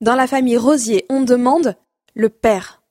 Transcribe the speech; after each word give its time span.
Dans 0.00 0.14
la 0.14 0.28
famille 0.28 0.56
Rosier, 0.56 1.06
on 1.08 1.22
demande 1.22 1.74
le 2.14 2.28
père. 2.28 2.82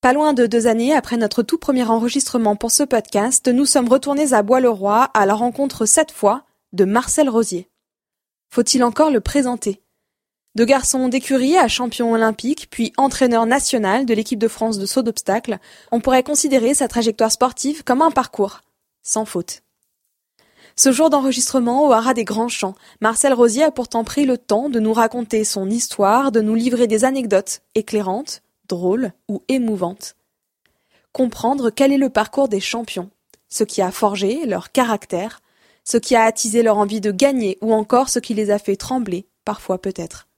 Pas 0.00 0.12
loin 0.12 0.34
de 0.34 0.46
deux 0.46 0.68
années 0.68 0.94
après 0.94 1.16
notre 1.16 1.42
tout 1.42 1.58
premier 1.58 1.82
enregistrement 1.82 2.54
pour 2.54 2.70
ce 2.70 2.84
podcast, 2.84 3.48
nous 3.48 3.66
sommes 3.66 3.88
retournés 3.88 4.32
à 4.32 4.44
Bois-le-Roi 4.44 5.10
à 5.14 5.26
la 5.26 5.34
rencontre 5.34 5.84
cette 5.84 6.12
fois 6.12 6.44
de 6.72 6.84
Marcel 6.84 7.28
Rosier. 7.28 7.68
Faut-il 8.50 8.84
encore 8.84 9.10
le 9.10 9.20
présenter? 9.20 9.82
De 10.54 10.64
garçon 10.64 11.08
d'écurie 11.08 11.58
à 11.58 11.66
champion 11.66 12.12
olympique, 12.12 12.68
puis 12.70 12.92
entraîneur 12.96 13.44
national 13.44 14.06
de 14.06 14.14
l'équipe 14.14 14.38
de 14.38 14.46
France 14.46 14.78
de 14.78 14.86
saut 14.86 15.02
d'obstacle, 15.02 15.58
on 15.90 16.00
pourrait 16.00 16.22
considérer 16.22 16.72
sa 16.72 16.86
trajectoire 16.86 17.32
sportive 17.32 17.82
comme 17.82 18.00
un 18.00 18.12
parcours, 18.12 18.60
sans 19.02 19.24
faute. 19.24 19.62
Ce 20.78 20.92
jour 20.92 21.10
d'enregistrement 21.10 21.88
au 21.88 21.92
haras 21.92 22.14
des 22.14 22.22
Grands 22.22 22.46
Champs, 22.46 22.76
Marcel 23.00 23.32
Rosier 23.32 23.64
a 23.64 23.72
pourtant 23.72 24.04
pris 24.04 24.24
le 24.24 24.38
temps 24.38 24.68
de 24.68 24.78
nous 24.78 24.92
raconter 24.92 25.42
son 25.42 25.68
histoire, 25.68 26.30
de 26.30 26.40
nous 26.40 26.54
livrer 26.54 26.86
des 26.86 27.04
anecdotes 27.04 27.62
éclairantes, 27.74 28.42
drôles 28.68 29.10
ou 29.28 29.42
émouvantes. 29.48 30.14
Comprendre 31.12 31.70
quel 31.70 31.92
est 31.92 31.98
le 31.98 32.10
parcours 32.10 32.46
des 32.46 32.60
champions, 32.60 33.10
ce 33.48 33.64
qui 33.64 33.82
a 33.82 33.90
forgé 33.90 34.46
leur 34.46 34.70
caractère, 34.70 35.40
ce 35.82 35.96
qui 35.96 36.14
a 36.14 36.22
attisé 36.22 36.62
leur 36.62 36.78
envie 36.78 37.00
de 37.00 37.10
gagner 37.10 37.58
ou 37.60 37.74
encore 37.74 38.08
ce 38.08 38.20
qui 38.20 38.34
les 38.34 38.52
a 38.52 38.60
fait 38.60 38.76
trembler, 38.76 39.26
parfois 39.44 39.82
peut-être. 39.82 40.28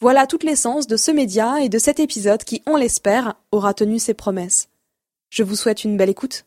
Voilà 0.00 0.28
toute 0.28 0.44
l'essence 0.44 0.86
de 0.86 0.96
ce 0.96 1.10
média 1.10 1.60
et 1.60 1.68
de 1.68 1.80
cet 1.80 1.98
épisode 1.98 2.44
qui, 2.44 2.62
on 2.64 2.76
l'espère, 2.76 3.34
aura 3.50 3.74
tenu 3.74 3.98
ses 3.98 4.14
promesses. 4.14 4.68
Je 5.30 5.42
vous 5.42 5.56
souhaite 5.56 5.82
une 5.82 5.96
belle 5.96 6.10
écoute. 6.10 6.44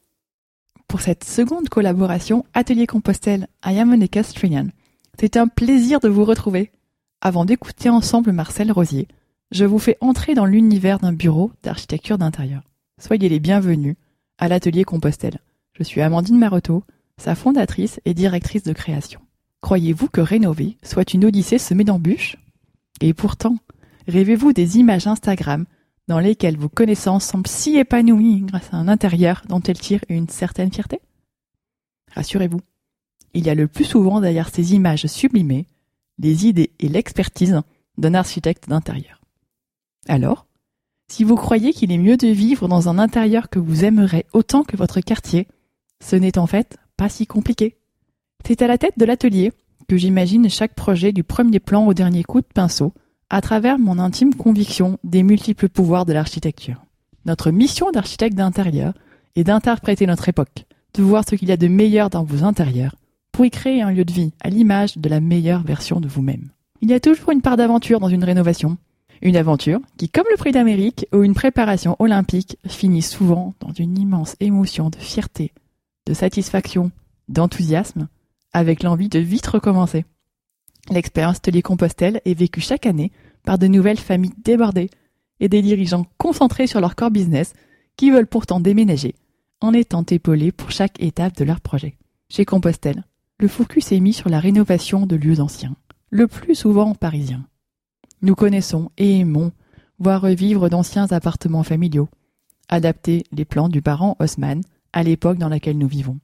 Pour 0.88 1.02
cette 1.02 1.24
seconde 1.24 1.70
collaboration 1.70 2.46
Atelier 2.54 2.88
Compostelle 2.88 3.48
I 3.66 3.80
Am 3.80 3.94
an 3.94 4.02
Equestrian, 4.02 4.68
c'est 5.20 5.38
un 5.38 5.48
plaisir 5.48 6.00
de 6.00 6.10
vous 6.10 6.26
retrouver. 6.26 6.72
Avant 7.22 7.46
d'écouter 7.46 7.90
ensemble 7.90 8.32
Marcel 8.32 8.72
Rosier, 8.72 9.08
je 9.52 9.66
vous 9.66 9.80
fais 9.80 9.98
entrer 10.02 10.34
dans 10.34 10.46
l'univers 10.46 11.00
d'un 11.00 11.14
bureau 11.14 11.52
d'architecture 11.64 12.18
d'intérieur. 12.18 12.64
Soyez 13.00 13.30
les 13.30 13.40
bienvenus 13.40 13.96
à 14.38 14.48
l'atelier 14.48 14.84
Compostelle. 14.84 15.40
Je 15.74 15.84
suis 15.84 16.02
Amandine 16.02 16.38
Maroteau, 16.38 16.84
sa 17.18 17.36
fondatrice 17.36 18.00
et 18.06 18.14
directrice 18.14 18.64
de 18.64 18.74
création. 18.74 19.22
Croyez-vous 19.62 20.10
que 20.10 20.22
rénover 20.22 20.78
soit 20.84 21.14
une 21.14 21.26
odyssée 21.26 21.58
semée 21.58 21.84
d'embûches? 21.84 22.38
Et 23.02 23.14
pourtant, 23.14 23.58
rêvez-vous 24.08 24.54
des 24.54 24.78
images 24.78 25.08
Instagram 25.08 25.66
dans 26.08 26.20
lesquelles 26.20 26.58
vos 26.58 26.70
connaissances 26.70 27.26
semblent 27.26 27.48
si 27.48 27.78
épanouies 27.78 28.42
grâce 28.42 28.74
à 28.74 28.78
un 28.78 28.88
intérieur 28.88 29.42
dont 29.48 29.62
elles 29.62 29.80
tirent 29.80 30.04
une 30.10 30.30
certaine 30.30 30.72
fierté 30.72 31.00
Rassurez-vous, 32.14 32.62
il 33.34 33.46
y 33.46 33.50
a 33.50 33.56
le 33.56 33.68
plus 33.68 33.86
souvent 33.86 34.22
derrière 34.22 34.50
ces 34.50 34.74
images 34.76 35.08
sublimées 35.08 35.68
les 36.20 36.48
idées 36.48 36.72
et 36.80 36.90
l'expertise 36.90 37.62
d'un 37.98 38.14
architecte 38.14 38.70
d'intérieur. 38.70 39.22
Alors, 40.08 40.46
si 41.08 41.24
vous 41.24 41.36
croyez 41.36 41.74
qu'il 41.74 41.92
est 41.92 41.98
mieux 41.98 42.18
de 42.18 42.28
vivre 42.28 42.68
dans 42.68 42.90
un 42.90 43.00
intérieur 43.00 43.50
que 43.50 43.60
vous 43.60 43.86
aimerez 43.86 44.26
autant 44.34 44.64
que 44.64 44.78
votre 44.78 45.02
quartier, 45.02 45.48
ce 46.04 46.16
n'est 46.16 46.38
en 46.38 46.48
fait 46.48 46.78
pas 46.98 47.10
si 47.10 47.28
compliqué. 47.28 47.78
C'est 48.46 48.62
à 48.62 48.68
la 48.68 48.78
tête 48.78 48.98
de 48.98 49.06
l'atelier 49.06 49.52
que 49.88 49.98
j'imagine 49.98 50.50
chaque 50.50 50.76
projet 50.76 51.12
du 51.12 51.24
premier 51.24 51.60
plan 51.60 51.86
au 51.86 51.94
dernier 51.94 52.24
coup 52.24 52.42
de 52.42 52.48
pinceau, 52.54 52.94
à 53.30 53.42
travers 53.42 53.80
mon 53.80 54.00
intime 54.00 54.36
conviction 54.36 55.00
des 55.04 55.24
multiples 55.24 55.70
pouvoirs 55.70 56.06
de 56.06 56.14
l'architecture. 56.14 56.84
Notre 57.26 57.52
mission 57.52 57.92
d'architecte 57.92 58.36
d'intérieur 58.36 58.94
est 59.36 59.44
d'interpréter 59.44 60.06
notre 60.06 60.30
époque, 60.30 60.66
de 60.94 61.04
voir 61.04 61.24
ce 61.28 61.36
qu'il 61.36 61.50
y 61.50 61.54
a 61.54 61.58
de 61.58 61.68
meilleur 61.68 62.10
dans 62.10 62.24
vos 62.24 62.44
intérieurs, 62.44 62.96
pour 63.32 63.46
y 63.46 63.50
créer 63.50 63.82
un 63.82 63.92
lieu 63.92 64.06
de 64.06 64.14
vie 64.14 64.34
à 64.42 64.50
l'image 64.50 64.98
de 64.98 65.10
la 65.10 65.20
meilleure 65.20 65.64
version 65.64 66.00
de 66.00 66.08
vous-même. 66.08 66.50
Il 66.82 66.90
y 66.90 66.94
a 66.94 67.00
toujours 67.00 67.32
une 67.32 67.42
part 67.42 67.58
d'aventure 67.58 68.00
dans 68.00 68.10
une 68.10 68.24
rénovation, 68.24 68.78
une 69.22 69.38
aventure 69.38 69.80
qui, 69.98 70.10
comme 70.10 70.26
le 70.30 70.38
prix 70.38 70.52
d'Amérique 70.52 71.08
ou 71.14 71.24
une 71.24 71.34
préparation 71.34 71.96
olympique, 72.00 72.58
finit 72.68 73.02
souvent 73.02 73.54
dans 73.62 73.72
une 73.72 73.98
immense 73.98 74.36
émotion 74.42 74.90
de 74.90 74.98
fierté, 74.98 75.54
de 76.06 76.14
satisfaction, 76.14 76.92
d'enthousiasme, 77.30 78.10
avec 78.52 78.84
l'envie 78.84 79.10
de 79.10 79.20
vite 79.20 79.48
recommencer. 79.48 80.06
L'expérience 80.90 81.38
Atelier 81.38 81.62
Compostelle 81.62 82.22
est 82.26 82.38
vécue 82.38 82.62
chaque 82.62 82.86
année 82.86 83.12
par 83.44 83.58
de 83.58 83.68
nouvelles 83.68 84.00
familles 84.00 84.34
débordées 84.44 84.90
et 85.40 85.50
des 85.50 85.62
dirigeants 85.62 86.06
concentrés 86.18 86.68
sur 86.68 86.82
leur 86.82 86.96
corps 86.96 87.12
business 87.12 87.54
qui 87.96 88.12
veulent 88.12 88.28
pourtant 88.28 88.60
déménager 88.60 89.16
en 89.62 89.74
étant 89.74 90.04
épaulés 90.04 90.52
pour 90.52 90.72
chaque 90.72 91.02
étape 91.02 91.38
de 91.38 91.46
leur 91.46 91.62
projet. 91.62 91.98
Chez 92.30 92.46
Compostelle, 92.46 93.04
le 93.40 93.48
focus 93.48 93.92
est 93.92 94.00
mis 94.00 94.14
sur 94.14 94.30
la 94.30 94.40
rénovation 94.40 95.06
de 95.06 95.16
lieux 95.16 95.40
anciens, 95.40 95.76
le 96.10 96.28
plus 96.28 96.56
souvent 96.56 96.96
parisiens. 96.96 97.48
Nous 98.22 98.36
connaissons 98.36 98.92
et 98.98 99.20
aimons 99.20 99.52
voir 100.00 100.22
revivre 100.22 100.70
d'anciens 100.70 101.08
appartements 101.12 101.64
familiaux, 101.64 102.10
adapter 102.68 103.24
les 103.32 103.46
plans 103.46 103.70
du 103.70 103.82
parent 103.82 104.18
Haussmann 104.20 104.62
à 104.92 105.04
l'époque 105.04 105.38
dans 105.38 105.50
laquelle 105.50 105.78
nous 105.78 105.88
vivons, 105.88 106.20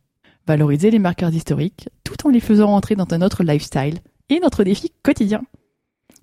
valoriser 0.48 0.92
les 0.92 1.00
marqueurs 1.00 1.34
historiques 1.34 1.90
tout 2.04 2.28
en 2.28 2.30
les 2.30 2.40
faisant 2.40 2.74
entrer 2.74 2.96
dans 2.96 3.08
un 3.12 3.22
autre 3.22 3.44
lifestyle 3.44 4.00
et 4.30 4.40
notre 4.40 4.64
défi 4.64 4.92
quotidien. 5.04 5.42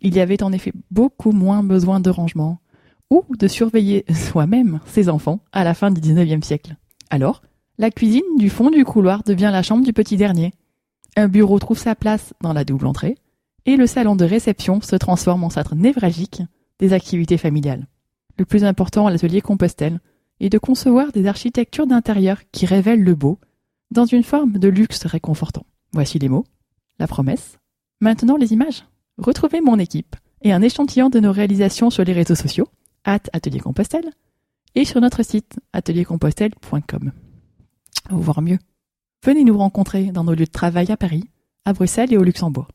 Il 0.00 0.14
y 0.14 0.20
avait 0.20 0.42
en 0.42 0.52
effet 0.52 0.72
beaucoup 0.90 1.32
moins 1.32 1.62
besoin 1.62 2.00
de 2.00 2.10
rangement 2.10 2.58
ou 3.10 3.24
de 3.36 3.48
surveiller 3.48 4.04
soi-même 4.14 4.80
ses 4.86 5.08
enfants 5.08 5.40
à 5.52 5.64
la 5.64 5.74
fin 5.74 5.90
du 5.90 6.00
XIXe 6.00 6.46
siècle. 6.46 6.76
Alors, 7.10 7.42
la 7.78 7.90
cuisine 7.90 8.22
du 8.38 8.50
fond 8.50 8.70
du 8.70 8.84
couloir 8.84 9.22
devient 9.22 9.50
la 9.52 9.62
chambre 9.62 9.84
du 9.84 9.92
petit 9.92 10.16
dernier. 10.16 10.52
Un 11.16 11.28
bureau 11.28 11.58
trouve 11.58 11.78
sa 11.78 11.94
place 11.94 12.34
dans 12.40 12.52
la 12.52 12.64
double 12.64 12.86
entrée, 12.86 13.16
et 13.64 13.76
le 13.76 13.86
salon 13.86 14.16
de 14.16 14.24
réception 14.24 14.80
se 14.80 14.96
transforme 14.96 15.44
en 15.44 15.50
centre 15.50 15.74
névralgique 15.74 16.42
des 16.78 16.92
activités 16.92 17.38
familiales. 17.38 17.86
Le 18.38 18.44
plus 18.44 18.64
important 18.64 19.06
à 19.06 19.10
l'atelier 19.10 19.40
Compostelle 19.40 20.00
est 20.40 20.50
de 20.50 20.58
concevoir 20.58 21.12
des 21.12 21.26
architectures 21.26 21.86
d'intérieur 21.86 22.38
qui 22.52 22.66
révèlent 22.66 23.02
le 23.02 23.14
beau 23.14 23.38
dans 23.90 24.04
une 24.04 24.22
forme 24.22 24.58
de 24.58 24.68
luxe 24.68 25.06
réconfortant. 25.06 25.64
Voici 25.92 26.18
les 26.18 26.28
mots, 26.28 26.44
la 26.98 27.06
promesse. 27.06 27.58
Maintenant 28.00 28.36
les 28.36 28.52
images. 28.52 28.84
Retrouvez 29.18 29.60
mon 29.60 29.78
équipe 29.78 30.16
et 30.42 30.52
un 30.52 30.62
échantillon 30.62 31.08
de 31.08 31.20
nos 31.20 31.32
réalisations 31.32 31.90
sur 31.90 32.04
les 32.04 32.12
réseaux 32.12 32.34
sociaux, 32.34 32.68
at 33.04 33.20
Atelier 33.32 33.60
Compostelle, 33.60 34.10
et 34.74 34.84
sur 34.84 35.00
notre 35.00 35.22
site 35.22 35.58
ateliercompostelle.com. 35.72 37.12
Voir 38.10 38.42
mieux. 38.42 38.58
Venez 39.24 39.44
nous 39.44 39.56
rencontrer 39.56 40.12
dans 40.12 40.24
nos 40.24 40.34
lieux 40.34 40.44
de 40.44 40.50
travail 40.50 40.92
à 40.92 40.96
Paris, 40.96 41.24
à 41.64 41.72
Bruxelles 41.72 42.12
et 42.12 42.18
au 42.18 42.22
Luxembourg. 42.22 42.68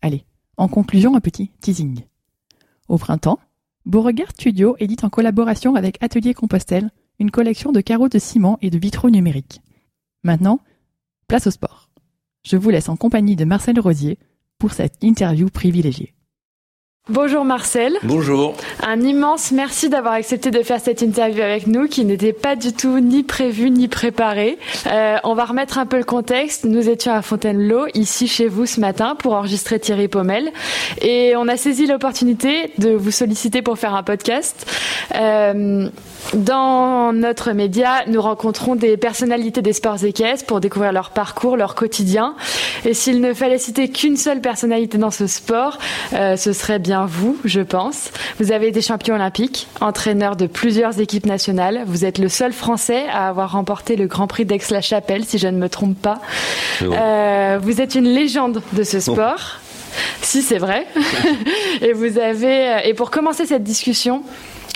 Allez, 0.00 0.24
en 0.56 0.68
conclusion, 0.68 1.16
un 1.16 1.20
petit 1.20 1.50
teasing. 1.60 2.02
Au 2.88 2.98
printemps, 2.98 3.40
Beauregard 3.84 4.30
Studio 4.30 4.76
édite 4.78 5.02
en 5.02 5.10
collaboration 5.10 5.74
avec 5.74 6.02
Atelier 6.02 6.34
Compostelle 6.34 6.90
une 7.18 7.30
collection 7.32 7.72
de 7.72 7.80
carreaux 7.80 8.08
de 8.08 8.18
ciment 8.18 8.58
et 8.62 8.70
de 8.70 8.78
vitraux 8.78 9.10
numériques. 9.10 9.60
Maintenant, 10.22 10.60
place 11.26 11.48
au 11.48 11.50
sport. 11.50 11.90
Je 12.44 12.56
vous 12.56 12.70
laisse 12.70 12.88
en 12.88 12.96
compagnie 12.96 13.36
de 13.36 13.44
Marcel 13.44 13.80
Rosier 13.80 14.18
pour 14.58 14.72
cette 14.72 15.02
interview 15.02 15.48
privilégiée. 15.48 16.14
Bonjour 17.10 17.46
Marcel. 17.46 17.96
Bonjour. 18.02 18.54
Un 18.86 19.00
immense 19.00 19.50
merci 19.50 19.88
d'avoir 19.88 20.12
accepté 20.12 20.50
de 20.50 20.62
faire 20.62 20.78
cette 20.78 21.00
interview 21.00 21.42
avec 21.42 21.66
nous 21.66 21.88
qui 21.88 22.04
n'était 22.04 22.34
pas 22.34 22.54
du 22.54 22.74
tout 22.74 23.00
ni 23.00 23.22
prévue 23.22 23.70
ni 23.70 23.88
préparée. 23.88 24.58
Euh, 24.86 25.16
on 25.24 25.32
va 25.32 25.46
remettre 25.46 25.78
un 25.78 25.86
peu 25.86 25.96
le 25.96 26.04
contexte. 26.04 26.66
Nous 26.66 26.90
étions 26.90 27.14
à 27.14 27.22
Fontainebleau, 27.22 27.86
ici 27.94 28.28
chez 28.28 28.46
vous 28.46 28.66
ce 28.66 28.78
matin 28.78 29.14
pour 29.14 29.32
enregistrer 29.32 29.80
Thierry 29.80 30.08
Pommel 30.08 30.50
et 31.00 31.32
on 31.36 31.48
a 31.48 31.56
saisi 31.56 31.86
l'opportunité 31.86 32.72
de 32.76 32.90
vous 32.90 33.10
solliciter 33.10 33.62
pour 33.62 33.78
faire 33.78 33.94
un 33.94 34.02
podcast. 34.02 34.70
Euh, 35.14 35.88
dans 36.34 37.14
notre 37.14 37.52
média, 37.52 38.04
nous 38.06 38.20
rencontrons 38.20 38.74
des 38.74 38.98
personnalités 38.98 39.62
des 39.62 39.72
sports 39.72 40.04
équestres 40.04 40.44
pour 40.44 40.60
découvrir 40.60 40.92
leur 40.92 41.08
parcours, 41.08 41.56
leur 41.56 41.74
quotidien. 41.74 42.34
Et 42.84 42.92
s'il 42.92 43.22
ne 43.22 43.32
fallait 43.32 43.56
citer 43.56 43.88
qu'une 43.88 44.18
seule 44.18 44.42
personnalité 44.42 44.98
dans 44.98 45.10
ce 45.10 45.26
sport, 45.26 45.78
euh, 46.12 46.36
ce 46.36 46.52
serait 46.52 46.78
bien 46.78 46.97
vous, 47.06 47.38
je 47.44 47.60
pense. 47.60 48.10
Vous 48.38 48.52
avez 48.52 48.68
été 48.68 48.80
champion 48.80 49.14
olympique, 49.14 49.68
entraîneur 49.80 50.36
de 50.36 50.46
plusieurs 50.46 51.00
équipes 51.00 51.26
nationales. 51.26 51.82
Vous 51.86 52.04
êtes 52.04 52.18
le 52.18 52.28
seul 52.28 52.52
Français 52.52 53.06
à 53.08 53.28
avoir 53.28 53.52
remporté 53.52 53.96
le 53.96 54.06
Grand 54.06 54.26
Prix 54.26 54.44
d'Aix-la-Chapelle, 54.44 55.24
si 55.24 55.38
je 55.38 55.48
ne 55.48 55.58
me 55.58 55.68
trompe 55.68 55.96
pas. 56.00 56.20
Euh, 56.82 57.58
vous 57.60 57.80
êtes 57.80 57.94
une 57.94 58.08
légende 58.08 58.62
de 58.72 58.82
ce 58.82 59.00
sport. 59.00 59.60
Si, 60.22 60.42
c'est 60.42 60.58
vrai. 60.58 60.86
et 61.80 61.92
vous 61.92 62.18
avez, 62.18 62.80
et 62.84 62.94
pour 62.94 63.10
commencer 63.10 63.46
cette 63.46 63.64
discussion, 63.64 64.22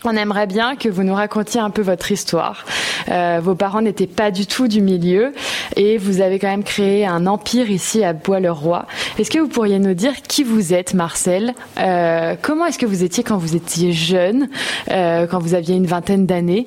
on 0.04 0.16
aimerait 0.16 0.46
bien 0.46 0.76
que 0.76 0.88
vous 0.88 1.02
nous 1.02 1.14
racontiez 1.14 1.60
un 1.60 1.70
peu 1.70 1.82
votre 1.82 2.10
histoire. 2.10 2.64
Euh, 3.10 3.40
vos 3.42 3.54
parents 3.54 3.82
n'étaient 3.82 4.06
pas 4.06 4.30
du 4.30 4.46
tout 4.46 4.68
du 4.68 4.80
milieu 4.80 5.32
et 5.76 5.98
vous 5.98 6.20
avez 6.20 6.38
quand 6.38 6.48
même 6.48 6.64
créé 6.64 7.06
un 7.06 7.26
empire 7.26 7.70
ici 7.70 8.04
à 8.04 8.12
Bois-le-Roi. 8.12 8.86
Est-ce 9.18 9.30
que 9.30 9.38
vous 9.38 9.48
pourriez 9.48 9.78
nous 9.78 9.94
dire 9.94 10.14
qui 10.22 10.44
vous 10.44 10.72
êtes, 10.74 10.94
Marcel? 10.94 11.54
Euh, 11.78 12.34
Comment 12.40 12.66
est-ce 12.66 12.78
que 12.78 12.86
vous 12.86 13.04
étiez 13.04 13.22
quand 13.22 13.36
vous 13.36 13.56
étiez 13.56 13.92
jeune, 13.92 14.48
euh, 14.90 15.26
quand 15.26 15.38
vous 15.38 15.54
aviez 15.54 15.76
une 15.76 15.86
vingtaine 15.86 16.26
d'années? 16.26 16.66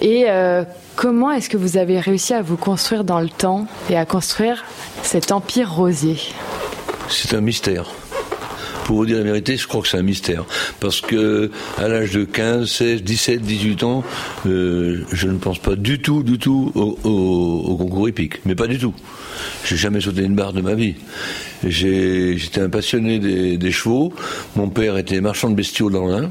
Et 0.00 0.26
comment 0.94 1.32
est-ce 1.32 1.48
que 1.48 1.56
vous 1.56 1.76
avez 1.76 1.98
réussi 1.98 2.34
à 2.34 2.42
vous 2.42 2.56
construire 2.56 3.04
dans 3.04 3.20
le 3.20 3.28
temps 3.28 3.66
et 3.90 3.96
à 3.96 4.04
construire 4.04 4.64
cet 5.02 5.32
empire 5.32 5.72
rosier? 5.72 6.18
C'est 7.08 7.34
un 7.34 7.40
mystère. 7.40 7.86
Pour 8.86 8.98
vous 8.98 9.06
dire 9.06 9.16
la 9.16 9.24
vérité, 9.24 9.56
je 9.56 9.66
crois 9.66 9.82
que 9.82 9.88
c'est 9.88 9.98
un 9.98 10.02
mystère. 10.02 10.44
Parce 10.78 11.00
que 11.00 11.50
à 11.76 11.88
l'âge 11.88 12.12
de 12.12 12.22
15, 12.22 12.70
16, 12.70 13.02
17, 13.02 13.42
18 13.42 13.82
ans, 13.82 14.04
euh, 14.46 15.00
je 15.12 15.26
ne 15.26 15.38
pense 15.38 15.58
pas 15.58 15.74
du 15.74 16.00
tout, 16.00 16.22
du 16.22 16.38
tout 16.38 16.70
au, 16.76 17.76
concours 17.76 18.06
épique. 18.06 18.34
Mais 18.44 18.54
pas 18.54 18.68
du 18.68 18.78
tout. 18.78 18.94
J'ai 19.64 19.76
jamais 19.76 20.00
sauté 20.00 20.22
une 20.22 20.36
barre 20.36 20.52
de 20.52 20.60
ma 20.60 20.74
vie. 20.74 20.94
J'étais 21.66 22.60
un 22.60 22.68
passionné 22.68 23.18
des, 23.18 23.72
chevaux. 23.72 24.12
Mon 24.54 24.68
père 24.68 24.96
était 24.98 25.20
marchand 25.20 25.50
de 25.50 25.56
bestiaux 25.56 25.90
dans 25.90 26.06
l'Ain. 26.06 26.30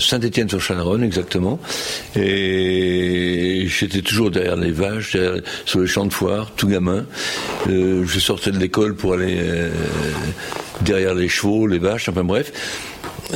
Saint-Étienne-sur-Chalaronne, 0.00 1.04
exactement. 1.04 1.60
Et 2.16 3.66
j'étais 3.68 4.00
toujours 4.02 4.32
derrière 4.32 4.56
les 4.56 4.72
vaches, 4.72 5.16
sur 5.66 5.80
les 5.80 5.86
champs 5.86 6.06
de 6.06 6.12
foire, 6.12 6.50
tout 6.56 6.66
gamin. 6.66 7.04
Euh, 7.68 8.04
je 8.06 8.18
sortais 8.18 8.50
de 8.50 8.58
l'école 8.58 8.96
pour 8.96 9.12
aller 9.12 9.36
euh, 9.38 9.70
derrière 10.82 11.14
les 11.14 11.28
chevaux, 11.28 11.66
les 11.66 11.78
vaches, 11.78 12.08
enfin 12.08 12.24
bref. 12.24 12.52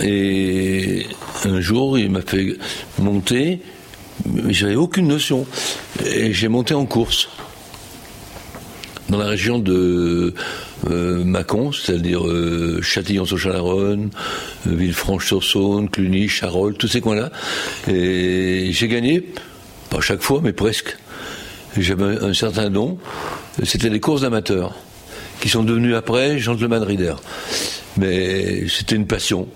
Et 0.02 1.06
un 1.44 1.60
jour, 1.60 1.98
il 1.98 2.10
m'a 2.10 2.22
fait 2.22 2.56
monter, 2.98 3.60
mais 4.26 4.52
j'avais 4.52 4.76
aucune 4.76 5.08
notion. 5.08 5.46
Et 6.06 6.32
j'ai 6.32 6.48
monté 6.48 6.74
en 6.74 6.86
course 6.86 7.28
dans 9.08 9.18
la 9.18 9.26
région 9.26 9.58
de 9.58 10.34
euh, 10.88 11.24
Mâcon, 11.24 11.72
c'est-à-dire 11.72 12.26
euh, 12.26 12.80
Châtillon-sur-Chalaronne, 12.80 14.10
euh, 14.66 14.74
Villefranche-sur-Saône, 14.74 15.90
Cluny, 15.90 16.28
Charolles, 16.28 16.74
tous 16.74 16.88
ces 16.88 17.00
coins-là. 17.00 17.30
Et 17.88 18.70
j'ai 18.72 18.88
gagné, 18.88 19.26
pas 19.90 20.00
chaque 20.00 20.22
fois, 20.22 20.40
mais 20.42 20.52
presque. 20.52 20.96
J'avais 21.76 22.18
un 22.24 22.34
certain 22.34 22.70
don. 22.70 22.98
C'était 23.62 23.90
les 23.90 24.00
courses 24.00 24.22
d'amateurs 24.22 24.74
qui 25.40 25.48
sont 25.48 25.64
devenus 25.64 25.94
après 25.94 26.38
gentleman 26.38 26.82
rider. 26.82 27.14
Mais 27.96 28.68
c'était 28.68 28.96
une 28.96 29.06
passion. 29.06 29.48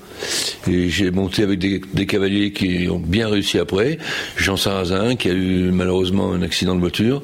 Et 0.69 0.89
j'ai 0.89 1.11
monté 1.11 1.43
avec 1.43 1.59
des, 1.59 2.07
cavaliers 2.07 2.53
qui 2.53 2.89
ont 2.91 2.99
bien 2.99 3.29
réussi 3.29 3.59
après. 3.59 3.99
Jean 4.37 4.57
Sarrazin, 4.57 5.17
qui 5.17 5.29
a 5.29 5.33
eu 5.33 5.71
malheureusement 5.71 6.33
un 6.33 6.43
accident 6.43 6.75
de 6.75 6.81
voiture. 6.81 7.23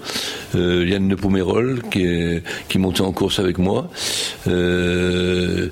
Euh, 0.55 0.87
Yann 0.87 1.15
qui, 1.91 2.05
est, 2.05 2.43
qui 2.69 2.79
montait 2.79 3.01
en 3.01 3.13
course 3.13 3.39
avec 3.39 3.59
moi. 3.59 3.91
Euh, 4.47 5.69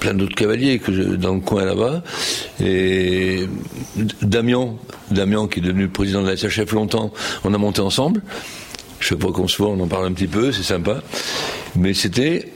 plein 0.00 0.14
d'autres 0.14 0.34
cavaliers 0.34 0.78
que 0.78 0.90
dans 1.16 1.34
le 1.34 1.40
coin 1.40 1.64
là-bas. 1.64 2.02
Et 2.62 3.46
Damien, 4.22 4.74
Damien, 5.10 5.48
qui 5.48 5.60
est 5.60 5.62
devenu 5.62 5.88
président 5.88 6.22
de 6.22 6.28
la 6.28 6.36
SHF 6.36 6.72
longtemps, 6.72 7.12
on 7.44 7.54
a 7.54 7.58
monté 7.58 7.80
ensemble. 7.80 8.22
Je 9.04 9.10
sais 9.10 9.16
pas 9.16 9.30
qu'on 9.32 9.46
se 9.46 9.58
voit, 9.58 9.68
on 9.68 9.78
en 9.80 9.86
parle 9.86 10.06
un 10.06 10.12
petit 10.12 10.26
peu, 10.26 10.50
c'est 10.50 10.62
sympa. 10.62 11.02
Mais 11.76 11.92
c'était, 11.92 12.50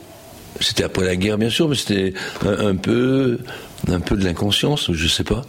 c'était 0.60 0.82
après 0.82 1.04
la 1.04 1.14
guerre 1.14 1.36
bien 1.36 1.50
sûr, 1.50 1.68
mais 1.68 1.74
c'était 1.74 2.14
un, 2.42 2.74
peu, 2.74 3.38
un 3.86 4.00
peu 4.00 4.16
de 4.16 4.24
l'inconscience, 4.24 4.90
je 4.90 5.08
sais 5.08 5.24
pas. 5.24 5.42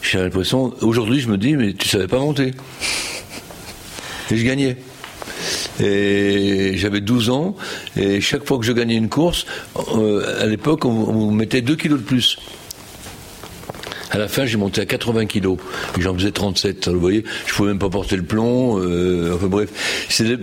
J'ai 0.00 0.18
l'impression, 0.18 0.72
aujourd'hui 0.82 1.20
je 1.20 1.28
me 1.28 1.36
dis, 1.36 1.56
mais 1.56 1.72
tu 1.72 1.88
savais 1.88 2.06
pas 2.06 2.20
monter. 2.20 2.52
Et 4.30 4.36
je 4.36 4.46
gagnais. 4.46 4.76
Et 5.80 6.74
j'avais 6.76 7.00
12 7.00 7.30
ans, 7.30 7.56
et 7.96 8.20
chaque 8.20 8.46
fois 8.46 8.58
que 8.58 8.64
je 8.64 8.72
gagnais 8.72 8.94
une 8.94 9.08
course, 9.08 9.46
euh, 9.96 10.40
à 10.40 10.46
l'époque, 10.46 10.84
on, 10.84 10.90
on 10.90 11.32
mettait 11.32 11.60
2 11.60 11.74
kilos 11.74 11.98
de 11.98 12.04
plus. 12.04 12.38
À 14.12 14.18
la 14.18 14.28
fin, 14.28 14.44
j'ai 14.44 14.58
monté 14.58 14.82
à 14.82 14.84
80 14.84 15.24
kilos. 15.24 15.56
J'en 15.98 16.14
faisais 16.14 16.32
37. 16.32 16.88
Vous 16.88 17.00
voyez, 17.00 17.24
je 17.46 17.54
pouvais 17.54 17.70
même 17.70 17.78
pas 17.78 17.88
porter 17.88 18.16
le 18.16 18.22
plomb. 18.22 18.78
Euh, 18.78 19.34
enfin 19.34 19.46
bref, 19.46 19.70
c'est 20.10 20.24
des, 20.24 20.38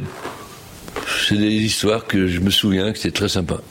c'est 1.27 1.37
des 1.37 1.51
histoires 1.51 2.07
que 2.07 2.25
je 2.25 2.39
me 2.39 2.49
souviens, 2.49 2.91
que 2.91 2.97
c'était 2.97 3.15
très 3.15 3.29
sympa. 3.29 3.61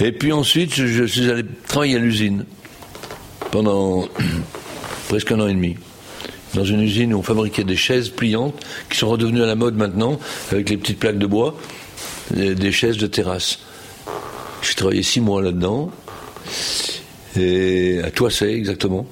Et 0.00 0.12
puis 0.12 0.32
ensuite, 0.32 0.74
je, 0.74 1.04
suis 1.04 1.30
allé 1.30 1.42
travailler 1.68 1.96
à 1.96 1.98
l'usine 1.98 2.46
pendant 3.50 4.08
presque 5.08 5.30
un 5.30 5.40
an 5.40 5.46
et 5.46 5.54
demi 5.54 5.76
dans 6.54 6.64
une 6.64 6.80
usine 6.80 7.12
où 7.12 7.18
on 7.18 7.22
fabriquait 7.22 7.64
des 7.64 7.76
chaises 7.76 8.08
pliantes 8.08 8.54
qui 8.88 8.96
sont 8.96 9.10
redevenues 9.10 9.42
à 9.42 9.46
la 9.46 9.56
mode 9.56 9.76
maintenant 9.76 10.18
avec 10.52 10.70
les 10.70 10.78
petites 10.78 11.00
plaques 11.00 11.18
de 11.18 11.26
bois, 11.26 11.58
des 12.30 12.72
chaises 12.72 12.96
de 12.96 13.08
terrasse. 13.08 13.58
J'ai 14.62 14.74
travaillé 14.74 15.02
six 15.02 15.20
mois 15.20 15.42
là-dedans 15.42 15.90
et 17.36 18.00
à 18.02 18.10
Toissé 18.10 18.48
exactement. 18.48 19.06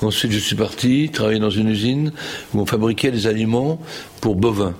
Ensuite, 0.00 0.32
je 0.32 0.38
suis 0.38 0.56
parti 0.56 1.10
travailler 1.12 1.38
dans 1.38 1.50
une 1.50 1.68
usine 1.68 2.12
où 2.52 2.60
on 2.60 2.66
fabriquait 2.66 3.12
des 3.12 3.26
aliments 3.26 3.80
pour 4.20 4.34
bovins. 4.34 4.74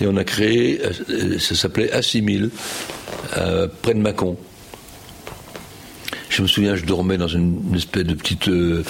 Et 0.00 0.06
on 0.06 0.16
a 0.16 0.24
créé, 0.24 0.80
euh, 1.10 1.38
ça 1.38 1.54
s'appelait 1.54 1.90
Assimil, 1.92 2.50
euh, 3.36 3.66
près 3.82 3.94
de 3.94 3.98
Mâcon. 3.98 4.36
Je 6.28 6.42
me 6.42 6.46
souviens, 6.46 6.76
je 6.76 6.84
dormais 6.84 7.18
dans 7.18 7.28
une, 7.28 7.60
espèce 7.74 8.04
de 8.04 8.14
petite 8.14 8.48
euh, 8.48 8.84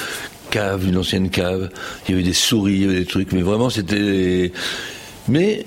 cave, 0.50 0.86
une 0.86 0.98
ancienne 0.98 1.30
cave. 1.30 1.70
Il 2.06 2.12
y 2.12 2.14
avait 2.14 2.22
des 2.22 2.34
souris, 2.34 2.74
il 2.74 2.82
y 2.82 2.84
avait 2.84 3.00
des 3.00 3.06
trucs, 3.06 3.32
mais 3.32 3.42
vraiment 3.42 3.70
c'était. 3.70 4.52
Mais 5.28 5.64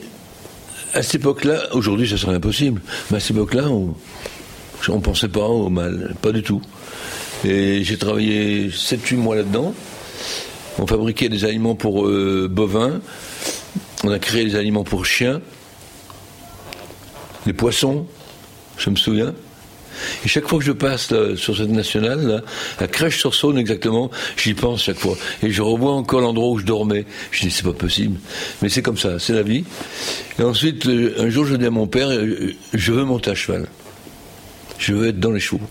à 0.93 1.01
cette 1.01 1.15
époque-là, 1.15 1.73
aujourd'hui 1.73 2.07
ça 2.07 2.17
serait 2.17 2.35
impossible, 2.35 2.81
mais 3.09 3.17
à 3.17 3.19
cette 3.19 3.31
époque-là, 3.31 3.67
on 3.69 3.95
ne 4.91 4.99
pensait 4.99 5.29
pas 5.29 5.47
au 5.47 5.69
mal, 5.69 6.15
pas 6.21 6.31
du 6.31 6.43
tout. 6.43 6.61
Et 7.45 7.83
j'ai 7.83 7.97
travaillé 7.97 8.69
7-8 8.69 9.15
mois 9.15 9.35
là-dedans. 9.35 9.73
On 10.79 10.87
fabriquait 10.87 11.29
des 11.29 11.45
aliments 11.45 11.75
pour 11.75 12.07
euh, 12.07 12.47
bovins. 12.49 12.99
On 14.03 14.11
a 14.11 14.19
créé 14.19 14.45
des 14.45 14.55
aliments 14.55 14.83
pour 14.83 15.05
chiens. 15.05 15.41
Les 17.45 17.53
poissons, 17.53 18.07
je 18.77 18.89
me 18.89 18.95
souviens. 18.95 19.33
Et 20.25 20.27
chaque 20.27 20.47
fois 20.47 20.59
que 20.59 20.65
je 20.65 20.71
passe 20.71 21.13
sur 21.35 21.55
cette 21.55 21.69
nationale, 21.69 22.25
là, 22.25 22.41
à 22.79 22.87
Crèche-sur-Saône 22.87 23.57
exactement, 23.57 24.09
j'y 24.37 24.53
pense 24.53 24.83
chaque 24.83 24.97
fois. 24.97 25.15
Et 25.43 25.51
je 25.51 25.61
revois 25.61 25.91
encore 25.91 26.21
l'endroit 26.21 26.49
où 26.49 26.57
je 26.57 26.65
dormais. 26.65 27.05
Je 27.31 27.41
dis, 27.41 27.51
c'est 27.51 27.63
pas 27.63 27.73
possible. 27.73 28.19
Mais 28.61 28.69
c'est 28.69 28.81
comme 28.81 28.97
ça, 28.97 29.19
c'est 29.19 29.33
la 29.33 29.43
vie. 29.43 29.63
Et 30.39 30.43
ensuite, 30.43 30.87
un 31.17 31.29
jour, 31.29 31.45
je 31.45 31.55
dis 31.55 31.65
à 31.65 31.71
mon 31.71 31.87
père, 31.87 32.09
euh, 32.09 32.53
je 32.73 32.91
veux 32.91 33.03
monter 33.03 33.31
à 33.31 33.35
cheval. 33.35 33.67
Je 34.77 34.93
veux 34.93 35.07
être 35.07 35.19
dans 35.19 35.31
les 35.31 35.39
chevaux 35.39 35.61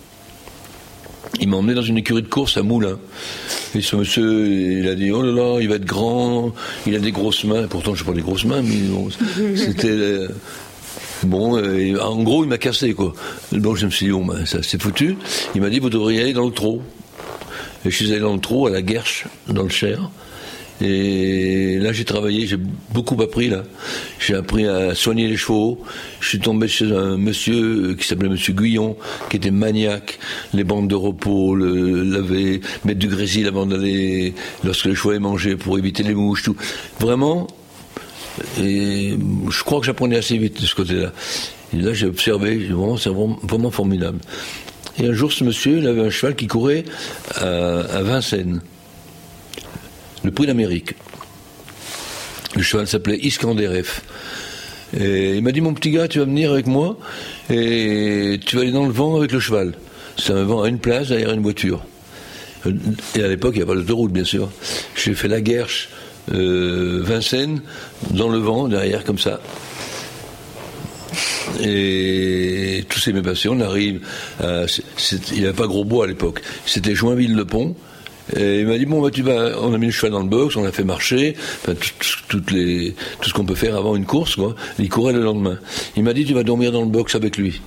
il 1.40 1.48
m'a 1.48 1.56
emmené 1.56 1.74
dans 1.74 1.82
une 1.82 1.98
écurie 1.98 2.22
de 2.22 2.28
course 2.28 2.56
à 2.56 2.62
Moulins. 2.62 2.98
Et 3.74 3.80
ce 3.80 3.96
monsieur, 3.96 4.46
il 4.46 4.88
a 4.88 4.94
dit, 4.94 5.10
oh 5.10 5.22
là 5.22 5.32
là, 5.32 5.60
il 5.60 5.68
va 5.68 5.76
être 5.76 5.84
grand, 5.84 6.52
il 6.86 6.94
a 6.94 6.98
des 6.98 7.12
grosses 7.12 7.44
mains. 7.44 7.66
Pourtant, 7.68 7.94
je 7.94 8.04
pas 8.04 8.12
des 8.12 8.20
grosses 8.20 8.44
mains, 8.44 8.62
mais 8.62 8.76
bon, 8.88 9.08
c'était... 9.56 9.88
Euh, 9.88 10.28
bon, 11.24 11.56
euh, 11.56 11.98
en 12.00 12.22
gros, 12.22 12.44
il 12.44 12.48
m'a 12.48 12.58
cassé, 12.58 12.92
quoi. 12.92 13.14
Donc, 13.50 13.76
je 13.76 13.86
me 13.86 13.90
suis 13.90 14.06
dit, 14.06 14.12
bon, 14.12 14.24
ben, 14.24 14.44
ça, 14.44 14.62
c'est 14.62 14.80
foutu. 14.80 15.16
Il 15.54 15.62
m'a 15.62 15.70
dit, 15.70 15.78
vous 15.78 15.90
devriez 15.90 16.20
aller 16.20 16.32
dans 16.32 16.46
le 16.46 16.52
trot. 16.52 16.82
Et 17.84 17.90
je 17.90 17.96
suis 17.96 18.10
allé 18.12 18.20
dans 18.20 18.34
le 18.34 18.40
trot, 18.40 18.66
à 18.66 18.70
la 18.70 18.82
Guerche, 18.82 19.26
dans 19.48 19.64
le 19.64 19.70
Cher. 19.70 20.10
Et 20.82 21.78
là, 21.78 21.92
j'ai 21.92 22.04
travaillé, 22.04 22.46
j'ai 22.46 22.58
beaucoup 22.92 23.20
appris 23.22 23.48
là. 23.48 23.62
J'ai 24.18 24.34
appris 24.34 24.66
à 24.66 24.96
soigner 24.96 25.28
les 25.28 25.36
chevaux. 25.36 25.80
Je 26.20 26.28
suis 26.28 26.40
tombé 26.40 26.66
chez 26.66 26.90
un 26.90 27.16
monsieur 27.16 27.94
qui 27.94 28.04
s'appelait 28.06 28.28
Monsieur 28.28 28.52
Guyon, 28.52 28.96
qui 29.30 29.36
était 29.36 29.52
maniaque. 29.52 30.18
Les 30.52 30.64
bandes 30.64 30.88
de 30.88 30.96
repos, 30.96 31.54
le 31.54 32.02
laver, 32.02 32.62
mettre 32.84 32.98
du 32.98 33.06
grésil 33.06 33.46
avant 33.46 33.64
d'aller, 33.64 34.34
lorsque 34.64 34.86
les 34.86 34.96
chevaux 34.96 35.10
avaient 35.10 35.20
mangé, 35.20 35.54
pour 35.54 35.78
éviter 35.78 36.02
les 36.02 36.14
mouches, 36.14 36.42
tout. 36.42 36.56
Vraiment. 36.98 37.46
Et 38.60 39.14
je 39.50 39.62
crois 39.62 39.78
que 39.78 39.86
j'apprenais 39.86 40.16
assez 40.16 40.36
vite 40.36 40.60
de 40.60 40.66
ce 40.66 40.74
côté-là. 40.74 41.12
Et 41.74 41.80
là, 41.80 41.92
j'ai 41.92 42.06
observé, 42.06 42.56
vraiment, 42.56 42.96
c'est 42.96 43.10
vraiment, 43.10 43.70
formidable. 43.70 44.18
Et 44.98 45.06
un 45.06 45.12
jour, 45.12 45.32
ce 45.32 45.44
monsieur, 45.44 45.78
il 45.78 45.86
avait 45.86 46.02
un 46.02 46.10
cheval 46.10 46.34
qui 46.34 46.48
courait 46.48 46.84
à 47.36 48.02
Vincennes 48.02 48.62
le 50.24 50.30
prix 50.30 50.46
d'Amérique. 50.46 50.94
Le 52.54 52.62
cheval 52.62 52.86
s'appelait 52.86 53.18
Iskanderef. 53.18 54.02
Et 54.98 55.36
il 55.36 55.42
m'a 55.42 55.52
dit, 55.52 55.62
mon 55.62 55.72
petit 55.72 55.90
gars, 55.90 56.06
tu 56.06 56.18
vas 56.18 56.26
venir 56.26 56.52
avec 56.52 56.66
moi 56.66 56.98
et 57.48 58.38
tu 58.44 58.56
vas 58.56 58.62
aller 58.62 58.72
dans 58.72 58.84
le 58.84 58.92
vent 58.92 59.16
avec 59.16 59.32
le 59.32 59.40
cheval. 59.40 59.72
C'est 60.18 60.32
un 60.32 60.44
vent 60.44 60.62
à 60.62 60.68
une 60.68 60.78
place 60.78 61.08
derrière 61.08 61.32
une 61.32 61.40
voiture. 61.40 61.82
Et 62.66 63.22
à 63.22 63.28
l'époque, 63.28 63.54
il 63.54 63.58
n'y 63.58 63.62
a 63.62 63.66
pas 63.66 63.74
d'autoroute, 63.74 64.12
bien 64.12 64.24
sûr. 64.24 64.50
J'ai 64.94 65.14
fait 65.14 65.28
la 65.28 65.40
Guerche, 65.40 65.88
euh, 66.32 67.00
Vincennes, 67.02 67.62
dans 68.10 68.28
le 68.28 68.38
vent, 68.38 68.68
derrière, 68.68 69.04
comme 69.04 69.18
ça. 69.18 69.40
Et 71.60 72.84
tout 72.88 72.98
s'est 72.98 73.12
bien 73.12 73.22
passé. 73.22 73.48
On 73.48 73.60
arrive. 73.60 74.00
Il 74.40 75.40
n'y 75.40 75.44
avait 75.44 75.56
pas 75.56 75.66
gros 75.66 75.84
bois 75.84 76.04
à 76.04 76.08
l'époque. 76.08 76.42
C'était 76.66 76.94
Joinville-le-Pont. 76.94 77.74
Et 78.36 78.60
il 78.60 78.66
m'a 78.66 78.78
dit 78.78 78.86
bon 78.86 79.02
bah 79.02 79.10
tu 79.10 79.22
vas, 79.22 79.60
on 79.60 79.74
a 79.74 79.78
mis 79.78 79.86
le 79.86 79.92
cheval 79.92 80.12
dans 80.12 80.20
le 80.20 80.28
box, 80.28 80.56
on 80.56 80.62
l'a 80.62 80.72
fait 80.72 80.84
marcher, 80.84 81.34
enfin, 81.62 81.74
toutes 82.28 82.50
les, 82.52 82.94
tout 83.20 83.28
ce 83.28 83.34
qu'on 83.34 83.44
peut 83.44 83.54
faire 83.54 83.76
avant 83.76 83.96
une 83.96 84.06
course 84.06 84.36
quoi. 84.36 84.54
Il 84.78 84.88
courait 84.88 85.12
le 85.12 85.22
lendemain. 85.22 85.58
Il 85.96 86.04
m'a 86.04 86.12
dit 86.12 86.24
tu 86.24 86.34
vas 86.34 86.44
dormir 86.44 86.72
dans 86.72 86.82
le 86.82 86.88
box 86.88 87.14
avec 87.14 87.36
lui. 87.36 87.60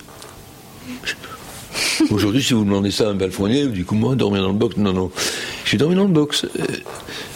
Aujourd'hui, 2.12 2.42
si 2.42 2.54
vous 2.54 2.64
demandez 2.64 2.92
ça 2.92 3.08
à 3.08 3.12
un 3.12 3.16
balfonnier, 3.16 3.66
vous 3.66 3.74
dites 3.74 3.86
comment 3.86 4.16
dormir 4.16 4.42
dans 4.42 4.52
le 4.52 4.58
box? 4.58 4.78
Non, 4.78 4.94
non. 4.94 5.12
J'ai 5.66 5.78
dormi 5.78 5.96
dans 5.96 6.04
le 6.04 6.14
box 6.14 6.46
euh, 6.46 6.64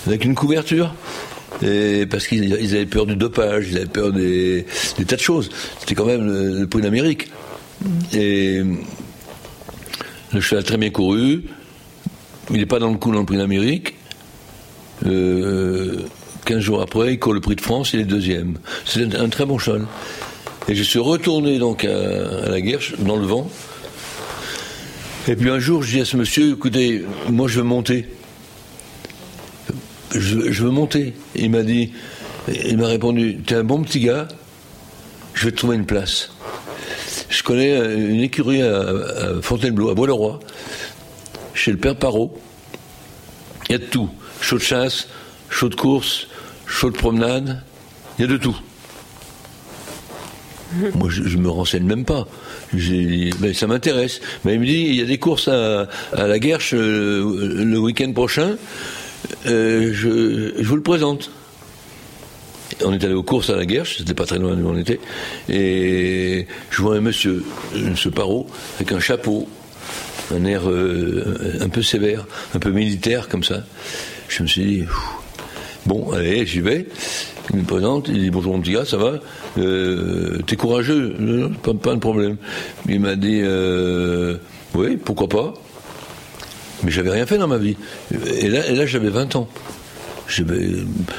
avec 0.07 0.25
une 0.25 0.35
couverture. 0.35 0.93
Et 1.61 2.05
parce 2.05 2.27
qu'ils 2.27 2.53
avaient 2.53 2.85
peur 2.85 3.05
du 3.05 3.15
dopage, 3.15 3.67
ils 3.69 3.77
avaient 3.77 3.85
peur 3.85 4.13
des, 4.13 4.65
tas 5.05 5.15
de 5.15 5.21
choses. 5.21 5.49
C'était 5.79 5.95
quand 5.95 6.05
même 6.05 6.25
le, 6.25 6.67
prix 6.67 6.81
d'Amérique. 6.81 7.27
Et 8.13 8.61
le 10.31 10.41
cheval 10.41 10.61
a 10.61 10.63
très 10.63 10.77
bien 10.77 10.89
couru. 10.89 11.43
Il 12.51 12.57
n'est 12.57 12.65
pas 12.65 12.79
dans 12.79 12.89
le 12.89 12.97
coup 12.97 13.11
dans 13.11 13.19
le 13.19 13.25
prix 13.25 13.37
d'Amérique. 13.37 13.95
Euh, 15.05 15.97
15 16.45 16.59
jours 16.59 16.81
après, 16.81 17.13
il 17.13 17.19
court 17.19 17.33
le 17.33 17.41
prix 17.41 17.55
de 17.55 17.61
France, 17.61 17.93
il 17.93 17.99
est 17.99 18.05
deuxième. 18.05 18.57
C'est 18.85 19.15
un, 19.15 19.29
très 19.29 19.45
bon 19.45 19.57
cheval. 19.57 19.85
Et 20.67 20.75
je 20.75 20.83
suis 20.83 20.99
retourné 20.99 21.59
donc 21.59 21.85
à, 21.85 22.49
la 22.49 22.61
guerre, 22.61 22.79
dans 22.99 23.17
le 23.17 23.25
vent. 23.25 23.49
Et 25.27 25.35
puis 25.35 25.49
un 25.49 25.59
jour, 25.59 25.83
je 25.83 25.95
dis 25.95 26.01
à 26.01 26.05
ce 26.05 26.17
monsieur, 26.17 26.53
écoutez, 26.53 27.05
moi 27.29 27.47
je 27.47 27.57
veux 27.57 27.63
monter. 27.63 28.07
Je, 30.15 30.63
veux 30.63 30.71
monter. 30.71 31.13
Il 31.35 31.51
m'a 31.51 31.61
dit, 31.61 31.91
il 32.65 32.77
m'a 32.77 32.87
répondu, 32.87 33.39
tu 33.45 33.53
es 33.53 33.57
un 33.57 33.63
bon 33.63 33.83
petit 33.83 33.99
gars, 33.99 34.27
je 35.35 35.45
vais 35.45 35.51
te 35.51 35.57
trouver 35.57 35.75
une 35.75 35.85
place. 35.85 36.31
Je 37.29 37.43
connais 37.43 37.77
une 37.95 38.21
écurie 38.21 38.63
à, 38.63 38.85
Fontainebleau, 39.43 39.89
à 39.89 39.93
Bois-le-Roi, 39.93 40.39
chez 41.59 41.71
le 41.71 41.77
père 41.77 41.95
Parot. 41.95 42.39
Il 43.67 43.73
y 43.73 43.75
a 43.75 43.79
de 43.79 43.85
tout. 43.85 44.09
Chaud 44.39 44.57
de 44.57 44.63
chasse, 44.63 45.09
chaud 45.49 45.67
de 45.67 45.75
course, 45.75 46.27
chaud 46.65 46.89
de 46.89 46.95
promenade, 46.95 47.61
il 48.17 48.21
y 48.21 48.25
a 48.25 48.27
de 48.27 48.37
tout. 48.37 48.57
Moi, 50.95 51.09
je, 51.09 51.21
ne 51.21 51.41
me 51.41 51.49
renseigne 51.49 51.83
même 51.83 52.05
pas. 52.05 52.27
Ben, 52.71 53.53
ça 53.53 53.67
m'intéresse. 53.67 54.21
Mais 54.45 54.53
il 54.53 54.61
me 54.61 54.65
dit, 54.65 54.85
il 54.87 54.95
y 54.95 55.01
a 55.01 55.05
des 55.05 55.17
courses 55.17 55.49
à, 55.49 55.87
la 56.13 56.39
Guerche 56.39 56.73
euh, 56.73 57.63
le 57.65 57.77
week-end 57.77 58.11
prochain. 58.13 58.55
Euh, 59.45 59.91
je, 59.93 60.61
vous 60.63 60.75
le 60.75 60.81
présente. 60.81 61.29
On 62.85 62.93
est 62.93 63.03
allé 63.03 63.15
aux 63.15 63.23
courses 63.23 63.49
à 63.49 63.57
la 63.57 63.65
Guerche, 63.65 63.97
c'était 63.97 64.13
pas 64.13 64.25
très 64.25 64.39
loin 64.39 64.55
d'où 64.55 64.69
on 64.69 64.77
était, 64.77 65.01
et 65.49 66.47
je 66.69 66.81
vois 66.81 66.95
un 66.95 67.01
monsieur, 67.01 67.43
monsieur 67.75 68.11
Parot, 68.11 68.47
avec 68.77 68.93
un 68.93 69.01
chapeau, 69.01 69.49
un 70.31 70.45
air 70.45 70.69
euh, 70.69 71.57
un 71.62 71.69
peu 71.69 71.81
sévère, 71.81 72.25
un 72.55 72.59
peu 72.59 72.71
militaire 72.71 73.27
comme 73.29 73.43
ça. 73.43 73.63
Je 74.27 74.43
me 74.43 74.48
suis 74.48 74.65
dit, 74.65 74.83
bon, 75.86 76.12
allez, 76.12 76.45
j'y 76.45 76.62
vais. 76.62 76.88
Il 77.51 77.62
me 77.62 77.65
présente, 77.65 78.07
il 78.09 78.19
dit 78.19 78.29
bonjour 78.29 78.53
mon 78.53 78.62
petit 78.62 78.74
gars, 78.74 78.86
ça 78.86 78.98
va? 78.98 79.19
Euh, 79.57 80.39
T'es 80.45 80.55
courageux? 80.55 81.15
Pas, 81.63 81.74
de 81.74 82.00
problème. 82.00 82.38
Il 82.88 83.00
m'a 83.00 83.15
dit 83.15 83.39
euh, 83.41 84.38
oui, 84.75 84.98
pourquoi 84.98 85.27
pas? 85.27 85.53
Mais 86.83 86.91
j'avais 86.91 87.09
rien 87.09 87.25
fait 87.25 87.39
dans 87.39 87.48
ma 87.48 87.57
vie. 87.57 87.75
Et 88.12 88.50
là, 88.50 88.67
et 88.67 88.75
là 88.75 88.86
j'avais 88.86 89.09
20 89.09 89.36
ans. 89.36 89.50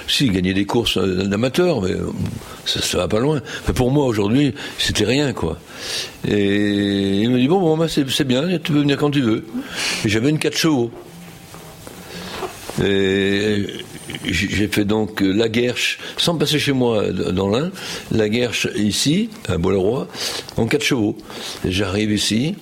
Si, 0.08 0.28
gagner 0.30 0.54
des 0.54 0.64
courses 0.64 0.98
d'amateurs, 0.98 1.82
mais 1.82 1.94
ça, 2.64 2.80
ça 2.80 2.98
va 2.98 3.08
pas 3.08 3.20
loin. 3.20 3.42
Pour 3.74 3.90
moi, 3.90 4.06
aujourd'hui, 4.06 4.54
c'était 4.78 5.04
rien, 5.04 5.32
quoi. 5.32 5.58
Et 6.26 7.20
il 7.20 7.30
me 7.30 7.38
dit, 7.38 7.48
bon, 7.48 7.60
bon 7.60 7.76
bah, 7.76 7.86
c'est 7.88 8.24
bien, 8.24 8.46
tu 8.58 8.72
peux 8.72 8.80
venir 8.80 8.96
quand 8.96 9.10
tu 9.10 9.20
veux. 9.20 9.44
Et 10.04 10.08
j'avais 10.08 10.30
une 10.30 10.38
4 10.38 10.56
chevaux. 10.56 10.90
Et 12.82 13.66
j'ai 14.24 14.68
fait 14.68 14.84
donc 14.84 15.20
la 15.20 15.48
Guerche, 15.48 15.98
sans 16.16 16.36
passer 16.36 16.58
chez 16.58 16.72
moi 16.72 17.10
dans 17.10 17.48
l'Ain, 17.48 17.70
la 18.10 18.28
Guerche 18.28 18.68
ici, 18.76 19.28
à 19.48 19.58
Bois-le-Roi, 19.58 20.08
en 20.56 20.66
quatre 20.66 20.84
chevaux. 20.84 21.16
J'arrive 21.66 22.12
ici, 22.12 22.54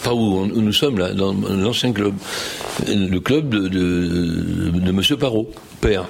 enfin 0.00 0.12
où, 0.12 0.46
nous 0.46 0.72
sommes 0.72 0.98
là, 0.98 1.12
dans 1.12 1.32
l'ancien 1.32 1.92
club, 1.92 2.14
le 2.88 3.18
club 3.18 3.48
de, 3.48 3.68
de, 3.68 4.70
de 4.70 4.92
Monsieur 4.92 5.16
Parot, 5.16 5.50
père. 5.80 6.06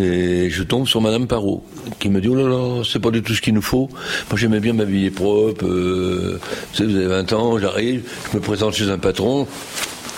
Et 0.00 0.48
je 0.50 0.62
tombe 0.62 0.86
sur 0.86 1.00
Madame 1.00 1.26
Parot, 1.26 1.64
qui 1.98 2.08
me 2.08 2.20
dit 2.20 2.28
Oh 2.28 2.34
là 2.34 2.48
là, 2.48 2.82
c'est 2.84 3.00
pas 3.00 3.10
du 3.10 3.22
tout 3.22 3.34
ce 3.34 3.42
qu'il 3.42 3.54
nous 3.54 3.62
faut. 3.62 3.88
Moi 4.30 4.38
j'aimais 4.38 4.60
bien 4.60 4.72
m'habiller 4.72 5.10
propre. 5.10 5.66
Euh, 5.66 6.38
vous 6.72 6.76
savez, 6.76 6.94
avez 6.94 7.06
20 7.06 7.32
ans, 7.32 7.58
j'arrive, 7.58 8.02
je 8.30 8.38
me 8.38 8.42
présente 8.42 8.74
chez 8.74 8.88
un 8.88 8.98
patron. 8.98 9.46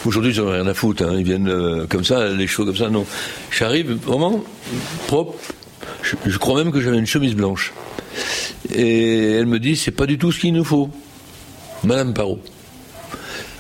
Aujourd'hui, 0.05 0.33
j'en 0.33 0.49
ai 0.49 0.57
rien 0.57 0.67
à 0.67 0.75
foutre. 0.75 1.05
Hein. 1.05 1.15
Ils 1.17 1.25
viennent 1.25 1.49
euh, 1.49 1.87
comme 1.89 2.05
ça, 2.05 2.29
les 2.29 2.47
cheveux 2.47 2.67
comme 2.67 2.77
ça. 2.77 2.91
Non. 2.91 3.07
J'arrive 3.51 3.93
vraiment 3.93 4.45
propre. 5.07 5.35
Je, 6.03 6.39
crois 6.39 6.63
même 6.63 6.73
que 6.73 6.81
j'avais 6.81 6.99
une 6.99 7.07
chemise 7.07 7.35
blanche. 7.35 7.73
Et 8.75 9.33
elle 9.35 9.47
me 9.47 9.61
dit, 9.61 9.77
c'est 9.77 9.93
pas 9.93 10.07
du 10.07 10.19
tout 10.19 10.33
ce 10.33 10.41
qu'il 10.41 10.53
nous 10.53 10.65
faut. 10.65 10.91
Madame 11.85 12.15
Parot. 12.15 12.41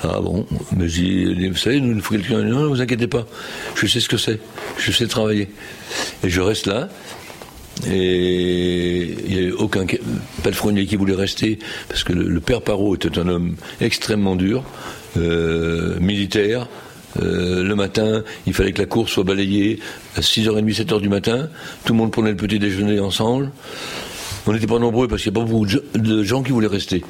Ah 0.04 0.20
bon, 0.20 0.46
mais 0.76 0.86
dis, 0.86 1.48
vous 1.48 1.56
savez, 1.56 1.80
nous, 1.80 1.94
il 1.94 2.02
faut 2.02 2.14
quelqu'un. 2.14 2.42
Non, 2.42 2.62
ne 2.62 2.66
vous 2.66 2.80
inquiétez 2.80 3.06
pas. 3.06 3.24
Je 3.76 3.86
sais 3.86 4.00
ce 4.00 4.08
que 4.08 4.16
c'est. 4.16 4.40
Je 4.78 4.90
sais 4.90 5.06
travailler. 5.06 5.48
Et 6.24 6.28
je 6.28 6.40
reste 6.40 6.66
là. 6.66 6.88
Et 7.86 9.14
il 9.26 9.44
n'y 9.44 9.50
a 9.50 9.54
aucun 9.54 9.86
palefrenier 10.42 10.86
qui 10.86 10.96
voulait 10.96 11.14
rester, 11.14 11.58
parce 11.88 12.04
que 12.04 12.12
le 12.12 12.40
père 12.40 12.62
Parot 12.62 12.94
était 12.94 13.18
un 13.18 13.28
homme 13.28 13.56
extrêmement 13.80 14.36
dur. 14.36 14.64
Euh, 15.16 15.98
militaire. 16.00 16.68
Euh, 17.20 17.62
le 17.62 17.74
matin, 17.74 18.22
il 18.46 18.54
fallait 18.54 18.72
que 18.72 18.78
la 18.78 18.86
course 18.86 19.12
soit 19.12 19.24
balayée 19.24 19.78
à 20.16 20.20
6h30, 20.20 20.74
7h 20.74 21.00
du 21.00 21.10
matin. 21.10 21.48
Tout 21.84 21.92
le 21.92 21.98
monde 21.98 22.10
prenait 22.10 22.30
le 22.30 22.36
petit 22.36 22.58
déjeuner 22.58 22.98
ensemble. 23.00 23.50
On 24.46 24.52
n'était 24.52 24.66
pas 24.66 24.78
nombreux 24.78 25.08
parce 25.08 25.22
qu'il 25.22 25.32
n'y 25.32 25.38
a 25.38 25.40
pas 25.40 25.48
beaucoup 25.48 25.66
de 25.66 26.22
gens 26.24 26.42
qui 26.42 26.50
voulaient 26.52 26.66
rester. 26.66 27.04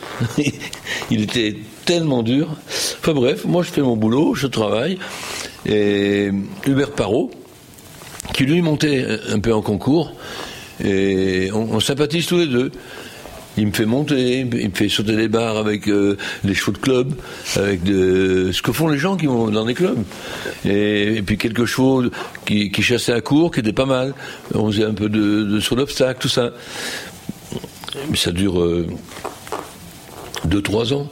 il 1.10 1.22
était 1.22 1.56
tellement 1.84 2.22
dur. 2.22 2.56
Enfin 3.00 3.12
bref, 3.12 3.44
moi 3.44 3.62
je 3.62 3.70
fais 3.70 3.82
mon 3.82 3.96
boulot, 3.96 4.34
je 4.34 4.46
travaille. 4.46 4.98
Et 5.66 6.30
Hubert 6.66 6.92
Parot, 6.92 7.30
qui 8.34 8.44
lui 8.44 8.60
montait 8.60 9.06
un 9.30 9.38
peu 9.38 9.54
en 9.54 9.62
concours, 9.62 10.14
et 10.84 11.50
on 11.52 11.80
sympathise 11.80 12.26
tous 12.26 12.38
les 12.38 12.46
deux. 12.46 12.72
Il 13.58 13.66
me 13.66 13.72
fait 13.72 13.84
monter, 13.84 14.40
il 14.40 14.46
me 14.46 14.74
fait 14.74 14.88
sauter 14.88 15.14
des 15.14 15.28
barres 15.28 15.58
avec 15.58 15.86
euh, 15.86 16.16
les 16.42 16.54
chevaux 16.54 16.72
de 16.72 16.78
club, 16.78 17.12
avec 17.56 17.80
ce 17.84 18.62
que 18.62 18.72
font 18.72 18.88
les 18.88 18.96
gens 18.96 19.16
qui 19.16 19.26
vont 19.26 19.50
dans 19.50 19.66
des 19.66 19.74
clubs. 19.74 20.02
Et, 20.64 21.22
puis 21.24 21.36
quelques 21.36 21.66
chevaux 21.66 22.04
qui, 22.46 22.72
chassaient 22.80 23.12
à 23.12 23.20
court, 23.20 23.50
qui 23.50 23.60
étaient 23.60 23.74
pas 23.74 23.84
mal. 23.84 24.14
On 24.54 24.72
faisait 24.72 24.84
un 24.84 24.94
peu 24.94 25.10
de, 25.10 25.44
de 25.44 25.60
saut 25.60 25.76
tout 25.76 26.28
ça. 26.28 26.52
Mais 28.10 28.16
ça 28.16 28.32
dure 28.32 28.54
2 28.54 28.86
deux, 30.44 30.62
trois 30.62 30.92
ans. 30.92 31.08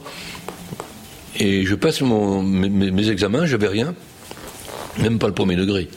Et 1.39 1.65
je 1.65 1.75
passe 1.75 2.01
mes, 2.01 3.09
examens, 3.09 3.45
j'avais 3.45 3.67
rien, 3.67 3.95
même 4.99 5.17
pas 5.17 5.27
le 5.27 5.33
premier 5.33 5.55
degré. 5.55 5.87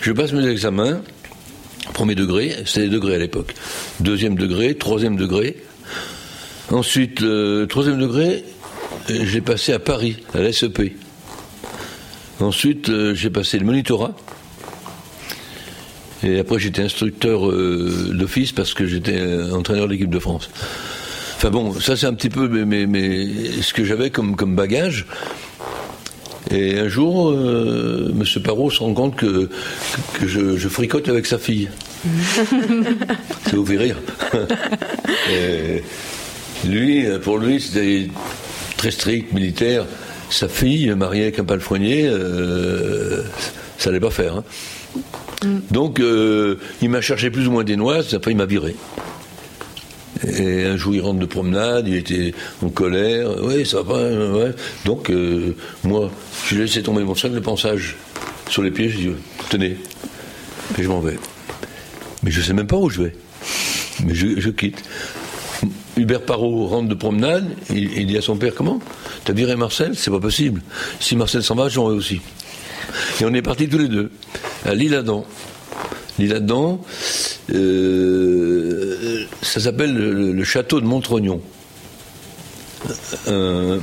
Je 0.00 0.12
passe 0.12 0.32
mes 0.32 0.46
examens, 0.46 1.00
Premier 1.92 2.14
degré, 2.14 2.54
c'était 2.66 2.82
des 2.82 2.88
degrés 2.90 3.14
à 3.14 3.18
l'époque. 3.18 3.54
Deuxième 4.00 4.34
degré, 4.34 4.74
troisième 4.74 5.16
degré. 5.16 5.56
Ensuite, 6.70 7.22
euh, 7.22 7.64
troisième 7.66 7.98
degré, 7.98 8.44
euh, 9.08 9.24
j'ai 9.24 9.40
passé 9.40 9.72
à 9.72 9.78
Paris, 9.78 10.18
à 10.34 10.40
l'SEP. 10.40 10.96
Ensuite, 12.40 12.90
euh, 12.90 13.14
j'ai 13.14 13.30
passé 13.30 13.58
le 13.58 13.64
monitorat. 13.64 14.14
Et 16.22 16.38
après, 16.38 16.58
j'étais 16.58 16.82
instructeur 16.82 17.50
d'office 17.50 18.52
parce 18.52 18.74
que 18.74 18.86
j'étais 18.86 19.20
entraîneur 19.52 19.86
de 19.86 19.92
l'équipe 19.92 20.10
de 20.10 20.18
France. 20.18 20.48
Enfin 21.36 21.50
bon, 21.50 21.78
ça 21.78 21.96
c'est 21.96 22.06
un 22.06 22.14
petit 22.14 22.30
peu 22.30 22.48
ce 22.48 23.72
que 23.74 23.84
j'avais 23.84 24.08
comme, 24.08 24.36
comme 24.36 24.56
bagage. 24.56 25.06
Et 26.50 26.78
un 26.78 26.88
jour, 26.88 27.30
euh, 27.30 28.12
M. 28.12 28.42
Parot 28.42 28.70
se 28.70 28.78
rend 28.78 28.94
compte 28.94 29.16
que, 29.16 29.50
que 30.14 30.26
je, 30.28 30.68
fricote 30.68 31.08
avec 31.08 31.26
sa 31.26 31.38
fille. 31.38 31.68
Ça 32.34 33.56
vous 33.56 33.66
fait 33.66 33.76
rire. 33.76 33.96
lui, 36.66 37.04
pour 37.22 37.38
lui, 37.38 37.60
c'était 37.60 38.08
très 38.76 38.92
strict, 38.92 39.32
militaire. 39.32 39.86
Sa 40.30 40.48
fille, 40.48 40.90
mariée 40.94 41.24
avec 41.24 41.38
un 41.40 41.44
palefrenier, 41.44 42.06
euh, 42.06 43.22
ça 43.78 43.90
n'allait 43.90 44.00
pas 44.00 44.10
faire. 44.10 44.36
Hein. 44.36 44.44
Mm. 45.44 45.58
Donc, 45.70 46.00
euh, 46.00 46.58
il 46.82 46.90
m'a 46.90 47.00
cherché 47.00 47.30
plus 47.30 47.48
ou 47.48 47.50
moins 47.50 47.64
des 47.64 47.76
noises, 47.76 48.14
après 48.14 48.32
il 48.32 48.36
m'a 48.36 48.46
viré. 48.46 48.74
Et 50.24 50.64
un 50.64 50.76
jour, 50.76 50.94
il 50.94 51.00
rentre 51.00 51.18
de 51.18 51.26
promenade, 51.26 51.86
il 51.88 51.96
était 51.96 52.32
en 52.62 52.68
colère. 52.68 53.28
Oui, 53.42 53.66
ça 53.66 53.82
va 53.82 53.94
pas. 53.94 54.02
Ouais. 54.02 54.54
Donc, 54.84 55.10
euh, 55.10 55.54
moi, 55.84 56.10
j'ai 56.48 56.56
laissé 56.56 56.82
tomber 56.82 57.04
mon 57.04 57.14
sac 57.14 57.32
de 57.32 57.40
pensage 57.40 57.96
sur 58.48 58.62
les 58.62 58.70
pieds. 58.70 58.88
Je 58.88 58.96
dis, 58.96 59.10
tenez. 59.50 59.76
Et 60.78 60.82
je 60.82 60.88
m'en 60.88 61.00
vais. 61.00 61.18
Mais 62.22 62.30
je 62.30 62.40
sais 62.40 62.54
même 62.54 62.66
pas 62.66 62.76
où 62.76 62.88
je 62.88 63.02
vais. 63.02 63.16
Mais 64.04 64.14
je, 64.14 64.50
quitte. 64.50 64.82
Hubert 65.96 66.22
Parot 66.22 66.66
rentre 66.66 66.88
de 66.88 66.94
promenade, 66.94 67.48
il, 67.70 68.06
dit 68.06 68.18
à 68.18 68.22
son 68.22 68.36
père 68.36 68.54
Comment? 68.54 68.80
T'as 69.24 69.32
viré 69.32 69.56
Marcel? 69.56 69.92
C'est 69.96 70.10
pas 70.10 70.20
possible. 70.20 70.62
Si 71.00 71.16
Marcel 71.16 71.42
s'en 71.42 71.54
va, 71.54 71.68
j'en 71.68 71.88
vais 71.88 71.96
aussi. 71.96 72.20
Et 73.20 73.24
on 73.24 73.32
est 73.32 73.42
partis 73.42 73.68
tous 73.68 73.78
les 73.78 73.88
deux, 73.88 74.10
à 74.66 74.74
l'île-Adam. 74.74 75.24
L'île-Adam, 76.18 76.80
euh, 77.52 79.24
ça 79.42 79.60
s'appelle 79.60 79.94
le, 79.94 80.44
château 80.44 80.80
de 80.80 80.86
Montrognon. 80.86 81.40
Un, 83.26 83.80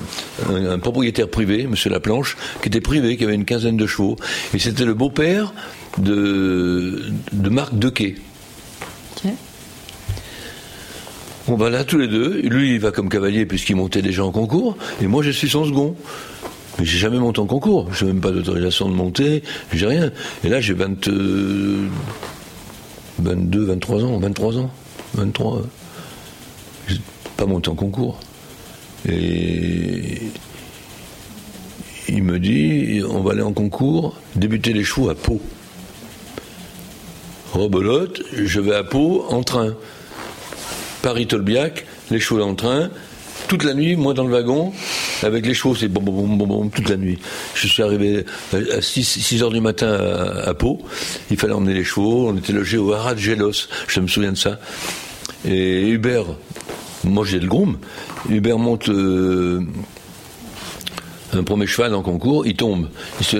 propriétaire 0.79 1.29
privé, 1.29 1.61
M. 1.63 1.75
Laplanche, 1.85 2.37
qui 2.61 2.69
était 2.69 2.81
privé, 2.81 3.17
qui 3.17 3.23
avait 3.23 3.35
une 3.35 3.45
quinzaine 3.45 3.77
de 3.77 3.85
chevaux. 3.85 4.15
Et 4.53 4.59
c'était 4.59 4.85
le 4.85 4.93
beau-père 4.93 5.53
de, 5.97 7.03
de 7.31 7.49
Marc 7.49 7.77
Dequet. 7.77 8.15
On 11.47 11.55
va 11.55 11.69
là 11.69 11.83
tous 11.83 11.97
les 11.97 12.07
deux. 12.07 12.39
Lui, 12.41 12.75
il 12.75 12.79
va 12.79 12.91
comme 12.91 13.09
cavalier 13.09 13.45
puisqu'il 13.45 13.75
montait 13.75 14.01
déjà 14.01 14.23
en 14.23 14.31
concours. 14.31 14.77
Et 15.01 15.07
moi, 15.07 15.23
je 15.23 15.31
suis 15.31 15.49
son 15.49 15.65
second. 15.65 15.95
Mais 16.79 16.85
j'ai 16.85 16.97
jamais 16.97 17.19
monté 17.19 17.39
en 17.39 17.45
concours. 17.45 17.87
Je 17.93 18.05
n'ai 18.05 18.13
même 18.13 18.21
pas 18.21 18.31
d'autorisation 18.31 18.89
de 18.89 18.93
monter. 18.95 19.43
J'ai 19.71 19.85
rien. 19.85 20.11
Et 20.43 20.49
là, 20.49 20.59
j'ai 20.59 20.73
22, 20.73 21.89
23 23.19 24.03
ans. 24.03 24.17
23 24.19 24.57
ans. 24.57 24.71
23. 25.13 25.61
J'ai 26.87 26.99
pas 27.37 27.45
monté 27.45 27.69
en 27.69 27.75
concours. 27.75 28.19
Et 29.07 30.21
il 32.09 32.23
me 32.23 32.39
dit, 32.39 33.01
on 33.07 33.21
va 33.21 33.33
aller 33.33 33.41
en 33.41 33.53
concours, 33.53 34.15
débuter 34.35 34.73
les 34.73 34.83
chevaux 34.83 35.09
à 35.09 35.15
Pau. 35.15 35.41
Rebelote, 37.53 38.21
je 38.33 38.59
vais 38.59 38.75
à 38.75 38.83
Pau 38.83 39.25
en 39.29 39.43
train. 39.43 39.75
Paris-Tolbiac, 41.01 41.85
les 42.11 42.19
chevaux 42.19 42.41
en 42.41 42.55
train, 42.55 42.89
toute 43.53 43.65
la 43.65 43.75
nuit, 43.75 43.95
moi 43.95 44.15
dans 44.15 44.23
le 44.23 44.33
wagon, 44.33 44.73
avec 45.21 45.45
les 45.45 45.53
chevaux, 45.53 45.75
c'est 45.75 45.87
bon, 45.87 46.01
bon, 46.01 46.25
bon, 46.25 46.47
bon, 46.47 46.69
toute 46.69 46.89
la 46.89 46.97
nuit. 46.97 47.19
Je 47.53 47.67
suis 47.67 47.83
arrivé 47.83 48.25
à 48.51 48.81
6, 48.81 49.03
6 49.03 49.43
heures 49.43 49.51
du 49.51 49.61
matin 49.61 49.93
à, 50.43 50.55
Pau, 50.55 50.81
il 51.29 51.37
fallait 51.37 51.53
emmener 51.53 51.75
les 51.75 51.83
chevaux, 51.83 52.29
on 52.29 52.35
était 52.35 52.51
logé 52.51 52.79
au 52.79 52.93
Haras 52.93 53.13
de 53.13 53.19
Gélos, 53.19 53.69
je 53.87 53.99
me 53.99 54.07
souviens 54.07 54.31
de 54.31 54.37
ça. 54.37 54.59
Et 55.47 55.87
Hubert, 55.87 56.25
moi 57.03 57.25
j'ai 57.27 57.39
le 57.39 57.45
groom, 57.45 57.77
Hubert 58.27 58.57
monte 58.57 58.89
euh, 58.89 59.61
un 61.33 61.43
premier 61.43 61.67
cheval 61.67 61.93
en 61.93 62.01
concours, 62.01 62.47
il 62.47 62.55
tombe, 62.55 62.89
il 63.19 63.25
se, 63.27 63.37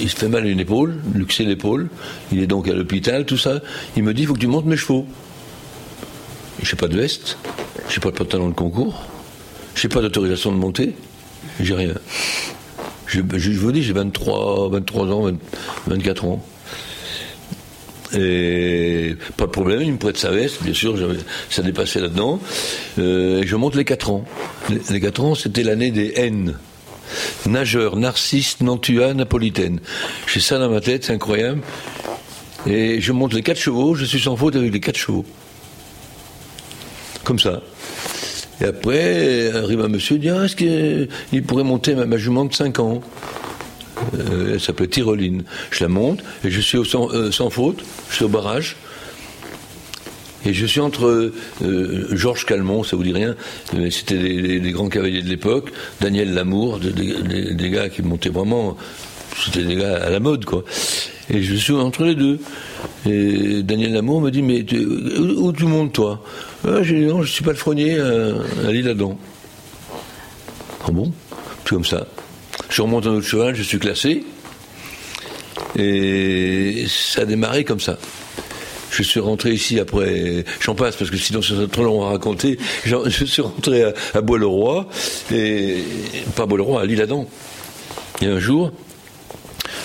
il 0.00 0.10
se, 0.10 0.16
fait 0.16 0.28
mal 0.28 0.48
une 0.48 0.58
épaule, 0.58 0.96
luxer 1.14 1.44
l'épaule, 1.44 1.90
il 2.32 2.42
est 2.42 2.48
donc 2.48 2.66
à 2.66 2.74
l'hôpital, 2.74 3.24
tout 3.24 3.38
ça. 3.38 3.60
Il 3.96 4.02
me 4.02 4.12
dit, 4.12 4.22
il 4.22 4.26
faut 4.26 4.34
que 4.34 4.40
tu 4.40 4.48
montes 4.48 4.66
mes 4.66 4.76
chevaux. 4.76 5.06
J'ai 6.62 6.76
pas 6.76 6.88
de 6.88 6.96
veste, 6.96 7.38
j'ai 7.88 8.00
pas 8.00 8.10
de 8.10 8.16
pantalon 8.16 8.48
de 8.48 8.54
concours, 8.54 9.02
j'ai 9.74 9.88
pas 9.88 10.00
d'autorisation 10.00 10.52
de 10.52 10.56
monter, 10.56 10.94
j'ai 11.60 11.74
rien. 11.74 11.94
Je, 13.06 13.20
vous 13.20 13.72
dis, 13.72 13.82
j'ai 13.82 13.92
23, 13.92 14.70
23 14.70 15.06
ans, 15.08 15.30
24 15.86 16.24
ans. 16.24 16.46
Et 18.14 19.16
pas 19.36 19.46
de 19.46 19.50
problème, 19.50 19.82
il 19.82 19.92
me 19.92 19.98
prête 19.98 20.16
sa 20.16 20.30
veste, 20.30 20.62
bien 20.62 20.72
sûr, 20.72 20.96
ça 21.50 21.62
dépassait 21.62 22.00
là-dedans. 22.00 22.40
Euh, 22.98 23.42
je 23.44 23.56
monte 23.56 23.74
les 23.74 23.84
4 23.84 24.10
ans. 24.10 24.24
Les, 24.70 24.80
les 24.90 25.00
4 25.00 25.24
ans, 25.24 25.34
c'était 25.34 25.62
l'année 25.62 25.90
des 25.90 26.12
N. 26.16 26.56
Nageur, 27.46 27.96
narcisse, 27.96 28.60
nantua, 28.60 29.14
napolitaine. 29.14 29.80
J'ai 30.26 30.40
ça 30.40 30.58
dans 30.58 30.70
ma 30.70 30.80
tête, 30.80 31.04
c'est 31.04 31.12
incroyable. 31.12 31.60
Et 32.66 33.00
je 33.00 33.12
monte 33.12 33.34
les 33.34 33.42
4 33.42 33.58
chevaux, 33.58 33.94
je 33.94 34.04
suis 34.04 34.20
sans 34.20 34.36
faute 34.36 34.56
avec 34.56 34.72
les 34.72 34.80
4 34.80 34.96
chevaux. 34.96 35.26
Comme 37.24 37.38
ça. 37.38 37.60
Et 38.60 38.64
après, 38.64 39.50
arrive 39.52 39.80
un 39.80 39.88
monsieur, 39.88 40.18
dit 40.18 40.28
ah, 40.28 40.44
est-ce 40.44 40.56
qu'il 40.56 41.42
pourrait 41.44 41.64
monter 41.64 41.94
ma, 41.94 42.16
jument 42.16 42.44
de 42.44 42.54
5 42.54 42.78
ans? 42.78 43.00
Euh, 44.14 44.52
Elle 44.54 44.60
s'appelait 44.60 44.88
Tyroline. 44.88 45.42
Je 45.70 45.84
la 45.84 45.88
monte, 45.88 46.20
et 46.44 46.50
je 46.50 46.60
suis 46.60 46.78
euh, 46.78 47.30
sans, 47.30 47.50
faute, 47.50 47.82
je 48.10 48.16
suis 48.16 48.24
au 48.24 48.28
barrage. 48.28 48.76
Et 50.44 50.52
je 50.52 50.66
suis 50.66 50.80
entre 50.80 51.32
euh, 51.62 52.08
Georges 52.10 52.46
Calmont, 52.46 52.82
ça 52.82 52.96
vous 52.96 53.04
dit 53.04 53.12
rien, 53.12 53.36
mais 53.74 53.92
c'était 53.92 54.18
des, 54.58 54.72
grands 54.72 54.88
cavaliers 54.88 55.22
de 55.22 55.28
l'époque, 55.28 55.70
Daniel 56.00 56.34
Lamour, 56.34 56.80
des, 56.80 57.70
gars 57.70 57.88
qui 57.88 58.02
montaient 58.02 58.28
vraiment, 58.28 58.76
c'était 59.44 59.62
des 59.62 59.76
gars 59.76 60.02
à 60.02 60.10
la 60.10 60.18
mode, 60.18 60.44
quoi. 60.44 60.64
Et 61.30 61.42
je 61.42 61.54
suis 61.54 61.74
entre 61.74 62.04
les 62.04 62.16
deux. 62.16 62.40
Et 63.06 63.62
Daniel 63.62 63.92
Lamour 63.92 64.20
me 64.20 64.30
dit, 64.30 64.42
mais 64.42 64.66
où, 65.18 65.52
tu 65.52 65.64
montes, 65.64 65.92
toi? 65.92 66.20
Ah, 66.64 66.82
je 66.82 67.24
suis 67.24 67.44
pas 67.44 67.50
le 67.50 67.56
fronier 67.56 67.98
à, 67.98 68.70
l'île 68.70 68.88
Adam. 68.88 69.18
Ah 70.84 70.90
bon? 70.90 71.12
Tout 71.64 71.76
comme 71.76 71.84
ça. 71.84 72.06
Je 72.68 72.82
remonte 72.82 73.06
un 73.06 73.10
autre 73.10 73.26
cheval, 73.26 73.54
je 73.54 73.62
suis 73.62 73.78
classé. 73.78 74.24
Et 75.76 76.84
ça 76.88 77.22
a 77.22 77.24
démarré 77.24 77.64
comme 77.64 77.80
ça. 77.80 77.98
Je 78.90 79.02
suis 79.02 79.20
rentré 79.20 79.52
ici 79.52 79.80
après, 79.80 80.44
j'en 80.60 80.74
passe 80.74 80.96
parce 80.96 81.10
que 81.10 81.16
sinon 81.16 81.40
c'est 81.40 81.70
trop 81.70 81.82
long 81.82 82.04
à 82.04 82.10
raconter. 82.10 82.58
Je 82.84 83.24
suis 83.24 83.40
rentré 83.40 83.84
à, 84.14 84.20
Bois-le-Roi, 84.20 84.86
et 85.32 85.82
pas 86.36 86.44
Bois-le-Roi, 86.44 86.82
à 86.82 86.84
l'île 86.84 87.00
Adam. 87.00 87.26
Et 88.20 88.26
un 88.26 88.38
jour, 88.38 88.70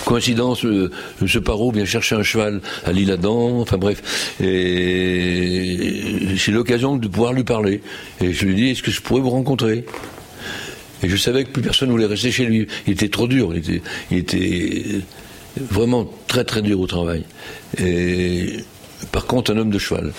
Coïncidence, 0.08 0.64
euh, 0.64 0.90
M. 1.20 1.28
Parot 1.42 1.70
vient 1.70 1.84
chercher 1.84 2.14
un 2.14 2.22
cheval 2.22 2.62
à 2.86 2.92
l'île 2.92 3.10
Adam, 3.10 3.60
enfin 3.60 3.76
bref, 3.76 4.34
et 4.40 6.34
j'ai 6.34 6.50
l'occasion 6.50 6.96
de 6.96 7.06
pouvoir 7.08 7.34
lui 7.34 7.44
parler. 7.44 7.82
Et 8.22 8.32
je 8.32 8.46
lui 8.46 8.54
dis, 8.54 8.70
est-ce 8.70 8.82
que 8.82 8.90
je 8.90 9.02
pourrais 9.02 9.20
vous 9.20 9.28
rencontrer? 9.28 9.84
Et 11.02 11.10
je 11.10 11.16
savais 11.18 11.44
que 11.44 11.50
plus 11.50 11.60
personne 11.60 11.88
ne 11.88 11.92
voulait 11.92 12.06
rester 12.06 12.30
chez 12.30 12.46
lui. 12.46 12.66
Il 12.86 12.94
était 12.94 13.10
trop 13.10 13.28
dur, 13.28 13.50
il 13.52 13.58
était, 13.58 13.82
il 14.10 14.16
était 14.16 14.82
vraiment 15.60 16.10
très 16.26 16.44
très 16.44 16.62
dur 16.62 16.80
au 16.80 16.86
travail. 16.86 17.24
Et 17.76 18.64
par 19.12 19.26
contre, 19.26 19.52
un 19.52 19.58
homme 19.58 19.70
de 19.70 19.78
cheval. 19.78 20.14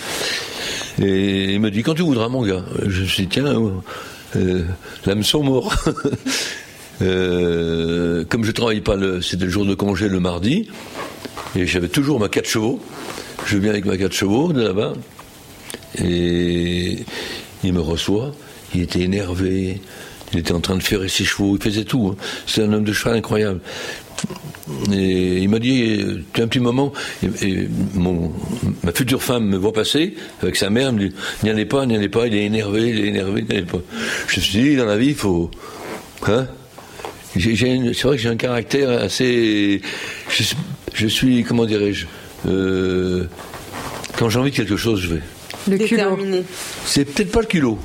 Et 1.02 1.54
il 1.54 1.60
me 1.60 1.72
dit, 1.72 1.82
quand 1.82 1.94
tu 1.94 2.02
voudras, 2.02 2.28
mon 2.28 2.46
gars? 2.46 2.64
Je 2.86 3.00
me 3.00 3.06
suis 3.06 3.24
dit, 3.24 3.28
tiens, 3.28 3.60
euh, 4.36 4.62
l'hameçon 5.04 5.42
mort. 5.42 5.74
Euh, 7.02 8.24
comme 8.28 8.44
je 8.44 8.52
travaillais 8.52 8.80
pas, 8.80 8.96
c'était 9.22 9.44
le 9.44 9.50
jour 9.50 9.64
de 9.64 9.74
congé 9.74 10.08
le 10.08 10.20
mardi, 10.20 10.68
et 11.56 11.66
j'avais 11.66 11.88
toujours 11.88 12.20
ma 12.20 12.28
4 12.28 12.46
chevaux. 12.46 12.80
Je 13.46 13.58
viens 13.58 13.70
avec 13.70 13.84
ma 13.84 13.96
4 13.96 14.12
chevaux 14.12 14.52
de 14.52 14.62
là-bas, 14.62 14.92
et 15.98 16.98
il 17.64 17.72
me 17.72 17.80
reçoit. 17.80 18.32
Il 18.74 18.82
était 18.82 19.00
énervé, 19.00 19.80
il 20.32 20.38
était 20.38 20.52
en 20.52 20.60
train 20.60 20.76
de 20.76 20.82
faire 20.82 21.00
ses 21.08 21.24
chevaux, 21.24 21.56
il 21.56 21.62
faisait 21.62 21.84
tout. 21.84 22.08
Hein. 22.12 22.16
C'est 22.46 22.62
un 22.62 22.72
homme 22.72 22.84
de 22.84 22.92
cheval 22.92 23.16
incroyable. 23.16 23.60
Et 24.92 25.38
il 25.38 25.48
m'a 25.48 25.58
dit, 25.58 25.98
tu 26.32 26.42
un 26.42 26.46
petit 26.46 26.60
moment, 26.60 26.92
et, 27.22 27.68
mon, 27.94 28.32
ma 28.84 28.92
future 28.92 29.22
femme 29.22 29.46
me 29.46 29.56
voit 29.56 29.72
passer 29.72 30.14
avec 30.42 30.54
sa 30.54 30.70
mère, 30.70 30.88
elle 30.88 30.94
me 30.94 31.08
dit, 31.08 31.14
n'y 31.42 31.50
allez 31.50 31.64
pas, 31.64 31.86
n'y 31.86 31.96
allez 31.96 32.08
pas, 32.08 32.26
il 32.28 32.34
est 32.34 32.44
énervé, 32.44 32.90
il 32.90 33.00
est 33.00 33.08
énervé, 33.08 33.42
n'y 33.42 33.50
allez 33.50 33.62
pas. 33.62 33.80
Je 34.28 34.36
me 34.36 34.42
suis 34.42 34.62
dit, 34.62 34.76
dans 34.76 34.84
la 34.84 34.96
vie, 34.96 35.08
il 35.08 35.14
faut, 35.14 35.50
hein, 36.28 36.46
c'est 37.34 38.02
vrai 38.02 38.16
que 38.16 38.22
j'ai 38.22 38.28
un 38.28 38.36
caractère 38.36 38.90
assez. 38.90 39.80
Je, 40.94 41.06
suis, 41.06 41.44
comment 41.44 41.64
dirais-je 41.64 42.06
euh, 42.48 43.24
Quand 44.18 44.28
j'ai 44.28 44.38
envie 44.38 44.50
de 44.50 44.56
quelque 44.56 44.76
chose, 44.76 45.00
je 45.00 45.14
vais. 45.14 45.22
Le 45.68 45.78
culot. 45.78 46.44
C'est 46.84 47.04
peut-être 47.04 47.30
pas 47.30 47.40
le 47.40 47.46
culot. 47.46 47.78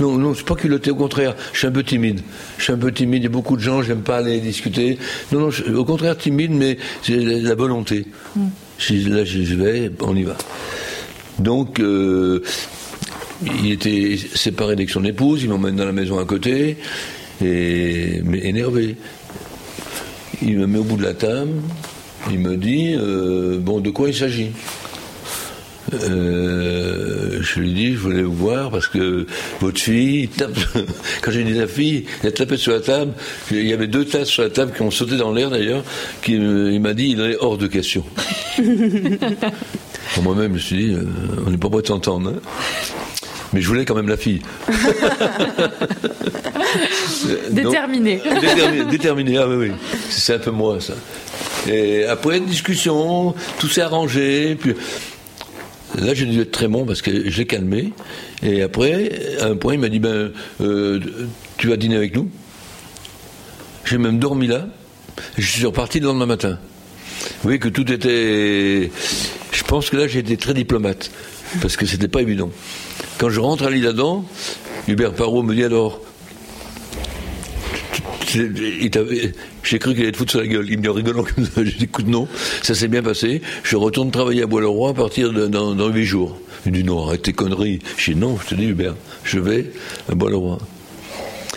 Non, 0.00 0.18
non, 0.18 0.34
c'est 0.34 0.44
pas 0.44 0.56
culotté, 0.56 0.90
au 0.90 0.94
contraire, 0.94 1.34
je 1.52 1.58
suis 1.58 1.66
un 1.66 1.72
peu 1.72 1.82
timide. 1.82 2.20
Je 2.58 2.64
suis 2.64 2.72
un 2.72 2.76
peu 2.76 2.92
timide, 2.92 3.22
il 3.22 3.24
y 3.24 3.26
a 3.26 3.30
beaucoup 3.30 3.56
de 3.56 3.62
gens, 3.62 3.80
j'aime 3.82 4.02
pas 4.02 4.18
aller 4.18 4.40
discuter. 4.40 4.98
Non, 5.32 5.40
non, 5.40 5.50
au 5.74 5.84
contraire, 5.84 6.18
timide, 6.18 6.50
mais 6.50 6.76
c'est 7.02 7.16
la, 7.16 7.54
volonté. 7.54 8.04
Hmm. 8.34 8.48
là, 8.90 9.24
je, 9.24 9.54
vais, 9.54 9.90
on 10.00 10.14
y 10.14 10.24
va. 10.24 10.36
Donc, 11.38 11.80
euh, 11.80 12.42
il 13.42 13.72
était 13.72 14.18
séparé 14.34 14.72
avec 14.72 14.90
son 14.90 15.04
épouse, 15.04 15.42
il 15.42 15.48
m'emmène 15.48 15.76
dans 15.76 15.86
la 15.86 15.92
maison 15.92 16.18
à 16.18 16.24
côté, 16.26 16.76
et, 17.44 18.20
mais 18.24 18.38
énervé. 18.44 18.96
Il 20.42 20.58
me 20.58 20.66
met 20.66 20.78
au 20.78 20.84
bout 20.84 20.96
de 20.96 21.02
la 21.02 21.14
table, 21.14 21.52
il 22.30 22.38
me 22.38 22.56
dit 22.56 22.94
euh, 22.94 23.58
Bon, 23.58 23.80
de 23.80 23.90
quoi 23.90 24.08
il 24.08 24.14
s'agit? 24.14 24.50
Euh, 25.94 27.38
je 27.40 27.60
lui 27.60 27.72
dis, 27.72 27.92
je 27.92 27.98
voulais 27.98 28.22
vous 28.22 28.32
voir 28.32 28.70
parce 28.70 28.88
que 28.88 29.26
votre 29.60 29.80
fille 29.80 30.28
tape. 30.28 30.58
Quand 31.22 31.30
j'ai 31.30 31.44
dit 31.44 31.54
la 31.54 31.68
fille, 31.68 32.06
elle 32.22 32.28
a 32.28 32.32
tapé 32.32 32.56
sur 32.56 32.72
la 32.72 32.80
table. 32.80 33.12
Il 33.50 33.66
y 33.66 33.72
avait 33.72 33.86
deux 33.86 34.04
tasses 34.04 34.28
sur 34.28 34.42
la 34.42 34.50
table 34.50 34.72
qui 34.74 34.82
ont 34.82 34.90
sauté 34.90 35.16
dans 35.16 35.32
l'air 35.32 35.50
d'ailleurs. 35.50 35.84
il 36.26 36.80
m'a 36.80 36.94
dit, 36.94 37.10
il 37.10 37.20
est 37.20 37.36
hors 37.40 37.56
de 37.58 37.66
question. 37.66 38.04
Moi-même, 40.22 40.48
je 40.48 40.54
me 40.54 40.58
suis 40.58 40.76
dit, 40.76 40.92
euh, 40.92 41.04
on 41.46 41.50
n'est 41.50 41.58
pas 41.58 41.68
prêt 41.68 41.82
de 41.82 41.86
s'entendre. 41.86 42.32
Hein. 42.34 42.40
Mais 43.52 43.60
je 43.60 43.68
voulais 43.68 43.84
quand 43.84 43.94
même 43.94 44.08
la 44.08 44.16
fille. 44.16 44.40
déterminé. 47.50 48.20
déterminé. 48.90 49.38
ah 49.38 49.48
oui, 49.48 49.68
oui. 49.68 49.72
C'est 50.10 50.34
un 50.34 50.38
peu 50.38 50.50
moi, 50.50 50.80
ça. 50.80 50.94
Et 51.68 52.04
après 52.04 52.38
une 52.38 52.46
discussion, 52.46 53.34
tout 53.58 53.68
s'est 53.68 53.82
arrangé. 53.82 54.56
Puis, 54.56 54.74
Là, 55.94 56.12
j'ai 56.12 56.26
dû 56.26 56.40
être 56.40 56.50
très 56.50 56.68
bon 56.68 56.84
parce 56.84 57.00
que 57.00 57.30
je 57.30 57.38
l'ai 57.38 57.46
calmé. 57.46 57.92
Et 58.42 58.62
après, 58.62 59.38
à 59.40 59.46
un 59.46 59.56
point, 59.56 59.74
il 59.74 59.80
m'a 59.80 59.88
dit 59.88 59.98
ben, 59.98 60.32
euh, 60.60 61.00
Tu 61.56 61.68
vas 61.68 61.76
dîner 61.76 61.96
avec 61.96 62.14
nous 62.14 62.28
J'ai 63.84 63.96
même 63.96 64.18
dormi 64.18 64.46
là. 64.46 64.66
je 65.38 65.46
suis 65.46 65.64
reparti 65.64 66.00
le 66.00 66.06
lendemain 66.06 66.26
matin. 66.26 66.58
Vous 67.20 67.44
voyez 67.44 67.58
que 67.58 67.68
tout 67.68 67.90
était. 67.90 68.90
Je 69.52 69.62
pense 69.64 69.88
que 69.88 69.96
là, 69.96 70.06
j'ai 70.06 70.18
été 70.18 70.36
très 70.36 70.54
diplomate. 70.54 71.10
Parce 71.62 71.76
que 71.76 71.86
c'était 71.86 72.08
pas 72.08 72.20
évident. 72.20 72.50
Quand 73.18 73.30
je 73.30 73.40
rentre 73.40 73.64
à 73.64 73.70
l'île 73.70 73.86
Adam, 73.86 74.24
Hubert 74.88 75.14
Parot 75.14 75.42
me 75.42 75.54
dit 75.54 75.64
alors. 75.64 76.00
J'ai 78.34 79.78
cru 79.78 79.94
qu'il 79.94 80.02
allait 80.02 80.12
te 80.12 80.16
foutre 80.18 80.32
sur 80.32 80.40
la 80.40 80.46
gueule. 80.46 80.66
Il 80.68 80.76
me 80.76 80.82
dit 80.82 80.88
en 80.88 80.92
rigolant 80.92 81.24
comme 81.24 81.44
ça. 81.44 81.52
J'ai 81.64 81.72
dit 81.72 81.84
écoute, 81.84 82.06
non, 82.06 82.28
ça 82.62 82.74
s'est 82.74 82.88
bien 82.88 83.02
passé. 83.02 83.40
Je 83.62 83.76
retourne 83.76 84.10
travailler 84.10 84.42
à 84.42 84.46
Bois-le-Roi 84.46 84.90
à 84.90 84.94
partir 84.94 85.32
de, 85.32 85.46
dans, 85.46 85.88
huit 85.88 86.04
jours. 86.04 86.38
Il 86.66 86.72
dit 86.72 86.84
non, 86.84 87.06
arrête 87.06 87.22
tes 87.22 87.32
conneries. 87.32 87.78
J'ai 87.96 88.12
dit 88.12 88.20
non, 88.20 88.36
je 88.42 88.48
te 88.48 88.54
dis 88.54 88.66
Hubert, 88.66 88.94
je 89.24 89.38
vais 89.38 89.70
à 90.10 90.14
Bois-le-Roi. 90.14 90.58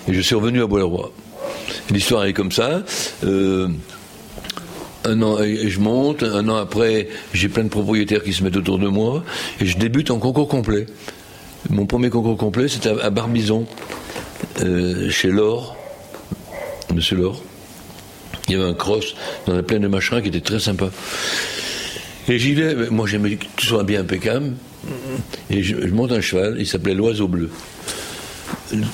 Et 0.08 0.14
je 0.14 0.22
suis 0.22 0.36
revenu 0.36 0.62
à 0.62 0.68
Bois-le-Roi. 0.68 1.12
L'histoire 1.92 2.26
est 2.26 2.34
comme 2.34 2.52
ça. 2.52 2.84
Euh, 3.26 3.68
un 5.04 5.22
an, 5.22 5.40
et 5.40 5.70
je 5.70 5.80
monte, 5.80 6.24
un 6.24 6.48
an 6.48 6.56
après, 6.56 7.10
j'ai 7.34 7.50
plein 7.50 7.64
de 7.64 7.70
propriétaires 7.70 8.24
qui 8.24 8.34
se 8.34 8.44
mettent 8.44 8.58
autour 8.58 8.80
de 8.80 8.88
moi, 8.88 9.24
et 9.60 9.66
je 9.66 9.78
débute 9.78 10.12
en 10.12 10.20
concours 10.20 10.48
complet. 10.48 10.86
Mon 11.70 11.86
premier 11.86 12.10
concours 12.10 12.38
complet, 12.38 12.68
c'était 12.68 12.90
à 12.90 13.10
Barbizon, 13.10 13.66
euh, 14.62 15.10
chez 15.10 15.30
Laure, 15.30 15.76
Monsieur 16.94 17.18
Laure. 17.18 17.44
Il 18.48 18.54
y 18.54 18.56
avait 18.56 18.70
un 18.70 18.74
cross 18.74 19.16
dans 19.46 19.54
la 19.54 19.62
plaine 19.62 19.82
de 19.82 19.88
Machin 19.88 20.22
qui 20.22 20.30
était 20.30 20.42
très 20.42 20.60
sympa. 20.60 20.90
Et 22.28 22.40
j'y 22.40 22.54
vais, 22.54 22.90
moi 22.90 23.08
j'aimais 23.08 23.36
que 23.36 23.46
tout 23.56 23.66
soit 23.66 23.84
bien 23.84 24.02
impeccable, 24.02 24.54
et 25.50 25.62
je 25.62 25.76
monte 25.88 26.12
un 26.12 26.22
cheval, 26.22 26.56
il 26.60 26.68
s'appelait 26.68 26.94
l'Oiseau 26.94 27.28
Bleu 27.28 27.50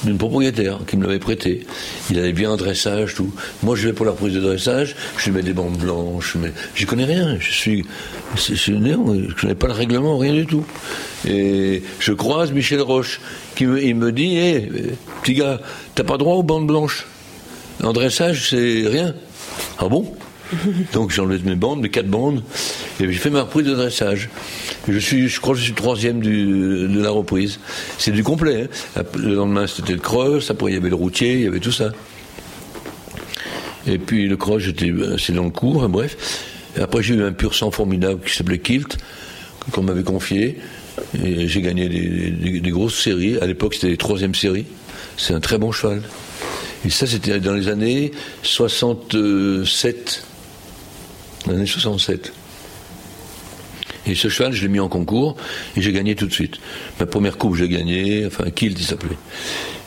d'une 0.03 0.17
propriétaire 0.17 0.79
qui 0.87 0.97
me 0.97 1.03
l'avait 1.03 1.19
prêté. 1.19 1.65
Il 2.09 2.19
avait 2.19 2.33
bien 2.33 2.51
un 2.51 2.57
dressage, 2.57 3.15
tout. 3.15 3.33
Moi, 3.63 3.75
je 3.75 3.87
vais 3.87 3.93
pour 3.93 4.05
la 4.05 4.11
prise 4.11 4.33
de 4.33 4.39
dressage, 4.39 4.95
je 5.17 5.31
mets 5.31 5.41
des 5.41 5.53
bandes 5.53 5.77
blanches, 5.77 6.35
mais 6.39 6.51
je 6.73 6.85
connais 6.85 7.05
rien. 7.05 7.37
Je 7.39 7.51
suis, 7.51 7.85
je 8.35 8.71
ne 8.71 9.33
connais 9.33 9.55
pas 9.55 9.67
le 9.67 9.73
règlement, 9.73 10.17
rien 10.17 10.33
du 10.33 10.45
tout. 10.45 10.65
Et 11.27 11.83
je 11.99 12.11
croise 12.13 12.51
Michel 12.51 12.81
Roche, 12.81 13.19
qui 13.55 13.65
me, 13.65 14.11
dit, 14.11 14.37
hé, 14.37 14.71
petit 15.23 15.33
gars, 15.33 15.59
t'as 15.95 16.03
pas 16.03 16.17
droit 16.17 16.35
aux 16.35 16.43
bandes 16.43 16.67
blanches. 16.67 17.05
En 17.83 17.93
dressage, 17.93 18.49
c'est 18.49 18.83
rien. 18.87 19.13
Ah 19.79 19.87
bon? 19.87 20.13
Donc 20.93 21.11
j'enlève 21.11 21.45
mes 21.45 21.55
bandes, 21.55 21.81
mes 21.81 21.89
quatre 21.89 22.07
bandes, 22.07 22.43
et 22.99 23.11
j'ai 23.11 23.19
fait 23.19 23.29
ma 23.29 23.43
reprise 23.43 23.65
de 23.65 23.73
dressage. 23.73 24.29
Je 24.87 24.97
suis, 24.99 25.27
je 25.27 25.39
crois 25.39 25.53
que 25.53 25.59
je 25.59 25.65
suis 25.65 25.73
troisième 25.73 26.21
de 26.21 27.01
la 27.01 27.09
reprise. 27.09 27.59
C'est 27.97 28.11
du 28.11 28.23
complet. 28.23 28.67
Hein. 28.95 29.03
Le 29.17 29.35
lendemain, 29.35 29.67
c'était 29.67 29.93
le 29.93 29.99
cross, 29.99 30.49
après 30.51 30.71
il 30.71 30.75
y 30.75 30.77
avait 30.77 30.89
le 30.89 30.95
routier, 30.95 31.33
il 31.33 31.41
y 31.41 31.47
avait 31.47 31.59
tout 31.59 31.71
ça. 31.71 31.91
Et 33.87 33.97
puis 33.97 34.27
le 34.27 34.37
cross, 34.37 34.63
j'étais, 34.63 34.91
c'est 35.17 35.33
dans 35.33 35.43
le 35.43 35.51
cours, 35.51 35.83
hein, 35.83 35.89
bref. 35.89 36.17
après, 36.79 37.03
j'ai 37.03 37.15
eu 37.15 37.23
un 37.23 37.33
pur 37.33 37.53
sang 37.53 37.71
formidable 37.71 38.21
qui 38.25 38.35
s'appelait 38.35 38.59
Kilt, 38.59 38.97
qu'on 39.71 39.83
m'avait 39.83 40.03
confié. 40.03 40.57
J'ai 41.13 41.61
gagné 41.61 41.89
des, 41.89 42.71
grosses 42.71 43.01
séries. 43.01 43.37
À 43.39 43.45
l'époque, 43.45 43.75
c'était 43.75 43.89
les 43.89 43.97
troisièmes 43.97 44.35
séries. 44.35 44.65
C'est 45.17 45.33
un 45.33 45.39
très 45.39 45.57
bon 45.57 45.71
cheval. 45.71 46.01
Et 46.85 46.89
ça, 46.89 47.07
c'était 47.07 47.39
dans 47.39 47.53
les 47.53 47.67
années 47.67 48.11
67. 48.43 50.23
L'année 51.47 51.65
67. 51.65 52.33
Et 54.07 54.15
ce 54.15 54.29
cheval, 54.29 54.53
je 54.53 54.61
l'ai 54.61 54.67
mis 54.67 54.79
en 54.79 54.87
concours 54.87 55.35
et 55.75 55.81
j'ai 55.81 55.91
gagné 55.91 56.15
tout 56.15 56.27
de 56.27 56.33
suite. 56.33 56.57
Ma 56.99 57.05
première 57.05 57.37
coupe, 57.37 57.55
j'ai 57.55 57.67
gagné, 57.67 58.25
enfin, 58.25 58.49
Kilt, 58.51 58.79
il 58.79 58.85
s'appelait. 58.85 59.17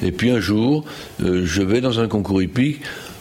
Et 0.02 0.12
puis 0.12 0.30
un 0.30 0.40
jour, 0.40 0.84
euh, 1.22 1.42
je 1.44 1.62
vais 1.62 1.80
dans 1.80 2.00
un 2.00 2.08
concours 2.08 2.42
hippique. 2.42 2.80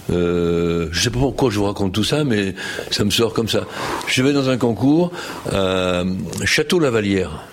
Euh, 0.09 0.87
je 0.91 1.01
sais 1.01 1.09
pas 1.09 1.19
pourquoi 1.19 1.49
je 1.51 1.57
vous 1.57 1.65
raconte 1.65 1.93
tout 1.93 2.03
ça, 2.03 2.23
mais 2.23 2.55
ça 2.89 3.03
me 3.03 3.11
sort 3.11 3.33
comme 3.33 3.49
ça. 3.49 3.65
Je 4.07 4.23
vais 4.23 4.33
dans 4.33 4.49
un 4.49 4.57
concours 4.57 5.11
à 5.51 6.03
Château-Lavalière 6.45 7.43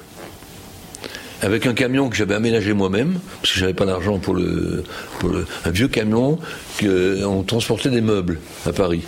avec 1.43 1.67
un 1.67 1.75
camion 1.75 2.09
que 2.09 2.17
j'avais 2.17 2.35
aménagé 2.35 2.73
moi-même, 2.73 3.19
parce 3.43 3.53
que 3.53 3.61
j'avais 3.61 3.75
pas 3.75 3.85
le, 3.85 4.83
pour 5.19 5.29
le, 5.29 5.47
un 5.65 5.71
vieux 5.71 5.89
camion 5.89 6.39
qu'on 6.81 7.43
transportait 7.43 7.91
des 7.91 8.01
meubles 8.01 8.41
à 8.65 8.73
Paris. 8.73 9.03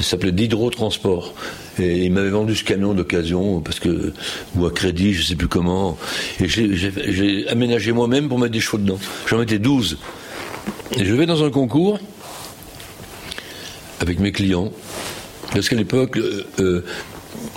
Il 0.00 0.04
s'appelait 0.04 0.32
d'hydrotransport. 0.32 1.34
Et 1.78 2.06
il 2.06 2.12
m'avait 2.12 2.30
vendu 2.30 2.56
ce 2.56 2.64
camion 2.64 2.94
d'occasion, 2.94 3.60
parce 3.60 3.78
que, 3.80 4.12
ou 4.56 4.66
à 4.66 4.70
crédit, 4.70 5.12
je 5.12 5.22
sais 5.22 5.36
plus 5.36 5.46
comment. 5.46 5.98
Et 6.40 6.48
j'ai 6.48 7.46
aménagé 7.48 7.92
moi-même 7.92 8.28
pour 8.28 8.38
mettre 8.38 8.52
des 8.52 8.60
chevaux 8.60 8.78
dedans. 8.78 8.98
J'en 9.26 9.38
mettais 9.38 9.58
12. 9.58 9.98
Et 10.96 11.04
je 11.04 11.14
vais 11.14 11.26
dans 11.26 11.44
un 11.44 11.50
concours 11.50 12.00
avec 14.00 14.18
mes 14.18 14.32
clients. 14.32 14.72
Parce 15.52 15.68
qu'à 15.68 15.76
l'époque, 15.76 16.16
euh, 16.16 16.44
euh, 16.60 16.82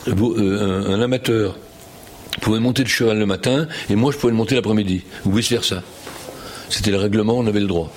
euh, 0.08 0.94
un, 0.94 1.02
amateur 1.02 1.58
pouvait 2.42 2.60
monter 2.60 2.84
le 2.84 2.90
cheval 2.90 3.20
le 3.20 3.26
matin 3.26 3.68
et 3.90 3.96
moi 3.96 4.12
je 4.12 4.18
pouvais 4.18 4.32
le 4.32 4.38
monter 4.38 4.56
l'après-midi, 4.56 5.04
ou 5.26 5.32
vice-versa. 5.32 5.84
C'était 6.70 6.92
le 6.92 6.98
règlement, 6.98 7.38
on 7.38 7.48
avait 7.48 7.60
le 7.60 7.68
droit. 7.68 7.94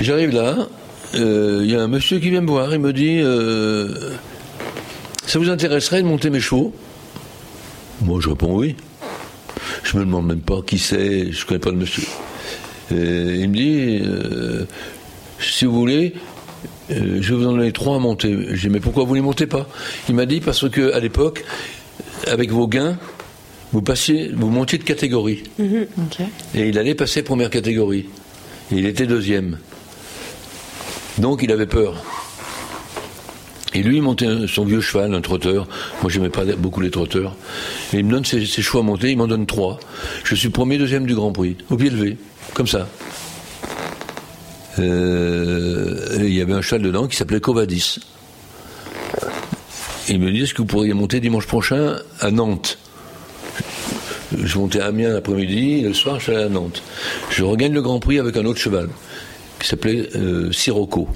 J'arrive 0.00 0.30
là, 0.30 0.68
il 1.14 1.70
y 1.70 1.74
a 1.74 1.82
un 1.82 1.88
monsieur 1.88 2.18
qui 2.18 2.30
vient 2.30 2.40
me 2.40 2.48
voir, 2.48 2.72
il 2.72 2.80
me 2.80 2.92
dit 2.92 3.22
ça 5.26 5.38
vous 5.38 5.50
intéresserait 5.50 6.02
de 6.02 6.06
monter 6.06 6.30
mes 6.30 6.40
chevaux? 6.40 6.72
Moi, 8.02 8.20
je 8.20 8.28
réponds 8.28 8.56
oui. 8.56 8.76
Je 9.82 9.96
me 9.96 10.04
demande 10.04 10.26
même 10.26 10.40
pas 10.40 10.60
qui 10.62 10.78
c'est, 10.78 11.32
je 11.32 11.46
connais 11.46 11.60
pas 11.60 11.70
le 11.70 11.76
monsieur. 11.76 12.04
il 12.90 13.48
me 13.48 13.54
dit, 13.54 14.02
euh, 14.04 14.64
si 15.40 15.64
vous 15.64 15.72
voulez, 15.72 16.14
euh, 16.90 17.18
je 17.20 17.34
vais 17.34 17.40
vous 17.40 17.46
en 17.46 17.52
donner 17.52 17.72
trois 17.72 17.96
à 17.96 17.98
monter. 17.98 18.36
J'ai 18.50 18.68
dit, 18.68 18.74
mais 18.74 18.80
pourquoi 18.80 19.04
vous 19.04 19.10
ne 19.10 19.16
les 19.16 19.22
montez 19.22 19.46
pas? 19.46 19.66
Il 20.08 20.14
m'a 20.14 20.26
dit, 20.26 20.40
parce 20.40 20.68
que 20.68 20.92
à 20.92 21.00
l'époque, 21.00 21.44
avec 22.26 22.50
vos 22.50 22.68
gains, 22.68 22.98
vous 23.72 23.82
passiez, 23.82 24.30
vous 24.34 24.50
montiez 24.50 24.78
de 24.78 24.84
catégorie. 24.84 25.42
Mhm. 25.58 25.86
Et 26.54 26.68
il 26.68 26.78
allait 26.78 26.94
passer 26.94 27.22
première 27.22 27.50
catégorie. 27.50 28.06
Et 28.70 28.76
il 28.76 28.86
était 28.86 29.06
deuxième. 29.06 29.58
Donc 31.18 31.42
il 31.42 31.52
avait 31.52 31.66
peur. 31.66 32.02
Et 33.74 33.82
lui, 33.82 33.96
il 33.96 34.02
montait 34.02 34.28
son 34.46 34.64
vieux 34.64 34.80
cheval, 34.80 35.12
un 35.14 35.20
trotteur. 35.20 35.66
Moi, 36.00 36.10
j'aimais 36.10 36.30
pas 36.30 36.44
beaucoup 36.56 36.80
les 36.80 36.90
trotteurs. 36.90 37.34
Et 37.92 37.98
il 37.98 38.04
me 38.04 38.12
donne 38.12 38.24
ses, 38.24 38.44
choix 38.44 38.82
à 38.82 38.84
monter, 38.84 39.10
il 39.10 39.18
m'en 39.18 39.26
donne 39.26 39.46
trois. 39.46 39.80
Je 40.22 40.36
suis 40.36 40.48
premier, 40.48 40.78
deuxième 40.78 41.06
du 41.06 41.14
Grand 41.14 41.32
Prix, 41.32 41.56
au 41.70 41.76
pied 41.76 41.90
levé, 41.90 42.16
comme 42.54 42.68
ça. 42.68 42.88
Euh, 44.78 46.16
il 46.18 46.32
y 46.32 46.40
avait 46.40 46.52
un 46.52 46.62
cheval 46.62 46.82
dedans 46.82 47.08
qui 47.08 47.16
s'appelait 47.16 47.40
Covadis. 47.40 47.98
il 50.08 50.20
me 50.20 50.30
dit 50.30 50.42
Est-ce 50.42 50.54
que 50.54 50.58
vous 50.58 50.66
pourriez 50.66 50.94
monter 50.94 51.18
dimanche 51.18 51.46
prochain 51.46 51.96
à 52.20 52.30
Nantes? 52.30 52.78
Je 54.36 54.58
montais 54.58 54.80
à 54.80 54.86
Amiens 54.86 55.10
l'après-midi, 55.10 55.82
le 55.82 55.94
soir, 55.94 56.18
je 56.18 56.24
suis 56.24 56.32
allé 56.32 56.44
à 56.44 56.48
Nantes. 56.48 56.82
Je 57.30 57.42
regagne 57.42 57.72
le 57.72 57.82
Grand 57.82 57.98
Prix 57.98 58.18
avec 58.20 58.36
un 58.36 58.44
autre 58.44 58.60
cheval 58.60 58.88
qui 59.64 59.70
s'appelait 59.70 60.10
euh, 60.14 60.52
Sirocco. 60.52 61.08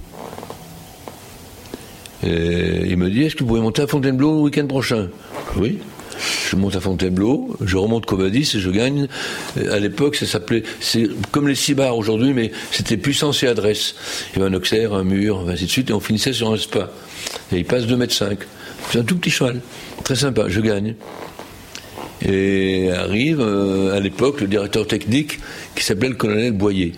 Et 2.22 2.86
il 2.86 2.96
me 2.96 3.10
dit 3.10 3.24
Est-ce 3.24 3.34
que 3.34 3.40
vous 3.40 3.48
pouvez 3.48 3.60
monter 3.60 3.82
à 3.82 3.86
Fontainebleau 3.86 4.36
le 4.36 4.40
week-end 4.40 4.66
prochain? 4.66 5.08
Oui. 5.56 5.80
Je 6.48 6.56
monte 6.56 6.74
à 6.74 6.80
Fontainebleau, 6.80 7.56
je 7.60 7.76
remonte 7.76 8.06
Covadis 8.06 8.52
et 8.54 8.58
je 8.58 8.70
gagne. 8.70 9.06
À 9.70 9.78
l'époque, 9.78 10.16
ça 10.16 10.24
s'appelait, 10.24 10.62
c'est 10.80 11.08
comme 11.30 11.46
les 11.46 11.54
six 11.54 11.74
bars 11.74 11.96
aujourd'hui, 11.96 12.32
mais 12.32 12.50
c'était 12.72 12.96
puissance 12.96 13.42
et 13.42 13.48
adresse. 13.48 13.94
Il 14.32 14.38
y 14.38 14.42
avait 14.42 14.50
un 14.50 14.56
auxerre, 14.56 14.94
un 14.94 15.04
mur, 15.04 15.46
ainsi 15.46 15.66
de 15.66 15.70
suite, 15.70 15.90
et 15.90 15.92
on 15.92 16.00
finissait 16.00 16.32
sur 16.32 16.50
un 16.50 16.56
spa. 16.56 16.90
Et 17.52 17.58
il 17.58 17.64
passe 17.66 17.86
2 17.86 17.96
mètres 17.96 18.14
5. 18.14 18.38
C'est 18.90 18.98
un 18.98 19.04
tout 19.04 19.16
petit 19.16 19.30
cheval. 19.30 19.60
Très 20.04 20.16
sympa, 20.16 20.48
je 20.48 20.60
gagne. 20.60 20.94
Et 22.26 22.90
arrive, 22.92 23.40
euh, 23.40 23.94
à 23.94 24.00
l'époque, 24.00 24.40
le 24.40 24.48
directeur 24.48 24.86
technique 24.86 25.38
qui 25.76 25.84
s'appelait 25.84 26.08
le 26.08 26.14
colonel 26.14 26.52
Boyer. 26.52 26.94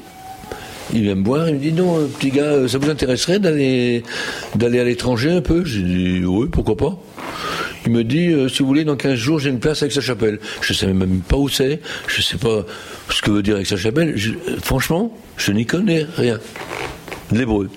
Il 0.93 1.03
vient 1.03 1.15
me 1.15 1.25
voir, 1.25 1.49
il 1.49 1.55
me 1.55 1.61
dit 1.61 1.73
non, 1.73 2.07
petit 2.19 2.31
gars, 2.31 2.67
ça 2.67 2.79
vous 2.79 2.91
intéresserait 2.91 3.39
d'aller 3.39 4.03
d'aller 4.57 4.81
à 4.81 4.85
l'étranger 4.85 5.31
un 5.31 5.41
peu? 5.41 5.65
J'ai 5.65 5.83
dit 5.83 6.25
oui, 6.25 6.49
pourquoi 6.51 6.77
pas. 6.77 6.99
Il 7.87 7.93
me 7.93 8.05
dit, 8.05 8.29
euh, 8.29 8.49
si 8.49 8.61
vous 8.61 8.69
voulez, 8.69 8.85
dans 8.85 8.97
15 8.97 9.15
jours, 9.15 9.39
j'ai 9.39 9.49
une 9.49 9.59
place 9.59 9.83
avec 9.83 9.93
sa 9.93 10.03
chapelle. 10.03 10.39
Je 10.61 10.73
ne 10.73 10.77
sais 10.77 10.87
même 10.93 11.21
pas 11.21 11.37
où 11.37 11.49
c'est, 11.49 11.81
je 12.09 12.19
ne 12.19 12.23
sais 12.23 12.37
pas 12.37 12.67
ce 13.09 13.23
que 13.23 13.31
veut 13.31 13.43
dire 13.43 13.55
avec 13.55 13.67
sa 13.67 13.77
chapelle. 13.77 14.17
franchement, 14.63 15.17
je 15.37 15.53
n'y 15.53 15.65
connais 15.65 16.07
rien. 16.17 16.39
L'hébreu. 17.33 17.71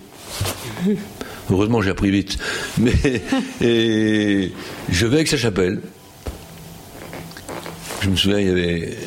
Heureusement, 1.49 1.81
j'ai 1.81 1.91
appris 1.91 2.11
vite. 2.11 2.37
Mais 2.77 2.93
et 3.61 4.51
je 4.89 5.05
vais 5.05 5.15
avec 5.15 5.27
sa 5.27 5.37
chapelle. 5.37 5.79
Je 8.01 8.09
me 8.09 8.15
souviens, 8.15 8.39
il 8.39 8.47
y 8.47 8.51
avait 8.51 8.97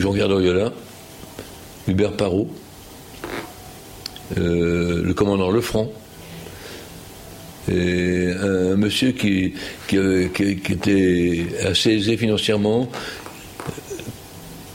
Doriola, 0.00 0.72
Hubert 1.86 2.16
Parot, 2.16 2.50
euh, 2.50 2.61
le 4.36 5.12
commandant 5.12 5.50
Lefranc, 5.50 5.90
Et 7.70 8.30
un 8.40 8.76
monsieur 8.76 9.12
qui, 9.12 9.54
était 9.90 11.46
assez 11.64 11.90
aisé 11.90 12.16
financièrement, 12.16 12.90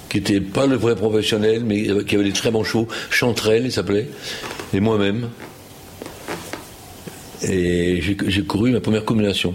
qui 0.09 0.17
n'était 0.17 0.41
pas 0.41 0.65
le 0.65 0.75
vrai 0.75 0.95
professionnel, 0.95 1.63
mais 1.65 1.87
qui 2.05 2.15
avait 2.15 2.23
des 2.23 2.33
très 2.33 2.51
bons 2.51 2.63
chevaux, 2.63 2.87
Chanterelle, 3.09 3.65
il 3.65 3.71
s'appelait, 3.71 4.07
et 4.73 4.79
moi-même. 4.79 5.29
Et 7.43 8.01
j'ai 8.01 8.43
couru 8.43 8.71
ma 8.71 8.79
première 8.79 9.05
combination. 9.05 9.53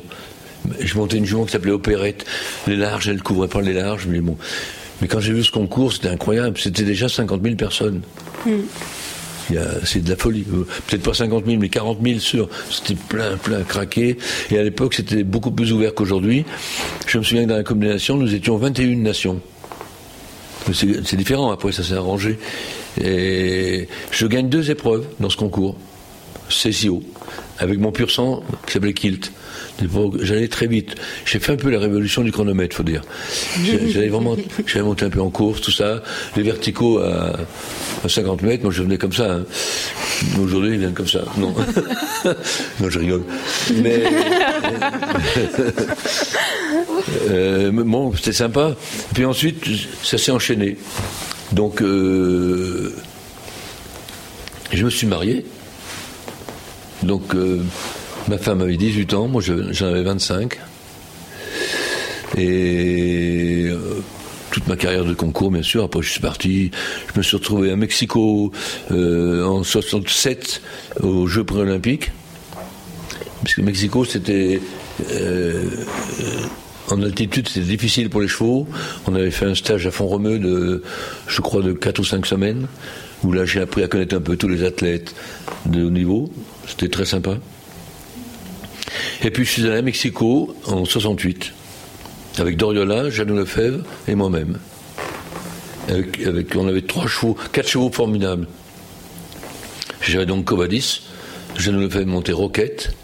Je 0.79 0.97
montais 0.97 1.17
une 1.17 1.25
jument 1.25 1.45
qui 1.45 1.53
s'appelait 1.53 1.73
Opérette. 1.73 2.25
Les 2.67 2.77
larges, 2.77 3.09
elle 3.09 3.17
ne 3.17 3.21
couvrait 3.23 3.49
pas 3.49 3.61
les 3.61 3.73
larges, 3.73 4.07
mais 4.07 4.21
bon. 4.21 4.37
Mais 5.01 5.09
quand 5.09 5.19
j'ai 5.19 5.33
vu 5.33 5.43
ce 5.43 5.51
concours, 5.51 5.93
c'était 5.93 6.09
incroyable. 6.09 6.59
C'était 6.59 6.85
déjà 6.85 7.09
50 7.09 7.43
000 7.43 7.57
personnes. 7.57 8.03
Hmm. 8.47 8.61
C'est 9.85 10.05
de 10.05 10.11
la 10.11 10.17
folie. 10.17 10.45
Peut-être 10.87 11.03
pas 11.03 11.15
50 11.15 11.47
000, 11.47 11.59
mais 11.59 11.69
40 11.69 11.99
000 12.03 12.19
sur. 12.19 12.49
C'était 12.71 12.95
plein, 12.95 13.37
plein, 13.37 13.63
craqué. 13.63 14.17
Et 14.51 14.59
à 14.59 14.63
l'époque, 14.63 14.95
c'était 14.95 15.25
beaucoup 15.25 15.51
plus 15.51 15.73
ouvert 15.73 15.95
qu'aujourd'hui. 15.95 16.45
Je 17.07 17.19
me 17.19 17.23
souviens 17.23 17.45
que 17.45 17.49
dans 17.49 17.57
la 17.57 17.65
combination, 17.65 18.17
nous 18.17 18.35
étions 18.35 18.57
21 18.57 18.97
nations. 18.97 19.41
C'est 20.73 21.17
différent, 21.17 21.51
après 21.51 21.73
ça 21.73 21.83
s'est 21.83 21.95
arrangé. 21.95 22.39
Et 23.03 23.89
je 24.11 24.27
gagne 24.27 24.49
deux 24.49 24.71
épreuves 24.71 25.07
dans 25.19 25.31
ce 25.31 25.37
concours. 25.37 25.77
CCO, 26.55 27.03
avec 27.59 27.79
mon 27.79 27.93
pur 27.93 28.11
sang 28.11 28.43
qui 28.67 28.73
s'appelait 28.73 28.95
Kilt. 28.95 29.33
J'allais 30.21 30.49
très 30.49 30.67
vite. 30.67 30.95
J'ai 31.25 31.39
fait 31.39 31.53
un 31.53 31.57
peu 31.57 31.71
la 31.71 31.79
révolution 31.79 32.23
du 32.23 32.33
chronomètre, 32.33 32.77
faut 32.77 32.83
dire. 32.83 33.03
J'allais 33.89 34.09
vraiment, 34.09 34.37
j'allais 34.67 34.85
monter 34.85 35.07
un 35.07 35.11
peu 35.11 35.21
en 35.21 35.31
course, 35.31 35.61
tout 35.61 35.71
ça. 35.71 36.03
Les 36.37 36.43
verticaux 36.43 36.99
à, 36.99 37.37
50 38.07 38.43
mètres, 38.43 38.63
moi 38.63 38.73
je 38.73 38.83
venais 38.83 38.99
comme 38.99 39.13
ça. 39.13 39.33
Hein. 39.33 39.45
Aujourd'hui, 40.41 40.73
ils 40.73 40.79
viennent 40.79 40.95
comme 40.95 41.09
ça. 41.09 41.25
Non. 41.37 41.55
je 42.89 42.99
rigole. 42.99 43.25
Mais. 43.75 44.05
Euh, 47.31 47.71
bon, 47.73 48.15
c'était 48.15 48.33
sympa. 48.33 48.77
Puis 49.15 49.25
ensuite, 49.25 49.65
ça 50.03 50.19
s'est 50.19 50.33
enchaîné. 50.33 50.77
Donc, 51.53 51.83
euh, 51.83 52.95
je 54.73 54.85
me 54.85 54.91
suis 54.91 55.07
marié. 55.07 55.45
Donc, 57.03 57.35
euh, 57.35 57.63
ma 58.29 58.39
femme 58.39 58.61
avait 58.61 58.77
18 58.77 59.15
ans, 59.15 59.29
moi 59.29 59.43
j'en 59.43 59.87
avais 59.87 60.03
25. 60.03 60.59
Et 62.39 63.71
toute 64.51 64.67
ma 64.69 64.77
carrière 64.77 65.05
de 65.05 65.15
concours, 65.15 65.51
bien 65.51 65.63
sûr. 65.63 65.85
Après, 65.85 66.03
je 66.03 66.11
suis 66.11 66.21
parti. 66.21 66.71
Je 67.13 67.19
me 67.19 67.23
suis 67.23 67.37
retrouvé 67.37 67.71
à 67.71 67.77
Mexico 67.77 68.53
en 68.91 69.63
67 69.63 70.63
aux 71.03 71.27
Jeux 71.27 71.45
pré-olympiques. 71.45 72.11
Parce 73.43 73.55
que 73.55 73.61
Mexico, 73.61 74.05
c'était 74.05 74.61
en 76.93 77.03
altitude, 77.03 77.49
c'était 77.49 77.67
difficile 77.67 78.11
pour 78.11 78.21
les 78.21 78.29
chevaux. 78.29 78.67
On 79.07 79.15
avait 79.15 79.31
fait 79.31 79.47
un 79.47 79.55
stage 79.55 79.87
à 79.87 79.91
Font-Romeu 79.91 80.39
de, 80.39 80.83
je 81.27 81.41
crois, 81.41 81.63
de 81.63 81.73
4 81.73 81.99
ou 81.99 82.05
5 82.05 82.27
semaines, 82.27 82.67
où 83.25 83.33
là 83.33 83.45
j'ai 83.45 83.61
appris 83.61 83.83
à 83.83 83.89
connaître 83.89 84.15
un 84.15 84.21
peu 84.21 84.37
tous 84.37 84.49
les 84.49 84.65
athlètes 84.65 85.15
de 85.67 85.85
haut 85.85 85.91
niveau. 85.91 86.31
C'était 86.67 86.89
très 86.89 87.05
sympa. 87.05 87.39
Et 89.25 89.31
puis 89.31 89.45
je 89.45 89.51
suis 89.51 89.67
allé 89.67 89.77
à 89.77 89.83
Mexico 89.83 90.55
en 90.67 90.85
68, 90.85 91.53
avec 92.39 92.57
Doriola, 92.57 93.11
Jeannot 93.11 93.37
Lefebvre 93.37 93.85
et 94.09 94.15
moi-même. 94.15 94.59
Avec, 95.89 96.55
on 96.57 96.69
avait 96.69 96.83
trois 96.83 97.07
chevaux, 97.07 97.37
quatre 97.53 97.69
chevaux 97.69 97.91
formidables. 97.91 98.47
J'avais 100.01 100.27
donc 100.27 100.45
Covadis, 100.45 101.03
Jeannot 101.57 101.81
Lefebvre 101.81 102.07
montait 102.07 102.33
Roquette, 102.33 102.95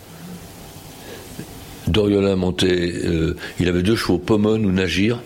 Doriola 1.88 2.36
montait, 2.36 2.92
euh, 3.04 3.36
il 3.60 3.68
avait 3.68 3.82
deux 3.82 3.96
chevaux, 3.96 4.18
Pomone 4.18 4.66
ou 4.66 4.72
Nagir. 4.72 5.20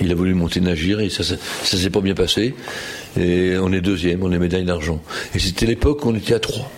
Il 0.00 0.12
a 0.12 0.14
voulu 0.14 0.34
monter 0.34 0.60
Nagir 0.60 1.00
et 1.00 1.08
ça, 1.08 1.24
ça, 1.24 1.36
s'est 1.64 1.90
pas 1.90 2.00
bien 2.00 2.14
passé. 2.14 2.54
Et 3.18 3.56
on 3.58 3.72
est 3.72 3.80
deuxième, 3.80 4.22
on 4.22 4.32
est 4.32 4.38
médaille 4.38 4.64
d'argent. 4.64 5.00
Et 5.34 5.38
c'était 5.38 5.66
l'époque 5.66 6.04
où 6.04 6.10
on 6.10 6.14
était 6.14 6.34
à 6.34 6.40
trois. 6.40 6.70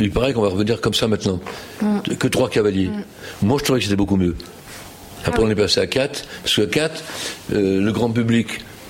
Il 0.00 0.10
paraît 0.10 0.32
qu'on 0.32 0.42
va 0.42 0.48
revenir 0.48 0.80
comme 0.80 0.94
ça 0.94 1.08
maintenant. 1.08 1.40
Que 2.18 2.28
trois 2.28 2.48
cavaliers. 2.48 2.90
Moi, 3.42 3.58
je 3.58 3.64
trouvais 3.64 3.80
que 3.80 3.84
c'était 3.84 3.96
beaucoup 3.96 4.16
mieux. 4.16 4.34
Après, 5.24 5.42
on 5.42 5.50
est 5.50 5.54
passé 5.54 5.80
à 5.80 5.86
quatre. 5.86 6.24
Parce 6.42 6.56
que 6.56 6.62
quatre, 6.62 7.02
euh, 7.52 7.80
le 7.80 7.92
grand 7.92 8.10
public, 8.10 8.48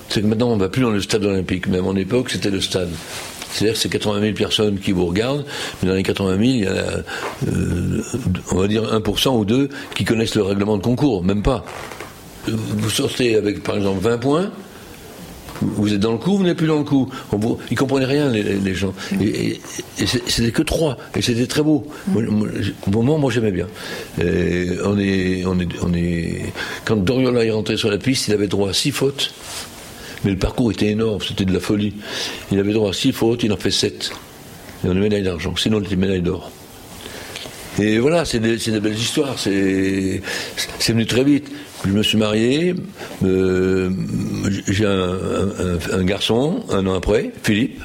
c'est 0.09 0.23
que 0.23 0.27
maintenant, 0.27 0.51
on 0.51 0.57
ne 0.57 0.61
va 0.61 0.69
plus 0.69 0.83
dans 0.83 0.91
le 0.91 1.01
stade 1.01 1.25
olympique. 1.25 1.67
Mais 1.67 1.79
à 1.79 1.83
mon 1.83 1.97
époque, 1.97 2.31
c'était 2.31 2.51
le 2.51 2.61
stade. 2.61 2.91
C'est-à-dire 3.51 3.75
que 3.75 3.81
c'est 3.81 3.89
80 3.89 4.21
000 4.21 4.33
personnes 4.35 4.79
qui 4.79 4.93
vous 4.93 5.07
regardent, 5.07 5.45
mais 5.83 5.89
dans 5.89 5.95
les 5.95 6.03
80 6.03 6.37
000, 6.37 6.43
il 6.43 6.61
y 6.61 6.67
a, 6.67 6.71
euh, 6.71 8.03
on 8.53 8.57
va 8.57 8.69
dire 8.69 8.85
1% 8.93 9.39
ou 9.39 9.45
2 9.45 9.69
qui 9.95 10.05
connaissent 10.05 10.35
le 10.35 10.43
règlement 10.43 10.77
de 10.77 10.83
concours, 10.83 11.25
même 11.25 11.43
pas. 11.43 11.65
Vous 12.47 12.91
sortez 12.91 13.37
avec, 13.37 13.63
par 13.63 13.77
exemple, 13.77 14.01
20 14.03 14.19
points, 14.19 14.51
vous 15.63 15.93
êtes 15.93 16.01
dans 16.01 16.13
le 16.13 16.19
coup, 16.19 16.37
vous 16.37 16.45
n'êtes 16.45 16.57
plus 16.57 16.67
dans 16.67 16.79
le 16.79 16.85
coup. 16.85 17.09
Vous, 17.31 17.59
ils 17.71 17.77
comprenaient 17.77 18.07
rien, 18.07 18.29
les, 18.29 18.75
gens. 18.75 18.95
Et, 19.21 19.61
c'était 19.97 20.53
que 20.53 20.63
3, 20.63 20.97
et 21.17 21.23
c'était 21.23 21.47
très 21.47 21.63
beau. 21.63 21.87
au 22.15 22.91
moment, 22.91 23.19
moi, 23.19 23.31
j'aimais 23.31 23.53
bien. 23.53 23.67
on 24.19 24.99
est, 24.99 25.45
on 25.45 25.61
est, 25.61 25.69
on 25.83 25.95
est, 25.95 26.53
quand 26.85 26.97
Doriola 26.97 27.45
est 27.45 27.51
rentré 27.51 27.77
sur 27.77 27.91
la 27.91 27.99
piste, 27.99 28.29
il 28.29 28.35
avait 28.35 28.49
droit 28.49 28.71
à 28.71 28.73
6 28.73 28.93
fautes. 28.93 29.35
Mais 30.25 30.33
le 30.33 30.37
parcours 30.37 30.73
était 30.73 30.89
énorme, 30.89 31.21
c'était 31.27 31.45
de 31.45 31.53
la 31.53 31.61
folie. 31.61 31.95
Il 32.51 32.59
avait 32.59 32.73
droit 32.73 32.91
à 32.91 32.93
6 32.93 33.13
fautes, 33.13 33.43
il 33.45 33.53
en 33.53 33.57
fait 33.57 33.71
7. 33.71 34.11
Et 34.85 34.89
on 34.89 34.91
a 34.91 34.95
médaille 34.95 35.23
d'argent. 35.23 35.55
Sinon, 35.57 35.81
il 35.81 35.87
était 35.87 35.97
médaille 35.97 36.23
d'or. 36.23 36.51
Et 37.79 37.99
voilà, 37.99 38.25
c'est 38.25 38.41
des, 38.41 38.81
belles 38.81 38.95
histoires. 38.95 39.39
C'est 39.39 40.21
venu 40.89 41.07
très 41.07 41.25
vite. 41.25 41.51
Je 41.85 41.91
me 41.91 42.03
suis 42.03 42.19
marié. 42.19 42.75
Euh, 43.25 43.91
j'ai 44.67 44.87
un, 44.87 46.05
garçon, 46.05 46.65
un 46.71 46.87
an 46.87 46.95
après, 46.95 47.33
Philippe, 47.43 47.81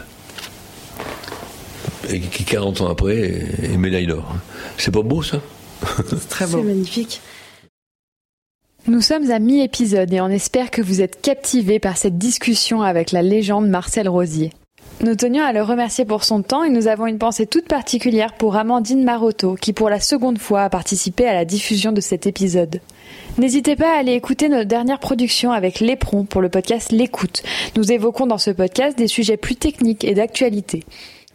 et 2.09 2.19
qui 2.19 2.43
40 2.43 2.81
ans 2.81 2.89
après 2.89 3.17
est, 3.63 3.77
médaille 3.77 4.07
d'or. 4.07 4.35
C'est 4.77 4.91
pas 4.91 5.03
beau 5.03 5.21
ça? 5.21 5.41
C'est 6.09 6.29
très 6.29 6.45
beau. 6.45 6.57
C'est 6.57 6.63
magnifique. 6.63 7.21
Nous 8.87 9.01
sommes 9.01 9.31
à 9.31 9.39
mi-épisode 9.39 10.11
et 10.11 10.19
on 10.19 10.27
espère 10.27 10.71
que 10.71 10.81
vous 10.81 11.01
êtes 11.01 11.21
captivés 11.21 11.79
par 11.79 11.97
cette 11.97 12.17
discussion 12.17 12.81
avec 12.81 13.11
la 13.11 13.21
légende 13.21 13.69
Marcel 13.69 14.09
Rosier. 14.09 14.51
Nous 15.01 15.15
tenions 15.15 15.43
à 15.43 15.51
le 15.51 15.61
remercier 15.61 16.05
pour 16.05 16.23
son 16.23 16.41
temps 16.41 16.63
et 16.63 16.69
nous 16.69 16.87
avons 16.87 17.07
une 17.07 17.17
pensée 17.17 17.45
toute 17.45 17.67
particulière 17.67 18.33
pour 18.33 18.55
Amandine 18.55 19.03
Marotto 19.03 19.55
qui 19.55 19.73
pour 19.73 19.89
la 19.89 19.99
seconde 19.99 20.37
fois 20.37 20.63
a 20.63 20.69
participé 20.69 21.25
à 21.27 21.33
la 21.33 21.45
diffusion 21.45 21.91
de 21.91 21.99
cet 21.99 22.25
épisode. 22.25 22.79
N'hésitez 23.37 23.75
pas 23.75 23.95
à 23.95 23.99
aller 23.99 24.13
écouter 24.13 24.47
notre 24.47 24.67
dernière 24.67 24.99
production 24.99 25.51
avec 25.51 25.79
Lépron 25.79 26.23
pour 26.23 26.41
le 26.41 26.49
podcast 26.49 26.91
L'écoute. 26.91 27.43
Nous 27.75 27.91
évoquons 27.91 28.27
dans 28.27 28.37
ce 28.37 28.51
podcast 28.51 28.97
des 28.97 29.07
sujets 29.07 29.37
plus 29.37 29.55
techniques 29.55 30.05
et 30.05 30.13
d'actualité. 30.13 30.83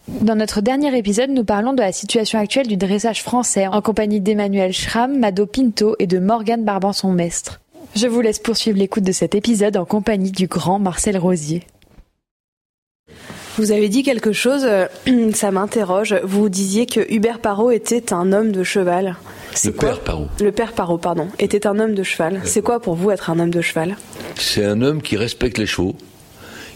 Dans 0.09 0.37
notre 0.37 0.63
dernier 0.63 0.97
épisode, 0.97 1.31
nous 1.31 1.45
parlons 1.45 1.75
de 1.75 1.83
la 1.83 1.93
situation 1.93 2.39
actuelle 2.39 2.69
du 2.69 2.79
dressage 2.79 3.23
français 3.23 3.67
en 3.67 3.83
compagnie 3.83 4.21
d'Emmanuel 4.21 4.73
Schramm, 4.73 5.19
Mado 5.19 5.45
Pinto 5.45 5.97
et 5.99 6.07
de 6.07 6.19
Morgane 6.19 6.65
Barbanson-Mestre. 6.65 7.61
Je 7.95 8.07
vous 8.07 8.23
laisse 8.23 8.39
poursuivre 8.39 8.79
l'écoute 8.79 9.05
de 9.05 9.13
cet 9.13 9.35
épisode 9.35 9.77
en 9.77 9.85
compagnie 9.85 10.31
du 10.31 10.47
grand 10.47 10.79
Marcel 10.79 11.19
Rosier. 11.19 11.65
Vous 13.59 13.73
avez 13.73 13.89
dit 13.89 14.05
quelque 14.05 14.31
chose, 14.31 14.63
euh, 14.65 14.87
ça 15.35 15.51
m'interroge. 15.51 16.15
Vous 16.23 16.49
disiez 16.49 16.87
que 16.87 17.01
Hubert 17.13 17.41
Parot 17.41 17.73
était 17.73 18.13
un 18.13 18.33
homme 18.33 18.53
de 18.53 18.63
cheval. 18.63 19.17
Le 19.65 19.73
père 19.73 19.99
Parot. 19.99 20.29
Le 20.41 20.53
père 20.53 20.73
Parot, 20.73 20.97
pardon, 20.97 21.27
était 21.41 21.67
un 21.67 21.81
homme 21.81 21.97
de 21.97 22.05
cheval. 22.05 22.41
C'est 22.45 22.63
quoi 22.63 22.79
pour 22.79 22.95
vous 22.95 23.11
être 23.11 23.31
un 23.31 23.41
homme 23.41 23.51
de 23.51 23.61
cheval? 23.61 23.97
C'est 24.37 24.65
un 24.65 24.81
homme 24.81 25.03
qui 25.03 25.17
respecte 25.17 25.59
les 25.59 25.67
chevaux, 25.67 25.97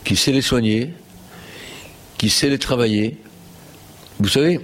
qui 0.03 0.17
sait 0.17 0.33
les 0.33 0.43
soigner, 0.43 0.93
qui 2.19 2.29
sait 2.29 2.49
les 2.49 2.59
travailler. 2.59 3.17
Vous 4.19 4.29
savez, 4.29 4.59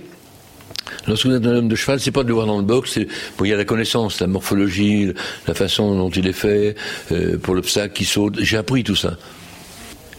lorsque 1.06 1.26
vous 1.26 1.36
êtes 1.36 1.46
un 1.46 1.54
homme 1.54 1.68
de 1.68 1.76
cheval, 1.76 2.00
c'est 2.00 2.10
pas 2.10 2.24
de 2.24 2.28
le 2.28 2.34
voir 2.34 2.46
dans 2.46 2.58
le 2.58 2.64
box, 2.64 2.98
bon, 3.38 3.44
il 3.44 3.50
y 3.50 3.54
a 3.54 3.56
la 3.56 3.64
connaissance, 3.64 4.18
la 4.18 4.26
morphologie, 4.26 5.12
la 5.46 5.54
façon 5.54 5.96
dont 5.96 6.10
il 6.10 6.26
est 6.26 6.32
fait, 6.32 6.74
euh, 7.12 7.38
pour 7.38 7.54
le 7.54 7.62
sac 7.62 7.92
qui 7.92 8.04
saute. 8.04 8.40
J'ai 8.40 8.56
appris 8.56 8.82
tout 8.82 8.96
ça. 8.96 9.16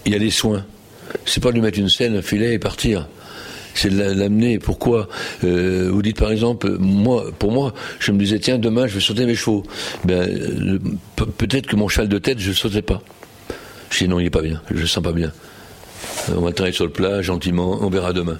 Il 0.06 0.14
y 0.14 0.16
a 0.16 0.20
des 0.20 0.32
soins. 0.32 0.64
C'est 1.26 1.42
pas 1.42 1.52
lui 1.52 1.62
mettre 1.62 1.80
une 1.80 1.90
scène, 1.90 2.16
un 2.16 2.22
filet 2.22 2.54
et 2.54 2.60
partir. 2.60 3.08
C'est 3.74 3.90
de 3.90 4.02
l'amener. 4.02 4.60
Pourquoi? 4.60 5.08
Euh, 5.44 5.90
Vous 5.92 6.02
dites 6.02 6.20
par 6.20 6.32
exemple, 6.32 6.76
moi, 6.80 7.26
pour 7.38 7.52
moi, 7.52 7.74
je 8.00 8.12
me 8.12 8.20
disais 8.20 8.40
tiens 8.40 8.58
demain 8.58 8.88
je 8.88 8.96
vais 8.96 9.00
sauter 9.00 9.26
mes 9.26 9.36
chevaux. 9.36 9.64
Ben, 10.06 10.80
peut-être 11.38 11.68
que 11.68 11.76
mon 11.76 11.88
cheval 11.88 12.10
de 12.10 12.18
tête 12.18 12.40
je 12.40 12.50
ne 12.50 12.56
sautais 12.56 12.82
pas. 12.82 13.02
Je 13.90 14.00
dis 14.00 14.08
non 14.08 14.20
il 14.20 14.26
est 14.26 14.32
pas 14.32 14.42
bien, 14.42 14.62
je 14.70 14.82
le 14.82 14.88
sens 14.88 15.04
pas 15.04 15.12
bien. 15.12 15.32
On 16.36 16.42
va 16.42 16.52
travailler 16.52 16.76
sur 16.76 16.86
le 16.86 16.92
plat, 16.92 17.22
gentiment, 17.22 17.80
on 17.82 17.90
verra 17.90 18.14
demain. 18.14 18.38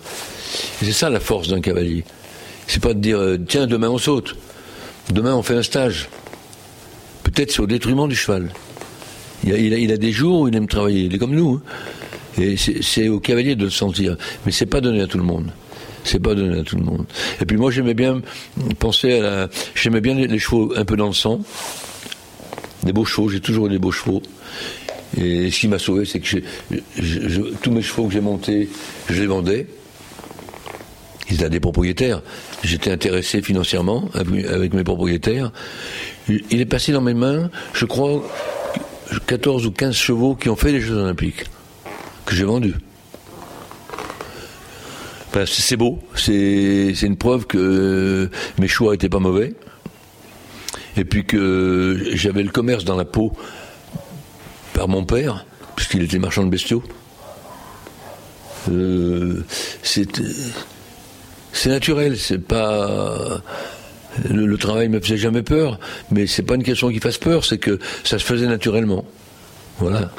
c'est 0.82 0.92
ça 0.92 1.10
la 1.10 1.20
force 1.20 1.48
d'un 1.48 1.62
cavalier. 1.62 2.04
C'est 2.68 2.82
pas 2.82 2.94
de 2.94 3.00
dire, 3.00 3.18
euh, 3.18 3.38
tiens, 3.48 3.66
demain 3.66 3.90
on 3.90 3.98
saute. 3.98 4.36
Demain 5.12 5.36
on 5.36 5.42
fait 5.42 5.56
un 5.56 5.64
stage. 5.64 6.10
Peut-être 7.24 7.52
c'est 7.52 7.62
au 7.62 7.68
détriment 7.68 8.08
du 8.08 8.16
cheval. 8.16 8.52
Il 9.44 9.92
a, 9.92 9.98
des 9.98 10.12
jours 10.12 10.42
où 10.42 10.48
il 10.48 10.56
aime 10.56 10.68
travailler. 10.68 11.04
Il 11.04 11.16
est 11.16 11.18
comme 11.18 11.36
nous. 11.36 11.56
Hein. 11.56 11.62
Et 12.38 12.56
c'est 12.58 13.10
au 13.10 13.20
cavalier 13.20 13.56
de 13.56 13.66
le 13.66 13.70
sentir. 13.70 14.16
Mais 14.46 14.52
c'est 14.52 14.66
pas 14.66 14.82
donné 14.82 15.02
à 15.02 15.08
tout 15.08 15.18
le 15.18 15.24
monde. 15.24 15.52
C'est 16.04 16.20
pas 16.20 16.36
donné 16.36 16.60
à 16.60 16.64
tout 16.64 16.78
le 16.78 16.84
monde. 16.84 17.06
Et 17.42 17.46
puis 17.46 17.58
moi, 17.58 17.72
j'aimais 17.72 17.94
bien 17.94 18.22
penser 18.80 19.20
à 19.20 19.22
la. 19.22 19.50
J'aimais 19.76 20.02
bien 20.02 20.16
les, 20.16 20.40
chevaux 20.40 20.74
un 20.76 20.86
peu 20.86 20.96
dans 20.96 21.08
le 21.08 21.14
sang. 21.14 21.42
Des 22.84 22.94
beaux 22.94 23.06
chevaux, 23.06 23.30
j'ai 23.30 23.42
toujours 23.42 23.68
eu 23.68 23.70
des 23.70 23.80
beaux 23.80 23.92
chevaux. 23.92 24.22
Et 25.18 25.52
ce 25.52 25.60
qui 25.60 25.68
m'a 25.68 25.80
sauvé, 25.80 26.06
c'est 26.06 26.20
que 26.20 26.38
tous 27.62 27.72
mes 27.72 27.82
chevaux 27.82 28.06
que 28.06 28.14
j'ai 28.14 28.22
montés, 28.22 28.70
je 29.10 29.22
les 29.22 29.28
vendais. 29.28 29.68
Ils 31.30 31.36
étaient 31.36 31.50
des 31.50 31.60
propriétaires. 31.60 32.22
J'étais 32.64 32.92
intéressé 32.92 33.42
financièrement 33.42 34.10
avec 34.14 34.74
mes 34.74 34.84
propriétaires. 34.84 35.52
Il 36.28 36.62
est 36.62 36.66
passé 36.66 36.92
dans 36.92 37.02
mes 37.02 37.14
mains, 37.14 37.50
je 37.74 37.86
crois, 37.86 38.24
14 39.28 39.66
ou 39.66 39.72
15 39.72 39.96
chevaux 39.96 40.36
qui 40.36 40.50
ont 40.50 40.56
fait 40.56 40.72
les 40.72 40.82
Jeux 40.82 40.96
Olympiques, 40.96 41.46
que 42.30 42.36
j'ai 42.36 42.46
vendus. 42.46 42.76
c'est 45.46 45.78
beau, 45.78 46.00
c'est 46.16 46.94
une 47.02 47.18
preuve 47.18 47.48
que 47.48 48.30
mes 48.60 48.68
choix 48.68 48.92
n'étaient 48.92 49.10
pas 49.10 49.20
mauvais, 49.20 49.56
et 50.96 51.06
puis 51.06 51.26
que 51.26 52.12
j'avais 52.14 52.44
le 52.44 52.52
commerce 52.52 52.86
dans 52.86 52.96
la 52.96 53.06
peau 53.06 53.34
par 54.74 54.88
mon 54.88 55.06
père, 55.06 55.46
puisqu'il 55.76 56.04
était 56.04 56.20
marchand 56.20 56.44
de 56.44 56.50
bestiaux. 56.50 56.84
Euh, 58.70 59.44
c'est 59.82 60.06
naturel, 61.66 62.18
c'est 62.18 62.38
pas 62.38 63.42
le, 64.30 64.58
travail 64.58 64.90
me 64.90 65.00
faisait 65.00 65.18
jamais 65.18 65.42
peur, 65.42 65.80
mais 66.12 66.28
c'est 66.28 66.44
pas 66.44 66.56
une 66.56 66.64
question 66.64 66.92
qui 66.92 67.00
fasse 67.00 67.18
peur, 67.18 67.44
c'est 67.44 67.58
que 67.58 67.80
ça 68.04 68.20
se 68.20 68.24
faisait 68.24 68.48
naturellement. 68.48 69.06
Voilà. 69.80 70.12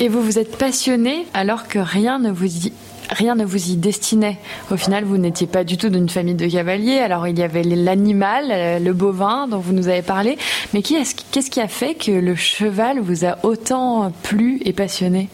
Et 0.00 0.08
vous 0.08 0.22
vous 0.22 0.38
êtes 0.38 0.56
passionné 0.56 1.26
alors 1.34 1.68
que 1.68 1.78
rien 1.78 2.18
ne 2.18 2.30
vous 2.30 2.66
y 2.66 2.72
rien 3.10 3.34
ne 3.34 3.44
vous 3.44 3.70
y 3.70 3.76
destinait. 3.76 4.38
Au 4.70 4.76
final, 4.76 5.04
vous 5.04 5.18
n'étiez 5.18 5.46
pas 5.46 5.64
du 5.64 5.76
tout 5.76 5.88
d'une 5.88 6.08
famille 6.08 6.34
de 6.34 6.46
cavaliers. 6.46 6.98
Alors, 6.98 7.26
il 7.26 7.38
y 7.38 7.42
avait 7.42 7.62
l'animal, 7.62 8.46
euh, 8.50 8.78
le 8.78 8.92
bovin 8.92 9.48
dont 9.48 9.58
vous 9.58 9.72
nous 9.72 9.88
avez 9.88 10.02
parlé. 10.02 10.38
Mais 10.72 10.82
qu'est-ce 10.82 11.50
qui 11.50 11.60
a 11.60 11.68
fait 11.68 11.94
que 11.94 12.12
le 12.12 12.34
cheval 12.34 13.00
vous 13.00 13.24
a 13.24 13.38
autant 13.42 14.12
plu 14.22 14.60
et 14.64 14.72
passionné? 14.72 15.28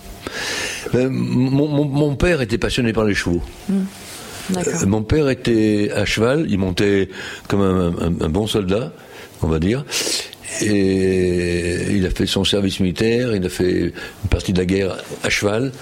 Euh, 0.94 1.08
mon, 1.10 2.16
père 2.16 2.40
était 2.40 2.58
passionné 2.58 2.92
par 2.92 3.04
les 3.04 3.14
chevaux. 3.14 3.42
Hmm. 3.68 3.84
Euh, 4.56 4.86
mon 4.86 5.02
père 5.02 5.28
était 5.28 5.90
à 5.94 6.04
cheval, 6.04 6.46
il 6.48 6.58
montait 6.58 7.08
comme 7.48 7.60
un, 7.62 8.28
bon 8.28 8.46
soldat, 8.46 8.92
on 9.42 9.48
va 9.48 9.58
dire. 9.58 9.84
Et 10.62 11.92
il 11.92 12.06
a 12.06 12.10
fait 12.10 12.26
son 12.26 12.44
service 12.44 12.80
militaire, 12.80 13.34
il 13.34 13.44
a 13.44 13.48
fait 13.48 13.72
une 13.72 14.28
partie 14.30 14.52
de 14.52 14.58
la 14.58 14.64
guerre 14.64 14.96
à 15.22 15.28
cheval. 15.28 15.72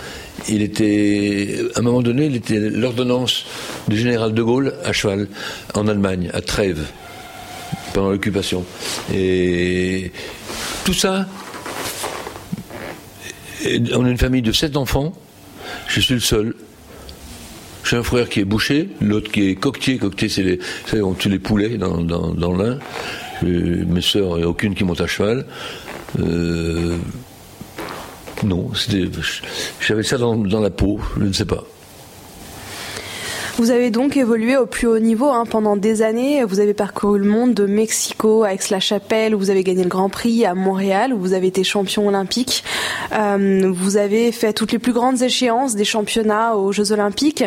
Il 0.48 0.62
était, 0.62 1.59
à 1.74 1.81
un 1.81 1.83
moment 1.83 2.03
donné, 2.03 2.27
il 2.27 2.37
était 2.37 2.59
l'ordonnance 2.59 3.46
du 3.88 3.96
général 3.96 4.35
de 4.35 4.42
Gaulle 4.42 4.74
à 4.85 4.92
cheval, 4.92 5.29
en 5.74 5.87
Allemagne, 5.87 6.31
à 6.33 6.40
Trèves, 6.40 6.87
pendant 7.92 8.11
l'occupation. 8.11 8.64
Et 9.14 10.11
tout 10.85 10.94
ça, 10.94 11.29
on 13.64 14.07
est 14.07 14.11
une 14.11 14.18
famille 14.18 14.42
de 14.42 14.53
sept 14.53 14.77
enfants, 14.77 15.12
je 15.88 16.00
suis 16.00 16.14
le 16.14 16.20
seul. 16.20 16.55
J'ai 17.85 17.96
un 17.96 18.03
frère 18.03 18.31
qui 18.31 18.40
est 18.40 18.44
boucher, 18.44 18.88
l'autre 19.03 19.31
qui 19.31 19.50
est 19.50 19.55
coquetier. 19.57 19.98
Coquetier, 19.98 20.31
c'est 20.31 20.42
les, 20.42 21.03
on 21.03 21.12
tue 21.12 21.29
les 21.29 21.38
poulets 21.38 21.77
dans 21.77 22.55
l'un. 22.57 22.79
Mes 23.42 24.01
sœurs, 24.01 24.37
il 24.37 24.38
n'y 24.38 24.42
a 24.44 24.49
aucune 24.49 24.75
qui 24.75 24.85
monte 24.85 25.01
à 25.01 25.07
cheval. 25.07 25.47
Euh, 26.20 26.97
non, 28.42 28.70
j'avais 29.81 30.03
ça 30.03 30.18
dans, 30.18 30.37
dans 30.37 30.61
la 30.61 30.70
peau, 30.70 31.01
je 31.18 31.25
ne 31.25 31.33
sais 31.33 31.44
pas. 31.44 31.64
Vous 33.57 33.71
avez 33.71 33.93
donc 33.93 34.17
évolué 34.17 34.57
au 34.57 34.67
plus 34.67 34.88
haut 34.88 34.99
niveau 34.99 35.29
hein, 35.29 35.45
pendant 35.49 35.77
des 35.77 36.03
années. 36.03 36.43
Vous 36.43 36.59
avez 36.59 36.75
parcouru 36.75 37.21
le 37.21 37.25
monde 37.25 37.55
de 37.55 37.67
Mexico 37.67 38.43
à 38.43 38.53
Aix-la-Chapelle, 38.53 39.33
où 39.33 39.38
vous 39.38 39.49
avez 39.49 39.62
gagné 39.62 39.85
le 39.85 39.88
Grand 39.88 40.09
Prix, 40.09 40.45
à 40.45 40.55
Montréal, 40.55 41.14
où 41.14 41.21
vous 41.21 41.35
avez 41.35 41.47
été 41.47 41.62
champion 41.62 42.09
olympique. 42.09 42.64
Euh, 43.12 43.73
vous 43.73 43.97
avez 43.97 44.33
fait 44.33 44.53
toutes 44.53 44.73
les 44.73 44.81
plus 44.81 44.93
grandes 44.93 45.23
échéances 45.23 45.77
des 45.77 45.85
championnats 45.85 46.57
aux 46.57 46.73
Jeux 46.73 46.90
olympiques. 46.90 47.45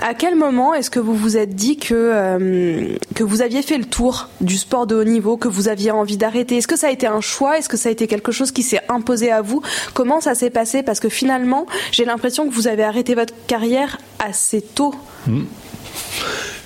À 0.00 0.14
quel 0.14 0.34
moment 0.34 0.74
est-ce 0.74 0.90
que 0.90 0.98
vous 0.98 1.14
vous 1.14 1.36
êtes 1.36 1.54
dit 1.54 1.76
que, 1.76 1.94
euh, 1.94 2.96
que 3.14 3.22
vous 3.22 3.40
aviez 3.40 3.62
fait 3.62 3.78
le 3.78 3.84
tour 3.84 4.28
du 4.40 4.58
sport 4.58 4.88
de 4.88 4.96
haut 4.96 5.04
niveau, 5.04 5.36
que 5.36 5.48
vous 5.48 5.68
aviez 5.68 5.92
envie 5.92 6.16
d'arrêter? 6.16 6.56
Est-ce 6.56 6.68
que 6.68 6.76
ça 6.76 6.88
a 6.88 6.90
été 6.90 7.06
un 7.06 7.20
choix? 7.20 7.58
Est-ce 7.58 7.68
que 7.68 7.76
ça 7.76 7.90
a 7.90 7.92
été 7.92 8.08
quelque 8.08 8.32
chose 8.32 8.50
qui 8.50 8.64
s'est 8.64 8.80
imposé 8.88 9.30
à 9.30 9.40
vous? 9.40 9.62
Comment 9.94 10.20
ça 10.20 10.34
s'est 10.34 10.50
passé? 10.50 10.82
Parce 10.82 10.98
que 10.98 11.08
finalement, 11.08 11.66
j'ai 11.92 12.04
l'impression 12.04 12.48
que 12.48 12.52
vous 12.52 12.66
avez 12.66 12.82
arrêté 12.82 13.14
votre 13.14 13.34
carrière 13.46 13.98
assez 14.18 14.62
tôt. 14.62 14.94
Hmm. 15.26 15.44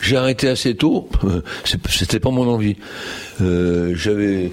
J'ai 0.01 0.17
arrêté 0.17 0.49
assez 0.49 0.75
tôt, 0.75 1.09
c'était 1.89 2.19
pas 2.19 2.31
mon 2.31 2.49
envie. 2.49 2.77
Euh, 3.41 3.93
j'avais 3.95 4.51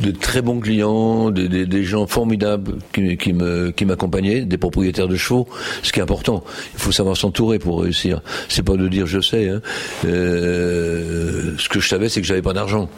de 0.00 0.10
très 0.10 0.40
bons 0.40 0.60
clients, 0.60 1.30
des, 1.30 1.84
gens 1.84 2.06
formidables 2.06 2.76
qui, 2.92 3.84
m'accompagnaient, 3.84 4.46
des 4.46 4.56
propriétaires 4.56 5.06
de 5.06 5.16
chevaux, 5.16 5.46
ce 5.82 5.92
qui 5.92 6.00
est 6.00 6.02
important. 6.02 6.42
Il 6.72 6.80
faut 6.80 6.92
savoir 6.92 7.18
s'entourer 7.18 7.58
pour 7.58 7.82
réussir. 7.82 8.22
C'est 8.48 8.62
pas 8.62 8.76
de 8.76 8.88
dire 8.88 9.06
je 9.06 9.20
sais. 9.20 9.50
Hein. 9.50 9.60
Euh, 10.06 11.52
ce 11.58 11.68
que 11.68 11.80
je 11.80 11.88
savais, 11.88 12.08
c'est 12.08 12.22
que 12.22 12.26
j'avais 12.26 12.42
pas 12.42 12.54
d'argent. 12.54 12.88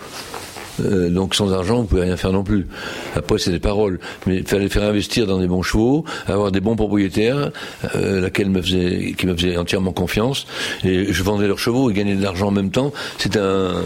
Euh, 0.85 1.11
donc 1.11 1.35
sans 1.35 1.53
argent, 1.53 1.83
ne 1.83 1.87
pouvait 1.87 2.03
rien 2.03 2.17
faire 2.17 2.33
non 2.33 2.45
plus. 2.45 2.67
Après, 3.15 3.39
c'est 3.39 3.51
des 3.51 3.59
paroles. 3.59 3.99
Mais 4.27 4.39
il 4.39 4.47
fallait 4.47 4.69
faire 4.69 4.85
investir 4.85 5.27
dans 5.27 5.39
des 5.39 5.47
bons 5.47 5.63
chevaux, 5.63 6.05
avoir 6.27 6.53
des 6.53 6.61
bons 6.61 6.77
propriétaires, 6.77 7.51
euh, 7.95 8.21
laquelle 8.21 8.51
me 8.51 8.63
faisait, 8.63 9.15
qui 9.17 9.27
me 9.27 9.35
faisait 9.35 9.57
entièrement 9.57 9.93
confiance. 9.93 10.47
Et 10.85 11.13
je 11.13 11.23
vendais 11.23 11.47
leurs 11.47 11.59
chevaux 11.59 11.91
et 11.91 11.95
gagnais 11.95 12.15
de 12.15 12.23
l'argent 12.23 12.49
en 12.49 12.53
même 12.53 12.71
temps. 12.71 12.93
C'est 13.19 13.37
un, 13.37 13.83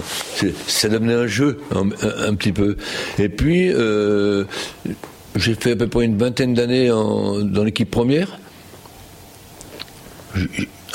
ça 0.66 0.88
devenait 0.88 1.14
un 1.14 1.26
jeu 1.26 1.60
un, 1.74 2.34
petit 2.34 2.52
peu. 2.52 2.76
Et 3.18 3.28
puis, 3.28 3.70
euh, 3.72 4.44
j'ai 5.36 5.54
fait 5.54 5.72
à 5.72 5.76
peu 5.76 5.88
près 5.88 6.04
une 6.04 6.16
vingtaine 6.16 6.54
d'années 6.54 6.88
dans 6.88 7.64
l'équipe 7.64 7.90
première. 7.90 8.38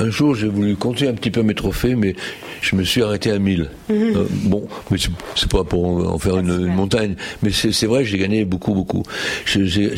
Un 0.01 0.09
jour, 0.09 0.33
j'ai 0.33 0.47
voulu 0.47 0.77
compter 0.77 1.09
un 1.09 1.13
petit 1.13 1.29
peu 1.29 1.43
mes 1.43 1.53
trophées, 1.53 1.95
mais 1.95 2.15
je 2.61 2.75
me 2.75 2.83
suis 2.83 3.01
arrêté 3.01 3.31
à 3.31 3.39
1000. 3.39 3.69
Mhm. 3.89 3.95
Euh, 4.15 4.25
bon, 4.29 4.67
mais 4.89 4.97
c'est 5.35 5.49
pas 5.49 5.65
pour 5.65 6.07
en 6.07 6.17
faire 6.17 6.37
une, 6.37 6.67
montagne, 6.67 7.15
mais 7.43 7.51
c'est 7.51 7.85
vrai, 7.85 8.05
j'ai 8.05 8.17
gagné 8.17 8.45
beaucoup, 8.45 8.73
beaucoup. 8.73 9.03
J'ai 9.45 9.97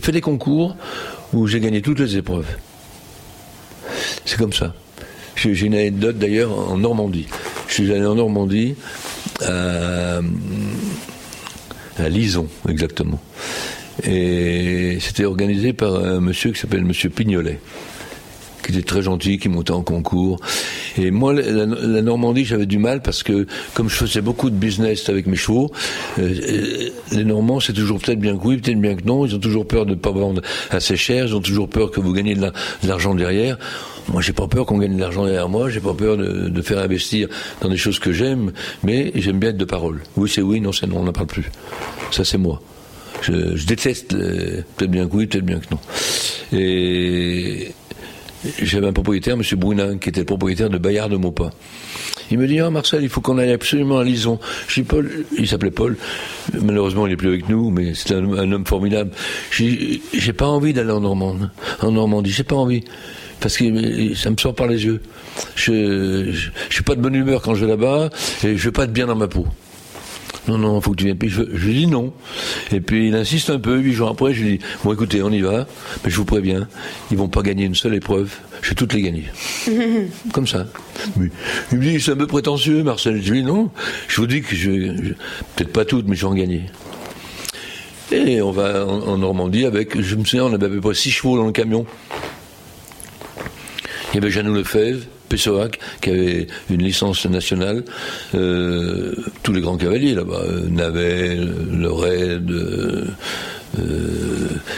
fait 0.00 0.12
des 0.12 0.20
concours 0.20 0.76
où 1.32 1.46
j'ai 1.46 1.60
gagné 1.60 1.80
toutes 1.80 2.00
les 2.00 2.18
épreuves. 2.18 2.46
C'est 4.26 4.36
comme 4.38 4.52
ça. 4.52 4.74
J'ai 5.36 5.66
une 5.66 5.74
anecdote 5.74 6.18
d'ailleurs 6.18 6.56
en 6.70 6.76
Normandie. 6.76 7.26
Je 7.68 7.74
suis 7.74 7.92
allé 7.92 8.04
en 8.04 8.14
Normandie, 8.14 8.74
à, 9.40 10.20
à 11.98 12.08
Lison, 12.08 12.48
exactement. 12.68 13.20
Et 14.02 14.98
c'était 15.00 15.24
organisé 15.24 15.72
par 15.72 15.96
un 15.96 16.20
monsieur 16.20 16.52
qui 16.52 16.60
s'appelle 16.60 16.84
Monsieur 16.84 17.08
Pignolet 17.08 17.60
qui 18.64 18.72
était 18.72 18.82
très 18.82 19.02
gentil, 19.02 19.38
qui 19.38 19.48
montait 19.48 19.72
en 19.72 19.82
concours. 19.82 20.40
Et 20.98 21.10
moi, 21.10 21.32
la, 21.32 22.02
Normandie, 22.02 22.44
j'avais 22.44 22.66
du 22.66 22.78
mal 22.78 23.02
parce 23.02 23.22
que 23.22 23.46
comme 23.74 23.88
je 23.88 23.96
faisais 23.96 24.20
beaucoup 24.20 24.50
de 24.50 24.56
business 24.56 25.08
avec 25.08 25.26
mes 25.26 25.36
chevaux, 25.36 25.70
euh, 26.18 26.90
les 27.12 27.24
Normands, 27.24 27.60
c'est 27.60 27.72
toujours 27.72 28.00
peut-être 28.00 28.18
bien 28.18 28.36
que 28.36 28.46
oui, 28.46 28.56
peut-être 28.58 28.80
bien 28.80 28.94
que 28.94 29.04
non. 29.04 29.26
Ils 29.26 29.34
ont 29.34 29.38
toujours 29.38 29.66
peur 29.66 29.86
de 29.86 29.90
ne 29.90 29.96
pas 29.96 30.10
vendre 30.10 30.42
assez 30.70 30.96
cher. 30.96 31.26
Ils 31.26 31.34
ont 31.34 31.40
toujours 31.40 31.68
peur 31.68 31.90
que 31.90 32.00
vous 32.00 32.12
gagnez 32.12 32.34
de 32.34 32.50
l'argent 32.84 33.14
derrière. 33.14 33.58
Moi, 34.08 34.20
j'ai 34.20 34.32
pas 34.32 34.48
peur 34.48 34.66
qu'on 34.66 34.78
gagne 34.78 34.96
de 34.96 35.00
l'argent 35.00 35.24
derrière 35.24 35.48
moi. 35.48 35.70
J'ai 35.70 35.80
pas 35.80 35.94
peur 35.94 36.16
de, 36.16 36.62
faire 36.62 36.78
investir 36.78 37.28
dans 37.60 37.68
des 37.68 37.76
choses 37.76 37.98
que 37.98 38.12
j'aime, 38.12 38.52
mais 38.82 39.12
j'aime 39.14 39.38
bien 39.38 39.50
être 39.50 39.56
de 39.56 39.64
parole. 39.64 40.00
Oui, 40.16 40.30
c'est 40.32 40.42
oui, 40.42 40.60
non, 40.60 40.72
c'est 40.72 40.86
non. 40.86 40.98
On 40.98 41.04
n'en 41.04 41.12
parle 41.12 41.26
plus. 41.26 41.50
Ça, 42.10 42.24
c'est 42.24 42.38
moi. 42.38 42.60
Je, 43.22 43.56
je 43.56 43.66
déteste 43.66 44.16
peut-être 44.16 44.90
bien 44.90 45.06
que 45.06 45.16
oui, 45.16 45.26
peut-être 45.26 45.44
bien 45.44 45.58
que 45.58 45.66
non. 45.70 45.78
Et 46.52 47.72
j'avais 48.62 48.86
un 48.86 48.92
propriétaire, 48.92 49.34
M. 49.34 49.42
Brunin, 49.56 49.98
qui 49.98 50.08
était 50.08 50.20
le 50.20 50.26
propriétaire 50.26 50.70
de 50.70 50.78
Bayard 50.78 51.10
de 51.10 51.16
Maupas. 51.16 51.50
Il 52.30 52.38
me 52.38 52.46
dit, 52.46 52.60
ah 52.60 52.70
Marcel, 52.70 53.02
il 53.02 53.08
faut 53.08 53.20
qu'on 53.20 53.38
aille 53.38 53.52
absolument 53.52 53.98
à 53.98 54.04
Lison. 54.04 54.38
Je 54.68 54.80
dis, 54.80 54.86
Paul, 54.86 55.10
il 55.36 55.46
s'appelait 55.46 55.70
Paul, 55.70 55.96
malheureusement 56.62 57.06
il 57.06 57.10
n'est 57.10 57.16
plus 57.16 57.28
avec 57.28 57.48
nous, 57.48 57.70
mais 57.70 57.92
c'est 57.94 58.14
un, 58.14 58.52
homme 58.52 58.66
formidable. 58.66 59.10
J'ai 59.50 60.32
pas 60.32 60.46
envie 60.46 60.72
d'aller 60.72 60.92
en 60.92 61.00
Normandie, 61.00 61.46
en 61.80 61.92
Normandie, 61.92 62.30
j'ai 62.30 62.44
pas 62.44 62.56
envie. 62.56 62.84
Parce 63.40 63.58
que 63.58 64.14
ça 64.14 64.30
me 64.30 64.36
sort 64.38 64.54
par 64.54 64.68
les 64.68 64.84
yeux. 64.84 65.02
Je, 65.54 66.30
je, 66.30 66.50
je 66.68 66.74
suis 66.74 66.84
pas 66.84 66.94
de 66.94 67.00
bonne 67.00 67.14
humeur 67.14 67.42
quand 67.42 67.54
je 67.54 67.64
vais 67.64 67.70
là-bas, 67.70 68.08
et 68.42 68.56
je 68.56 68.64
vais 68.64 68.72
pas 68.72 68.84
être 68.84 68.92
bien 68.92 69.06
dans 69.06 69.16
ma 69.16 69.28
peau 69.28 69.46
non, 70.48 70.58
non, 70.58 70.78
il 70.78 70.82
faut 70.82 70.90
que 70.90 70.96
tu 70.96 71.04
viennes. 71.04 71.18
Puis 71.18 71.30
je, 71.30 71.42
lui 71.42 71.74
dis 71.74 71.86
non. 71.86 72.12
Et 72.70 72.80
puis 72.80 73.08
il 73.08 73.14
insiste 73.14 73.50
un 73.50 73.58
peu. 73.58 73.78
Huit 73.78 73.92
jours 73.92 74.10
après, 74.10 74.34
je 74.34 74.42
lui 74.42 74.58
dis 74.58 74.64
bon, 74.84 74.92
écoutez, 74.92 75.22
on 75.22 75.30
y 75.30 75.40
va, 75.40 75.66
mais 76.04 76.10
je 76.10 76.16
vous 76.16 76.24
préviens, 76.24 76.68
ils 77.10 77.16
vont 77.16 77.28
pas 77.28 77.42
gagner 77.42 77.64
une 77.64 77.74
seule 77.74 77.94
épreuve. 77.94 78.34
Je 78.62 78.70
vais 78.70 78.74
toutes 78.74 78.92
les 78.92 79.02
gagner. 79.02 79.24
Comme 80.32 80.46
ça. 80.46 80.66
il 81.16 81.78
me 81.78 81.82
dit 81.82 82.00
c'est 82.00 82.12
un 82.12 82.16
peu 82.16 82.26
prétentieux, 82.26 82.82
Marcel. 82.82 83.22
Je 83.22 83.32
lui 83.32 83.40
dis 83.40 83.46
non. 83.46 83.70
Je 84.08 84.20
vous 84.20 84.26
dis 84.26 84.42
que 84.42 84.54
je, 84.54 84.70
peut-être 85.56 85.72
pas 85.72 85.84
toutes, 85.84 86.06
mais 86.08 86.16
je 86.16 86.22
vais 86.22 86.32
en 86.32 86.34
gagner. 86.34 86.62
Et 88.12 88.42
on 88.42 88.52
va 88.52 88.86
en, 88.86 89.18
Normandie 89.18 89.64
avec, 89.64 90.00
je 90.00 90.14
me 90.14 90.24
souviens, 90.24 90.44
on 90.44 90.52
avait 90.52 90.66
à 90.66 90.68
peu 90.68 90.80
près 90.80 90.94
six 90.94 91.10
chevaux 91.10 91.36
dans 91.36 91.46
le 91.46 91.52
camion. 91.52 91.86
Il 94.12 94.16
y 94.16 94.18
avait 94.18 94.30
Janou 94.30 94.54
Lefebvre, 94.54 95.04
Pessoac, 95.34 95.80
qui 96.00 96.10
avait 96.10 96.46
une 96.70 96.80
licence 96.80 97.26
nationale, 97.26 97.82
euh, 98.36 99.16
tous 99.42 99.52
les 99.52 99.60
grands 99.60 99.76
cavaliers 99.76 100.14
là-bas, 100.14 100.42
euh, 100.44 100.68
Navet, 100.68 101.34
Le 101.36 101.90
Raid, 101.90 102.48
euh, 102.52 103.04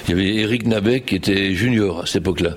il 0.09 0.11
y 0.11 0.13
avait 0.13 0.35
Eric 0.37 0.67
Nabet 0.67 1.03
qui 1.03 1.17
était 1.17 1.55
junior 1.55 2.01
à 2.01 2.07
cette 2.07 2.23
époque-là. 2.23 2.55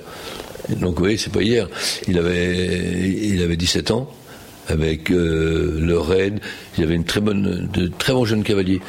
Donc 0.80 0.96
vous 0.96 1.00
voyez, 1.00 1.18
c'est 1.18 1.34
pas 1.34 1.42
hier. 1.42 1.68
Il 2.08 2.18
avait, 2.18 3.10
il 3.22 3.42
avait 3.42 3.58
17 3.58 3.92
ans 3.92 4.10
avec 4.70 5.10
le 5.10 5.98
Raid. 6.00 6.40
Il 6.78 6.82
y 6.82 6.84
avait 6.86 6.96
une 6.96 7.04
très 7.04 7.20
bonne, 7.20 7.68
de 7.74 7.92
très 7.98 8.14
bons 8.14 8.24
jeunes 8.24 8.44
cavaliers. 8.44 8.80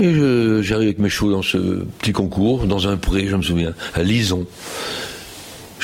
Et 0.00 0.14
j'arrive 0.60 0.86
avec 0.86 0.98
mes 1.00 1.08
chevaux 1.08 1.32
dans 1.32 1.42
ce 1.42 1.58
petit 1.98 2.12
concours, 2.12 2.66
dans 2.66 2.86
un 2.86 2.96
pré, 2.96 3.26
je 3.26 3.34
me 3.34 3.42
souviens, 3.42 3.74
à 3.94 4.04
Lison. 4.04 4.46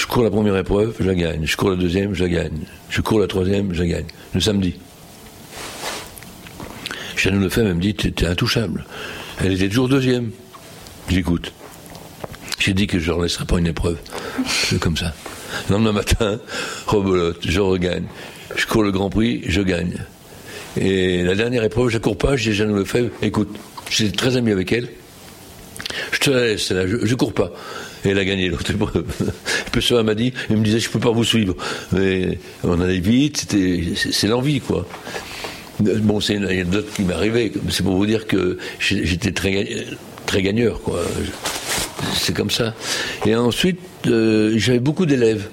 Je 0.00 0.06
cours 0.06 0.22
la 0.22 0.30
première 0.30 0.56
épreuve, 0.56 0.96
je 0.98 1.04
la 1.04 1.14
gagne. 1.14 1.44
Je 1.44 1.56
cours 1.58 1.68
la 1.68 1.76
deuxième, 1.76 2.14
je 2.14 2.24
la 2.24 2.30
gagne. 2.30 2.62
Je 2.88 3.02
cours 3.02 3.20
la 3.20 3.26
troisième, 3.26 3.74
je 3.74 3.82
la 3.82 3.86
gagne. 3.86 4.06
Le 4.32 4.40
samedi. 4.40 4.74
Chanel 7.16 7.40
Lefebvre, 7.40 7.74
me 7.74 7.80
dit, 7.82 7.94
t'es 7.94 8.24
intouchable. 8.24 8.86
Elle 9.44 9.52
était 9.52 9.68
toujours 9.68 9.90
deuxième. 9.90 10.30
J'écoute. 11.10 11.52
J'ai 12.58 12.72
dit 12.72 12.86
que 12.86 12.98
je 12.98 13.12
ne 13.12 13.22
laisserai 13.22 13.44
pas 13.44 13.58
une 13.58 13.66
épreuve. 13.66 13.98
C'est 14.48 14.80
comme 14.80 14.96
ça. 14.96 15.12
Le 15.68 15.74
lendemain 15.74 15.92
matin, 15.92 16.40
rebolote, 16.86 17.46
je 17.46 17.60
regagne. 17.60 18.06
Je 18.56 18.64
cours 18.64 18.82
le 18.82 18.92
Grand 18.92 19.10
Prix, 19.10 19.42
je 19.48 19.60
gagne. 19.60 19.98
Et 20.78 21.22
la 21.24 21.34
dernière 21.34 21.62
épreuve, 21.62 21.90
je 21.90 21.98
ne 21.98 22.02
cours 22.02 22.16
pas, 22.16 22.32
à 22.32 22.36
Jeanne 22.36 22.74
Lefebvre, 22.74 23.10
écoute, 23.20 23.54
J'étais 23.90 24.16
très 24.16 24.36
ami 24.36 24.52
avec 24.52 24.72
elle. 24.72 24.88
Je 26.12 26.18
te 26.20 26.30
la 26.30 26.46
laisse, 26.46 26.68
je, 26.68 26.74
ne 26.74 27.14
cours 27.14 27.34
pas. 27.34 27.52
Et 28.04 28.10
elle 28.10 28.18
a 28.18 28.24
gagné 28.24 28.48
l'autre 28.48 28.70
épreuve. 28.70 29.04
Puis 29.72 29.94
m'a 29.94 30.14
dit, 30.14 30.32
il 30.48 30.56
me 30.56 30.64
disait, 30.64 30.80
je 30.80 30.90
peux 30.90 30.98
pas 30.98 31.10
vous 31.10 31.24
suivre. 31.24 31.54
Mais 31.92 32.38
on 32.64 32.80
allait 32.80 33.00
vite, 33.00 33.54
c'est 33.94 34.28
l'envie, 34.28 34.60
quoi. 34.60 34.86
Bon, 35.80 36.20
c'est 36.20 36.34
une 36.34 36.44
anecdote 36.44 36.88
qui 36.94 37.02
m'est 37.02 37.14
arrivée. 37.14 37.52
C'est 37.70 37.82
pour 37.82 37.96
vous 37.96 38.06
dire 38.06 38.26
que 38.26 38.58
j'étais 38.78 39.32
très, 39.32 39.86
très 40.26 40.42
gagneur, 40.42 40.80
quoi. 40.82 41.00
C'est 42.14 42.34
comme 42.34 42.50
ça. 42.50 42.74
Et 43.26 43.34
ensuite, 43.34 43.80
euh, 44.06 44.54
j'avais 44.56 44.80
beaucoup 44.80 45.06
d'élèves 45.06 45.48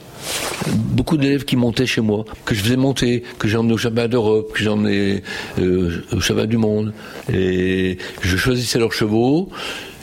beaucoup 0.73 1.17
d'élèves 1.17 1.45
qui 1.45 1.55
montaient 1.55 1.85
chez 1.85 2.01
moi, 2.01 2.25
que 2.45 2.53
je 2.53 2.61
faisais 2.61 2.75
monter, 2.75 3.23
que 3.39 3.47
j'ai 3.47 3.57
emmené 3.57 3.73
au 3.73 3.77
championnat 3.77 4.07
d'Europe, 4.07 4.51
que 4.53 4.59
j'ai 4.59 4.69
emmené 4.69 5.23
euh, 5.59 6.03
au 6.11 6.19
championnat 6.19 6.47
du 6.47 6.57
monde. 6.57 6.93
Et 7.31 7.97
je 8.21 8.37
choisissais 8.37 8.79
leurs 8.79 8.93
chevaux, 8.93 9.49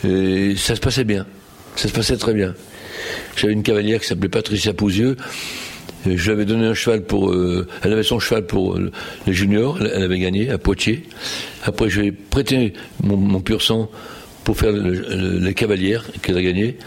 et 0.03 0.55
ça 0.55 0.75
se 0.75 0.81
passait 0.81 1.03
bien. 1.03 1.25
Ça 1.75 1.87
se 1.87 1.93
passait 1.93 2.17
très 2.17 2.33
bien. 2.33 2.53
J'avais 3.35 3.53
une 3.53 3.63
cavalière 3.63 3.99
qui 3.99 4.07
s'appelait 4.07 4.29
Patricia 4.29 4.73
Pouzieux. 4.73 5.17
Je 6.05 6.23
lui 6.23 6.31
avais 6.31 6.45
donné 6.45 6.65
un 6.65 6.73
cheval 6.73 7.01
pour. 7.03 7.31
Euh, 7.31 7.67
elle 7.83 7.91
avait 7.91 8.03
son 8.03 8.19
cheval 8.19 8.45
pour 8.45 8.75
euh, 8.75 8.91
les 9.25 9.33
juniors. 9.33 9.79
Elle, 9.81 10.03
avait 10.03 10.19
gagné 10.19 10.49
à 10.51 10.57
Poitiers. 10.57 11.03
Après, 11.63 11.89
je 11.89 12.01
lui 12.01 12.07
ai 12.07 12.11
prêté 12.11 12.73
mon, 13.03 13.41
pur 13.41 13.61
sang 13.61 13.89
pour 14.43 14.57
faire 14.57 14.71
les 14.71 15.53
cavalières 15.55 16.05
qu'elle 16.21 16.37
a 16.37 16.41
gagné. 16.43 16.77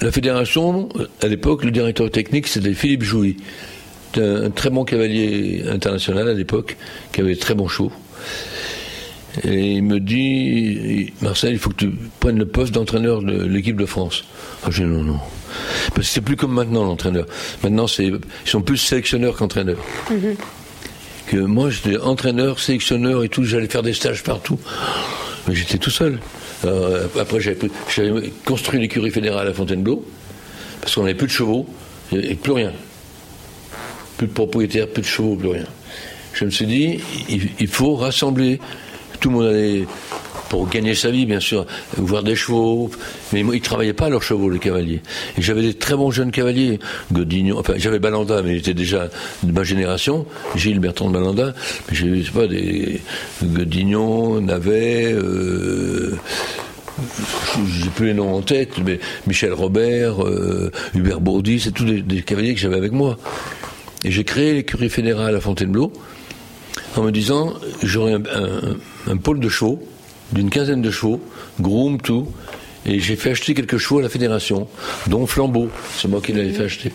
La 0.00 0.10
fédération, 0.10 0.88
à 1.20 1.28
l'époque, 1.28 1.64
le 1.64 1.70
directeur 1.70 2.10
technique, 2.10 2.48
c'était 2.48 2.72
Philippe 2.72 3.02
Jouy, 3.02 3.36
un, 4.16 4.50
très 4.50 4.70
bon 4.70 4.84
cavalier 4.84 5.64
international 5.68 6.28
à 6.28 6.34
l'époque, 6.34 6.76
qui 7.12 7.20
avait 7.20 7.36
très 7.36 7.54
bon 7.54 7.68
chevaux. 7.68 7.92
Et 9.44 9.72
il 9.72 9.82
me 9.82 9.98
dit, 9.98 11.12
Marcel, 11.22 11.52
il 11.52 11.58
faut 11.58 11.70
que 11.70 11.76
tu 11.76 11.90
prennes 12.20 12.38
le 12.38 12.46
poste 12.46 12.72
d'entraîneur 12.72 13.22
de 13.22 13.44
l'équipe 13.44 13.76
de 13.76 13.86
France. 13.86 14.24
Ah, 14.64 14.68
je 14.70 14.82
dis 14.82 14.88
non, 14.88 15.02
non. 15.02 15.18
Parce 15.94 16.06
que 16.08 16.14
c'est 16.14 16.20
plus 16.20 16.36
comme 16.36 16.52
maintenant 16.52 16.84
l'entraîneur. 16.84 17.26
Maintenant, 17.62 17.86
ils 17.98 18.18
sont 18.44 18.62
plus 18.62 18.76
sélectionneurs 18.76 19.36
qu'entraîneurs. 19.36 19.82
Mm-hmm. 20.10 20.36
Que 21.28 21.36
moi, 21.36 21.70
j'étais 21.70 21.98
entraîneur, 21.98 22.58
sélectionneur 22.58 23.24
et 23.24 23.28
tout, 23.28 23.44
j'allais 23.44 23.68
faire 23.68 23.82
des 23.82 23.94
stages 23.94 24.22
partout. 24.22 24.58
Mais 25.48 25.54
j'étais 25.54 25.78
tout 25.78 25.90
seul. 25.90 26.20
Euh, 26.64 27.06
après, 27.18 27.40
j'avais 27.40 28.30
construit 28.44 28.80
l'écurie 28.80 29.10
fédérale 29.10 29.48
à 29.48 29.52
Fontainebleau, 29.52 30.06
parce 30.80 30.94
qu'on 30.94 31.02
n'avait 31.02 31.14
plus 31.14 31.26
de 31.26 31.32
chevaux, 31.32 31.66
et 32.12 32.34
plus 32.34 32.52
rien. 32.52 32.72
Plus 34.18 34.26
de 34.26 34.32
propriétaires, 34.32 34.88
plus 34.88 35.02
de 35.02 35.06
chevaux, 35.06 35.36
plus 35.36 35.48
rien. 35.48 35.66
Je 36.34 36.44
me 36.44 36.50
suis 36.50 36.66
dit, 36.66 37.00
il, 37.28 37.68
faut 37.68 37.94
rassembler. 37.94 38.60
Tout 39.22 39.30
le 39.30 39.36
monde 39.36 39.46
allait 39.46 39.86
pour 40.48 40.68
gagner 40.68 40.94
sa 40.94 41.10
vie, 41.10 41.24
bien 41.26 41.40
sûr, 41.40 41.64
voir 41.96 42.22
des 42.22 42.36
chevaux. 42.36 42.90
Mais 43.32 43.40
ils 43.40 43.46
ne 43.46 43.58
travaillaient 43.58 43.92
pas 43.92 44.10
leurs 44.10 44.22
chevaux, 44.22 44.50
les 44.50 44.58
cavaliers. 44.58 45.00
Et 45.38 45.42
j'avais 45.42 45.62
des 45.62 45.74
très 45.74 45.94
bons 45.94 46.10
jeunes 46.10 46.32
cavaliers. 46.32 46.78
Godignon, 47.10 47.58
enfin, 47.58 47.74
j'avais 47.76 48.00
Balanda, 48.00 48.42
mais 48.42 48.52
il 48.52 48.58
était 48.58 48.74
déjà 48.74 49.08
de 49.44 49.52
ma 49.52 49.62
génération. 49.62 50.26
Gilles 50.56 50.80
Bertrand 50.80 51.08
de 51.08 51.14
Balanda. 51.14 51.54
Mais 51.88 51.96
j'ai, 51.96 52.22
pas, 52.34 52.48
des 52.48 53.00
Godignon, 53.42 54.40
Navet, 54.40 55.14
euh, 55.14 56.18
j'ai 57.66 57.88
plus 57.90 58.08
les 58.08 58.14
noms 58.14 58.34
en 58.34 58.42
tête, 58.42 58.72
mais 58.84 58.98
Michel 59.28 59.52
Robert, 59.52 60.22
euh, 60.22 60.70
Hubert 60.94 61.20
Bourdi, 61.20 61.60
c'est 61.60 61.70
tous 61.70 61.84
des, 61.84 62.22
cavaliers 62.22 62.54
que 62.54 62.60
j'avais 62.60 62.76
avec 62.76 62.92
moi. 62.92 63.16
Et 64.04 64.10
j'ai 64.10 64.24
créé 64.24 64.52
l'écurie 64.52 64.90
fédérale 64.90 65.36
à 65.36 65.40
Fontainebleau 65.40 65.92
en 66.96 67.02
me 67.02 67.10
disant 67.10 67.54
j'aurai 67.82 68.14
un 68.14 69.16
pôle 69.16 69.40
de 69.40 69.48
chevaux 69.48 69.82
d'une 70.32 70.50
quinzaine 70.50 70.82
de 70.82 70.90
chevaux, 70.90 71.20
groom, 71.60 72.00
tout. 72.00 72.28
Et 72.84 72.98
j'ai 72.98 73.14
fait 73.14 73.30
acheter 73.30 73.54
quelques 73.54 73.78
chevaux 73.78 74.00
à 74.00 74.02
la 74.02 74.08
fédération, 74.08 74.66
dont 75.06 75.26
Flambeau. 75.26 75.68
C'est 75.96 76.08
moi 76.08 76.20
qui 76.20 76.32
l'avais 76.32 76.50
fait 76.50 76.64
acheter. 76.64 76.92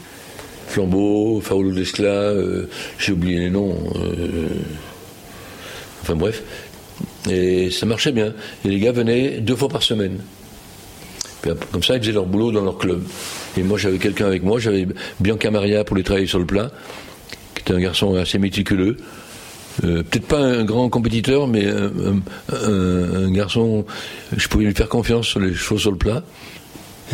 Flambeau, 0.68 1.40
Faolo 1.40 1.72
d'Escla, 1.72 2.10
euh, 2.10 2.68
j'ai 3.00 3.14
oublié 3.14 3.40
les 3.40 3.50
noms. 3.50 3.78
Euh, 3.96 4.48
enfin 6.02 6.16
bref. 6.16 6.44
Et 7.30 7.72
ça 7.72 7.86
marchait 7.86 8.12
bien. 8.12 8.34
Et 8.66 8.70
les 8.70 8.80
gars 8.80 8.92
venaient 8.92 9.40
deux 9.40 9.56
fois 9.56 9.70
par 9.70 9.84
semaine. 9.84 10.20
comme 11.72 11.84
ça, 11.84 11.96
ils 11.96 12.02
faisaient 12.02 12.12
leur 12.12 12.26
boulot 12.26 12.52
dans 12.52 12.64
leur 12.64 12.78
club. 12.78 13.04
Et 13.56 13.64
moi, 13.64 13.78
j'avais 13.78 13.98
quelqu'un 13.98 14.26
avec 14.26 14.44
moi. 14.44 14.60
J'avais 14.60 14.88
Bianca 15.22 15.52
Maria 15.52 15.86
pour 15.86 15.96
les 15.96 16.04
travailler 16.04 16.28
sur 16.28 16.40
le 16.40 16.46
plat, 16.46 16.70
qui 17.56 17.62
était 17.62 17.74
un 17.74 17.80
garçon 17.80 18.16
assez 18.16 18.40
méticuleux. 18.40 18.98
Euh, 19.84 20.04
peut-être 20.04 20.28
pas 20.28 20.40
un 20.40 20.64
grand 20.64 20.90
compétiteur, 20.90 21.48
mais 21.48 21.68
un, 21.68 23.32
garçon, 23.32 23.86
je 24.36 24.48
pouvais 24.48 24.66
lui 24.66 24.74
faire 24.74 24.90
confiance 24.90 25.28
sur 25.28 25.40
les 25.40 25.54
choses 25.54 25.82
sur 25.82 25.92
le 25.92 25.98
plat. 25.98 26.24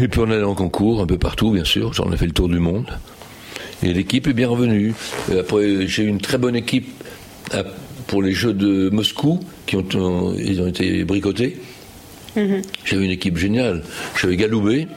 Et 0.02 0.08
puis 0.08 0.20
on 0.22 0.30
allait 0.30 0.44
en 0.44 0.56
concours, 0.56 1.02
un 1.02 1.06
peu 1.06 1.18
partout, 1.18 1.52
bien 1.52 1.66
sûr. 1.66 1.94
J'en 1.94 2.12
ai 2.12 2.18
fait 2.18 2.26
le 2.26 2.32
tour 2.32 2.50
du 2.50 2.60
monde. 2.60 2.88
Et 3.84 3.94
l'équipe 3.94 4.28
est 4.28 4.34
bien 4.34 4.48
revenue. 4.48 4.94
après, 5.38 5.88
j'ai 5.88 6.04
eu 6.04 6.08
une 6.08 6.22
très 6.22 6.38
bonne 6.38 6.56
équipe 6.56 6.88
pour 8.08 8.24
les 8.24 8.32
Jeux 8.32 8.54
de 8.54 8.90
Moscou, 8.90 9.40
qui 9.66 9.76
ont, 9.76 10.34
ils 10.38 10.62
ont 10.62 10.68
été 10.68 11.04
bricotés. 11.04 11.60
Mm-hmm. 12.38 12.62
J'avais 12.86 13.06
une 13.06 13.12
équipe 13.12 13.38
géniale. 13.38 13.84
J'avais 14.20 14.38
Galoubet, 14.38 14.88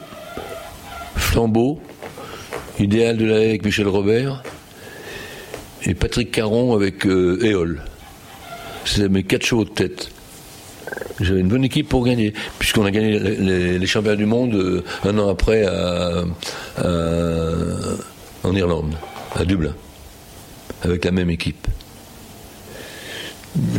Flambeau, 1.16 1.80
Idéal 2.78 3.16
de 3.16 3.24
la 3.24 3.36
avec 3.36 3.64
Michel 3.64 3.88
Robert, 3.88 4.42
et 5.86 5.94
Patrick 5.94 6.30
Caron 6.30 6.74
avec 6.74 7.06
euh, 7.06 7.38
Éole. 7.42 7.82
C'était 8.84 9.08
mes 9.08 9.22
quatre 9.22 9.46
chevaux 9.46 9.64
de 9.64 9.70
tête. 9.70 10.10
J'avais 11.20 11.40
une 11.40 11.48
bonne 11.48 11.64
équipe 11.64 11.88
pour 11.88 12.04
gagner, 12.04 12.34
puisqu'on 12.58 12.84
a 12.84 12.90
gagné 12.90 13.18
les, 13.18 13.86
championnats 13.86 14.16
du 14.16 14.26
monde 14.26 14.54
euh, 14.54 14.84
un 15.04 15.18
an 15.18 15.28
après 15.28 15.66
en 18.44 18.54
Irlande, 18.54 18.94
à 19.34 19.44
Dublin, 19.44 19.74
avec 20.82 21.04
la 21.04 21.10
même 21.10 21.30
équipe. 21.30 21.66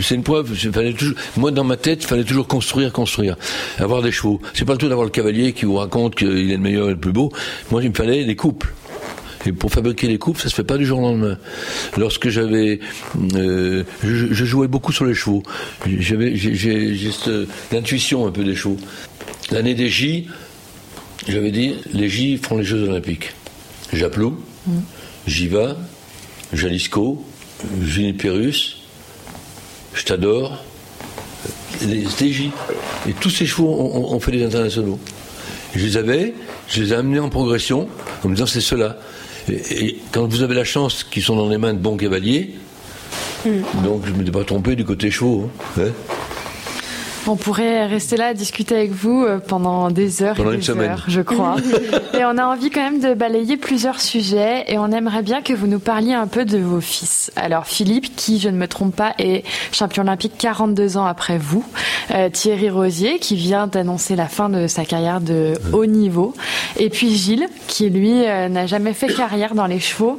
C'est 0.01 0.15
une 0.15 0.23
preuve. 0.23 0.53
Fallait 0.55 0.93
toujours, 0.93 1.15
moi, 1.37 1.51
dans 1.51 1.63
ma 1.63 1.77
tête, 1.77 2.03
il 2.03 2.07
fallait 2.07 2.23
toujours 2.23 2.47
construire, 2.47 2.91
construire. 2.91 3.35
Avoir 3.77 4.01
des 4.01 4.11
chevaux. 4.11 4.41
C'est 4.53 4.65
pas 4.65 4.73
le 4.73 4.79
tout 4.79 4.89
d'avoir 4.89 5.05
le 5.05 5.11
cavalier 5.11 5.53
qui 5.53 5.65
vous 5.65 5.75
raconte 5.75 6.15
qu'il 6.15 6.51
est 6.51 6.55
le 6.55 6.57
meilleur 6.57 6.87
et 6.87 6.91
le 6.91 6.99
plus 6.99 7.11
beau. 7.11 7.31
Moi, 7.71 7.83
il 7.83 7.89
me 7.89 7.95
fallait 7.95 8.25
des 8.25 8.35
couples. 8.35 8.73
Et 9.45 9.51
pour 9.51 9.71
fabriquer 9.71 10.07
les 10.07 10.17
coupes, 10.17 10.39
ça 10.39 10.49
se 10.49 10.55
fait 10.55 10.63
pas 10.63 10.77
du 10.77 10.85
jour 10.85 10.99
au 10.99 11.01
lendemain. 11.03 11.37
Lorsque 11.97 12.29
j'avais, 12.29 12.79
euh, 13.35 13.83
je, 14.03 14.45
jouais 14.45 14.67
beaucoup 14.67 14.91
sur 14.91 15.05
les 15.05 15.13
chevaux. 15.13 15.43
J'avais, 15.85 16.35
j'ai, 16.35 17.09
l'intuition 17.71 18.25
un 18.27 18.31
peu 18.31 18.43
des 18.43 18.55
chevaux. 18.55 18.77
L'année 19.51 19.75
des 19.75 19.89
J, 19.89 20.27
j'avais 21.27 21.51
dit, 21.51 21.75
les 21.93 22.09
J 22.09 22.37
feront 22.37 22.57
les 22.57 22.63
Jeux 22.63 22.89
Olympiques. 22.89 23.33
Japlou, 23.93 24.37
mm. 24.65 24.79
Jiva, 25.27 25.77
Jalisco, 26.53 27.23
Juniperus, 27.81 28.77
je 29.93 30.03
t'adore, 30.03 30.63
les 31.85 32.05
J. 32.05 32.51
Et 33.07 33.13
tous 33.13 33.29
ces 33.29 33.45
chevaux 33.45 33.69
ont, 33.69 34.19
fait 34.19 34.31
des 34.31 34.43
internationaux. 34.43 34.99
je 35.75 35.85
les 35.85 35.97
avais, 35.97 36.33
je 36.67 36.81
les 36.81 36.93
ai 36.93 36.95
amenés 36.95 37.19
en 37.19 37.29
progression 37.29 37.87
en 38.23 38.29
me 38.29 38.35
disant 38.35 38.47
c'est 38.47 38.61
cela. 38.61 38.97
Et, 39.49 39.97
quand 40.11 40.27
vous 40.27 40.41
avez 40.43 40.55
la 40.55 40.63
chance 40.63 41.03
qu'ils 41.03 41.23
sont 41.23 41.35
dans 41.35 41.49
les 41.49 41.57
mains 41.57 41.73
de 41.73 41.79
bons 41.79 41.97
cavaliers, 41.97 42.55
hmm. 43.45 43.83
donc 43.83 44.05
je 44.05 44.11
ne 44.11 44.17
m'étais 44.17 44.31
pas 44.31 44.43
trompé 44.43 44.75
du 44.75 44.85
côté 44.85 45.11
chaud. 45.11 45.49
Hein. 45.79 45.91
On 47.29 47.35
pourrait 47.35 47.85
rester 47.87 48.15
là 48.15 48.27
à 48.27 48.33
discuter 48.33 48.73
avec 48.75 48.91
vous 48.91 49.23
euh, 49.25 49.39
pendant 49.39 49.91
des 49.91 50.23
heures 50.23 50.35
Pendant 50.35 50.51
et 50.51 50.53
une 50.53 50.59
des 50.61 50.65
semaine. 50.65 50.91
heures, 50.91 51.03
je 51.07 51.21
crois. 51.21 51.57
et 52.17 52.23
on 52.23 52.37
a 52.37 52.45
envie 52.45 52.69
quand 52.69 52.81
même 52.81 53.01
de 53.01 53.13
balayer 53.13 53.57
plusieurs 53.57 53.99
sujets 53.99 54.63
et 54.67 54.77
on 54.77 54.91
aimerait 54.91 55.23
bien 55.23 55.41
que 55.41 55.53
vous 55.53 55.67
nous 55.67 55.79
parliez 55.79 56.13
un 56.13 56.27
peu 56.27 56.45
de 56.45 56.57
vos 56.57 56.79
fils. 56.79 57.31
Alors 57.35 57.67
Philippe, 57.67 58.15
qui, 58.15 58.39
je 58.39 58.47
ne 58.47 58.57
me 58.57 58.67
trompe 58.67 58.95
pas, 58.95 59.13
est 59.19 59.43
champion 59.73 60.03
olympique 60.03 60.33
42 60.37 60.95
ans 60.95 61.05
après 61.05 61.37
vous. 61.37 61.65
Euh, 62.11 62.29
Thierry 62.29 62.69
Rosier, 62.69 63.19
qui 63.19 63.35
vient 63.35 63.67
d'annoncer 63.67 64.15
la 64.15 64.27
fin 64.27 64.47
de 64.49 64.67
sa 64.67 64.85
carrière 64.85 65.19
de 65.19 65.55
haut 65.73 65.85
niveau. 65.85 66.33
Et 66.77 66.89
puis 66.89 67.13
Gilles, 67.13 67.47
qui 67.67 67.89
lui 67.89 68.25
euh, 68.25 68.47
n'a 68.47 68.67
jamais 68.67 68.93
fait 68.93 69.07
carrière 69.13 69.53
dans 69.53 69.67
les 69.67 69.79
chevaux. 69.81 70.17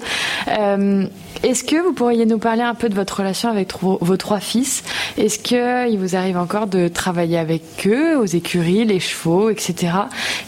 Euh, 0.48 1.06
Est-ce 1.42 1.64
que 1.64 1.76
vous 1.82 1.92
pourriez 1.92 2.26
nous 2.26 2.38
parler 2.38 2.62
un 2.62 2.74
peu 2.74 2.88
de 2.90 2.94
votre 2.94 3.16
relation 3.18 3.48
avec 3.48 3.72
vos 3.80 4.16
trois 4.16 4.40
fils? 4.40 4.82
Est-ce 5.16 5.38
qu'il 5.38 5.98
vous 5.98 6.16
arrive 6.16 6.36
encore 6.36 6.66
de 6.66 6.88
travailler 6.98 7.38
avec 7.38 7.62
eux, 7.86 8.18
aux 8.18 8.26
écuries, 8.26 8.84
les 8.84 8.98
chevaux, 9.00 9.50
etc. 9.50 9.92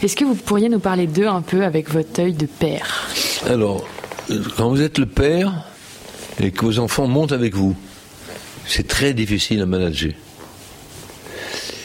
Est-ce 0.03 0.15
que 0.17 0.25
vous 0.25 0.35
pourriez 0.35 0.67
nous 0.69 0.79
parler 0.79 1.07
d'eux 1.07 1.27
un 1.27 1.41
peu 1.41 1.63
avec 1.63 1.89
votre 1.89 2.19
œil 2.21 2.33
de 2.33 2.45
père? 2.45 3.07
Alors, 3.47 3.87
quand 4.57 4.69
vous 4.69 4.81
êtes 4.81 4.97
le 4.97 5.05
père 5.05 5.63
et 6.43 6.51
que 6.51 6.65
vos 6.65 6.77
enfants 6.79 7.07
montent 7.07 7.31
avec 7.31 7.55
vous, 7.55 7.75
c'est 8.67 8.85
très 8.87 9.13
difficile 9.13 9.61
à 9.61 9.65
manager. 9.65 10.11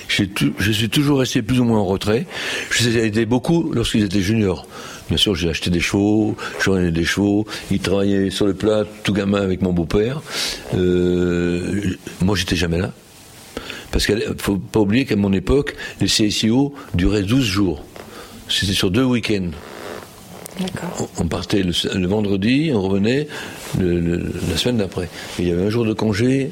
J'ai 0.08 0.28
tou- 0.28 0.52
je 0.58 0.72
suis 0.72 0.88
toujours 0.88 1.18
resté 1.20 1.42
plus 1.42 1.60
ou 1.60 1.64
moins 1.64 1.78
en 1.80 1.84
retrait. 1.86 2.26
Je 2.70 2.88
les 2.88 3.18
ai 3.20 3.24
beaucoup 3.26 3.72
lorsqu'ils 3.72 4.04
étaient 4.04 4.20
juniors. 4.20 4.66
Bien 5.08 5.16
sûr, 5.16 5.34
j'ai 5.36 5.48
acheté 5.48 5.70
des 5.70 5.80
chevaux, 5.80 6.36
j'en 6.64 6.76
ai 6.78 6.90
des 6.90 7.04
chevaux. 7.04 7.46
Ils 7.70 7.80
travaillaient 7.80 8.30
sur 8.30 8.46
le 8.46 8.54
plat, 8.54 8.84
tout 9.04 9.12
gamin 9.12 9.40
avec 9.42 9.62
mon 9.62 9.72
beau-père. 9.72 10.22
Euh, 10.74 11.94
moi, 12.22 12.34
j'étais 12.36 12.56
jamais 12.56 12.78
là. 12.78 12.92
Parce 13.96 14.04
qu'il 14.04 14.22
faut 14.36 14.58
pas 14.58 14.80
oublier 14.80 15.06
qu'à 15.06 15.16
mon 15.16 15.32
époque, 15.32 15.74
les 16.02 16.06
CSIO 16.06 16.74
duraient 16.92 17.22
12 17.22 17.42
jours. 17.42 17.82
C'était 18.46 18.74
sur 18.74 18.90
deux 18.90 19.04
week-ends. 19.04 19.48
On 21.18 21.26
partait 21.26 21.62
le, 21.62 21.72
le 21.98 22.06
vendredi, 22.06 22.72
on 22.74 22.82
revenait 22.82 23.26
le- 23.80 23.98
le- 24.00 24.32
la 24.50 24.56
semaine 24.58 24.76
d'après. 24.76 25.08
Il 25.38 25.48
y 25.48 25.50
avait 25.50 25.62
un 25.64 25.70
jour 25.70 25.86
de 25.86 25.94
congé. 25.94 26.50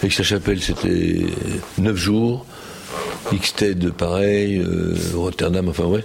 Avec 0.00 0.12
sa 0.12 0.22
chapelle, 0.22 0.60
c'était 0.60 1.20
neuf 1.78 1.96
jours. 1.96 2.44
Xted, 3.32 3.92
pareil. 3.92 4.58
euh, 4.58 4.94
Rotterdam, 5.14 5.66
enfin 5.70 5.84
ouais. 5.84 6.04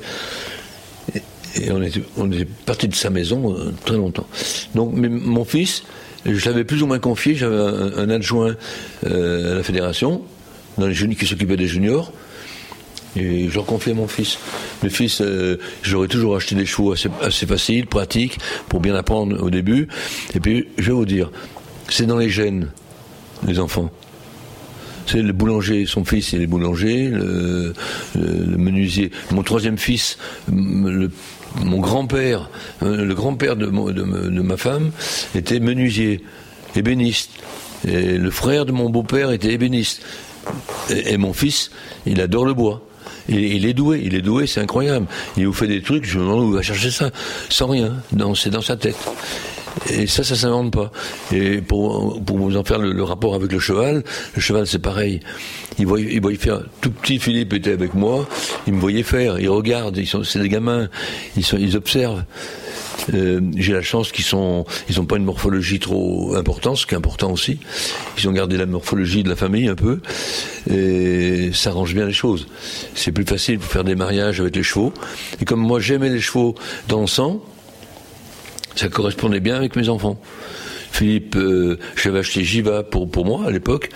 Et, 1.16 1.66
et 1.66 1.72
on 1.74 1.82
était, 1.82 2.02
on 2.16 2.32
était 2.32 2.48
parti 2.66 2.88
de 2.88 2.96
sa 2.96 3.10
maison 3.10 3.58
euh, 3.58 3.74
très 3.84 3.98
longtemps. 3.98 4.28
Donc, 4.74 4.94
mais 4.94 5.10
mon 5.10 5.44
fils, 5.44 5.84
je 6.26 6.46
l'avais 6.50 6.64
plus 6.64 6.82
ou 6.82 6.88
moins 6.88 7.00
confié. 7.00 7.36
J'avais 7.36 7.58
un, 7.58 7.98
un 7.98 8.10
adjoint 8.10 8.56
euh, 9.06 9.52
à 9.52 9.56
la 9.56 9.64
fédération, 9.64 10.22
dans 10.78 10.88
les 10.88 10.94
jeunes 10.94 11.16
qui 11.16 11.26
s'occupait 11.26 11.58
des 11.58 11.68
juniors. 11.68 12.12
Et 13.18 13.48
je 13.50 13.56
leur 13.56 13.66
confiais 13.66 13.94
mon 13.94 14.08
fils. 14.10 14.38
Le 14.84 14.90
fils, 14.90 15.22
euh, 15.22 15.58
j'aurais 15.84 16.10
toujours 16.10 16.36
acheté 16.36 16.54
des 16.56 16.66
chevaux 16.66 16.92
assez, 16.94 17.46
faciles, 17.46 17.88
pratiques, 17.88 18.38
pour 18.68 18.82
bien 18.82 18.94
apprendre 18.96 19.42
au 19.42 19.50
début. 19.50 19.88
Et 20.34 20.40
puis, 20.42 20.68
je 20.78 20.88
vais 20.88 20.92
vous 20.92 21.06
dire, 21.06 21.32
c'est 21.88 22.06
dans 22.08 22.18
les 22.18 22.30
gènes, 22.30 22.68
les 23.48 23.60
enfants. 23.60 23.90
C'est 25.08 25.22
le 25.22 25.32
boulanger, 25.32 25.86
son 25.86 26.04
fils, 26.04 26.34
il 26.34 26.42
est 26.42 26.48
boulanger, 26.48 27.08
le, 27.10 27.74
le- 28.16 28.46
le 28.52 28.58
menuisier. 28.58 29.12
Mon 29.32 29.44
troisième 29.44 29.78
fils, 29.78 30.18
mon 30.52 31.80
grand-père, 31.80 32.50
euh, 32.84 33.06
le 33.06 33.14
grand-père 33.16 33.56
de, 33.56 33.68
de 33.68 34.42
ma 34.42 34.58
femme, 34.58 34.92
était 35.36 35.60
menuisier, 35.62 36.22
ébéniste. 36.76 37.30
Et 37.88 38.18
le 38.18 38.32
frère 38.32 38.66
de 38.66 38.72
mon 38.72 38.90
beau-père 38.90 39.32
était 39.32 39.54
ébéniste. 39.54 40.02
Et, 40.90 41.18
mon 41.18 41.34
fils, 41.34 41.72
il 42.06 42.22
adore 42.22 42.46
le 42.46 42.54
bois. 42.54 42.82
Il, 43.28 43.66
est 43.66 43.74
doué, 43.74 44.02
il 44.04 44.14
est 44.14 44.22
doué, 44.22 44.46
c'est 44.46 44.62
incroyable. 44.62 45.08
Il 45.36 45.48
vous 45.48 45.54
fait 45.54 45.68
des 45.68 45.82
trucs, 45.82 46.06
je 46.06 46.20
me 46.20 46.24
demande 46.24 46.44
où 46.44 46.50
il 46.50 46.56
va 46.56 46.62
chercher 46.62 46.92
ça, 46.92 47.10
sans 47.50 47.68
rien, 47.68 47.94
c'est 48.36 48.52
dans 48.52 48.62
sa 48.62 48.76
tête. 48.76 48.98
Et 49.90 50.08
ça, 50.08 50.24
ça 50.24 50.36
s'invente 50.36 50.72
pas. 50.72 50.92
Et 51.34 51.60
pour, 51.62 52.22
vous 52.22 52.58
en 52.58 52.64
faire 52.64 52.80
le, 52.80 53.04
rapport 53.04 53.36
avec 53.36 53.52
le 53.52 53.60
cheval, 53.60 54.04
le 54.36 54.42
cheval 54.42 54.68
c'est 54.68 54.80
pareil. 54.80 55.20
Il 55.80 55.88
voyait, 55.88 56.20
faire. 56.36 56.62
Tout 56.82 56.92
petit 56.92 57.20
Philippe 57.20 57.54
était 57.54 57.74
avec 57.74 57.94
moi, 57.94 58.28
il 58.68 58.74
me 58.74 58.80
voyait 58.80 59.04
faire, 59.04 59.40
il 59.40 59.50
regarde, 59.50 60.00
c'est 60.24 60.40
des 60.40 60.50
gamins, 60.50 60.88
ils 61.36 61.76
observent. 61.76 62.24
Euh, 63.14 63.42
j'ai 63.58 63.74
la 63.74 63.82
chance 63.82 64.12
qu'ils 64.12 64.24
sont, 64.26 64.66
ils 64.90 65.00
ont 65.00 65.06
pas 65.06 65.18
une 65.18 65.26
morphologie 65.26 65.80
trop 65.80 66.36
importante, 66.36 66.78
ce 66.78 66.86
qui 66.88 66.94
est 66.94 66.98
important 66.98 67.32
aussi. 67.32 67.60
Ils 68.18 68.28
ont 68.28 68.32
gardé 68.32 68.58
la 68.58 68.66
morphologie 68.66 69.22
de 69.24 69.30
la 69.30 69.36
famille 69.36 69.68
un 69.68 69.76
peu, 69.76 70.00
et 70.70 71.52
ça 71.54 71.70
arrange 71.72 71.94
bien 71.94 72.06
les 72.06 72.14
choses. 72.14 72.48
C'est 72.96 73.12
plus 73.12 73.26
facile 73.26 73.60
pour 73.60 73.70
faire 73.70 73.84
des 73.84 73.96
mariages 73.96 74.40
avec 74.40 74.56
les 74.56 74.64
chevaux. 74.64 74.94
Et 75.42 75.46
comme 75.46 75.60
moi 75.62 75.80
j'aimais 75.80 76.10
les 76.10 76.22
chevaux 76.22 76.56
dans 76.88 77.02
le 77.02 77.08
sang, 77.08 77.44
ça 78.76 78.88
correspondait 78.90 79.40
bien 79.40 79.56
avec 79.56 79.76
mes 79.76 79.90
enfants. 79.90 80.20
Philippe, 80.92 81.36
euh, 81.36 81.78
j'avais 82.02 82.20
acheté 82.20 82.44
Jiva 82.44 82.84
pour, 82.84 83.10
pour 83.10 83.26
moi 83.26 83.46
à 83.48 83.52
l'époque, 83.52 83.90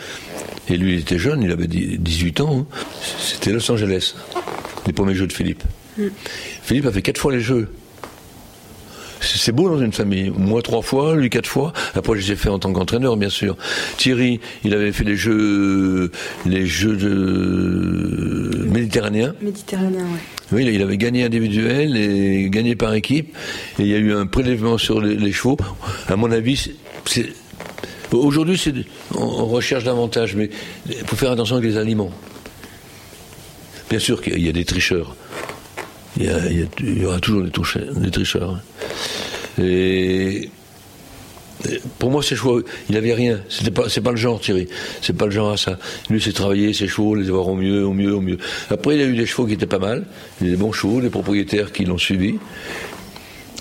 et 0.70 0.76
lui 0.78 0.94
il 0.96 1.00
était 1.00 1.18
jeune, 1.20 1.42
il 1.42 1.52
avait 1.52 1.68
dix- 1.68 1.98
18 1.98 2.42
ans. 2.42 2.68
hein. 2.70 2.78
C'était 3.20 3.52
Los 3.52 3.72
Angeles, 3.72 4.14
les 4.86 4.94
premiers 4.94 5.16
jeux 5.16 5.28
de 5.28 5.34
Philippe. 5.34 5.64
Philippe 6.64 6.86
a 6.86 6.92
fait 6.92 7.02
quatre 7.02 7.18
fois 7.20 7.32
les 7.32 7.40
jeux. 7.42 7.70
C'est 9.22 9.52
beau 9.52 9.70
dans 9.70 9.80
une 9.82 9.92
famille. 9.92 10.32
Moi 10.36 10.62
trois 10.62 10.82
fois, 10.82 11.16
lui 11.16 11.30
quatre 11.30 11.48
fois. 11.48 11.74
Après, 11.96 12.14
je 12.20 12.26
les 12.28 12.32
ai 12.34 12.36
fait 12.36 12.50
en 12.50 12.58
tant 12.60 12.72
qu'entraîneur, 12.72 13.18
bien 13.18 13.30
sûr. 13.30 13.58
Thierry, 13.98 14.40
il 14.64 14.74
avait 14.74 14.92
fait 14.94 15.04
les 15.04 15.16
jeux, 15.18 16.12
les 16.46 16.66
jeux 16.66 16.96
de 16.96 18.66
méditerranéens. 18.70 19.34
Méditerranéen, 19.42 20.04
ouais. 20.04 20.20
Oui, 20.52 20.66
il 20.74 20.82
avait 20.82 20.98
gagné 20.98 21.24
individuel 21.26 21.96
et 21.98 22.50
gagné 22.50 22.76
par 22.76 22.94
équipe. 22.94 23.36
Et 23.78 23.84
il 23.84 23.88
y 23.88 23.94
a 23.94 23.98
eu 23.98 24.14
un 24.14 24.26
prélèvement 24.26 24.78
sur 24.78 25.02
les, 25.02 25.16
les 25.16 25.32
chevaux. 25.32 25.58
À 26.08 26.16
mon 26.16 26.32
avis, 26.32 26.72
c'est- 27.06 27.30
aujourd'hui, 28.12 28.58
c'est 28.58 28.74
on, 29.16 29.46
recherche 29.46 29.84
davantage, 29.84 30.36
mais 30.36 30.50
il 30.88 30.96
faut 31.06 31.16
faire 31.16 31.32
attention 31.32 31.58
avec 31.58 31.70
les 31.70 31.78
aliments. 31.78 32.12
Bien 33.90 34.00
sûr 34.00 34.22
qu'il 34.22 34.40
y 34.44 34.50
a 34.50 34.52
des 34.54 34.66
tricheurs. 34.66 35.16
Il 36.18 36.26
y, 36.26 36.30
a- 36.30 36.48
il 36.50 36.60
y 36.60 36.64
a- 36.64 36.66
il 36.80 37.02
y 37.02 37.06
aura 37.06 37.20
toujours 37.20 37.44
des, 37.44 37.52
tricheurs. 38.12 38.60
Et 39.62 40.50
pour 41.98 42.12
moi, 42.12 42.24
ces 42.24 42.36
chevaux, 42.36 42.62
il 42.90 42.98
avait 42.98 43.14
rien. 43.14 43.42
C'était 43.50 43.72
pas, 43.72 43.90
c'est 43.90 44.02
pas 44.02 44.12
le 44.12 44.18
genre, 44.18 44.40
Thierry. 44.40 44.68
C'est 45.02 45.16
pas 45.16 45.26
le 45.26 45.32
genre 45.32 45.52
à 45.52 45.58
ça. 45.58 45.78
Lui, 46.10 46.22
c'est 46.22 46.34
travailler 46.34 46.74
ses 46.74 46.88
chevaux, 46.88 47.16
les 47.16 47.28
avoir 47.28 47.48
au 47.48 47.56
mieux, 47.56 47.86
au 47.86 47.94
mieux, 47.94 48.14
au 48.14 48.22
mieux. 48.22 48.38
Après, 48.70 48.96
il 48.96 49.02
a 49.02 49.06
eu 49.06 49.16
des 49.16 49.26
chevaux 49.26 49.46
qui 49.46 49.54
étaient 49.54 49.66
pas 49.66 49.80
mal. 49.80 50.06
Des 50.42 50.56
bons 50.56 50.72
chevaux, 50.72 51.02
des 51.02 51.10
propriétaires 51.10 51.72
qui 51.72 51.86
l'ont 51.86 51.98
suivi. 51.98 52.36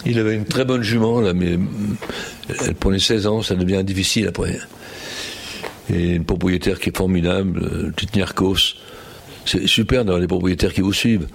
Il 0.06 0.18
avait 0.18 0.34
une 0.34 0.44
très 0.44 0.64
bonne 0.64 0.82
jument, 0.82 1.20
là, 1.20 1.34
mais 1.34 1.58
elle 2.64 2.74
prenait 2.74 3.00
16 3.00 3.26
ans, 3.26 3.42
ça 3.42 3.56
devient 3.56 3.82
difficile 3.84 4.28
après. 4.28 4.58
Et 5.92 6.14
une 6.14 6.24
propriétaire 6.24 6.78
qui 6.78 6.90
est 6.90 6.96
formidable, 6.96 7.60
euh, 7.62 7.90
petite 7.90 8.14
Niarchos. 8.14 8.76
C'est 9.44 9.66
super 9.66 10.04
d'avoir 10.04 10.20
des 10.20 10.26
propriétaires 10.28 10.72
qui 10.72 10.82
vous 10.82 10.92
suivent. 10.92 11.26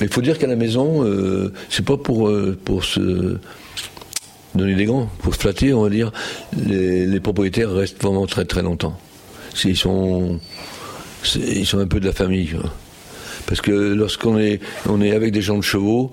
Il 0.00 0.08
faut 0.08 0.20
dire 0.20 0.38
qu'à 0.38 0.46
la 0.46 0.56
maison, 0.56 1.04
euh, 1.04 1.52
c'est 1.68 1.84
pas 1.84 1.96
pour, 1.96 2.28
euh, 2.28 2.58
pour 2.64 2.84
se 2.84 3.38
donner 4.54 4.74
des 4.74 4.84
grands, 4.84 5.08
pour 5.20 5.34
se 5.34 5.40
flatter, 5.40 5.72
on 5.72 5.82
va 5.82 5.90
dire. 5.90 6.12
Les, 6.66 7.20
propriétaires 7.20 7.70
restent 7.70 8.02
vraiment 8.02 8.26
très 8.26 8.44
très 8.44 8.62
longtemps. 8.62 8.98
Ils 9.64 9.76
sont, 9.76 10.40
ils 11.36 11.66
sont 11.66 11.78
un 11.78 11.86
peu 11.86 12.00
de 12.00 12.06
la 12.06 12.12
famille. 12.12 12.56
Parce 13.46 13.60
que 13.60 13.70
lorsqu'on 13.70 14.38
est, 14.38 14.60
on 14.88 15.00
est 15.00 15.12
avec 15.12 15.32
des 15.32 15.42
gens 15.42 15.56
de 15.56 15.62
chevaux, 15.62 16.10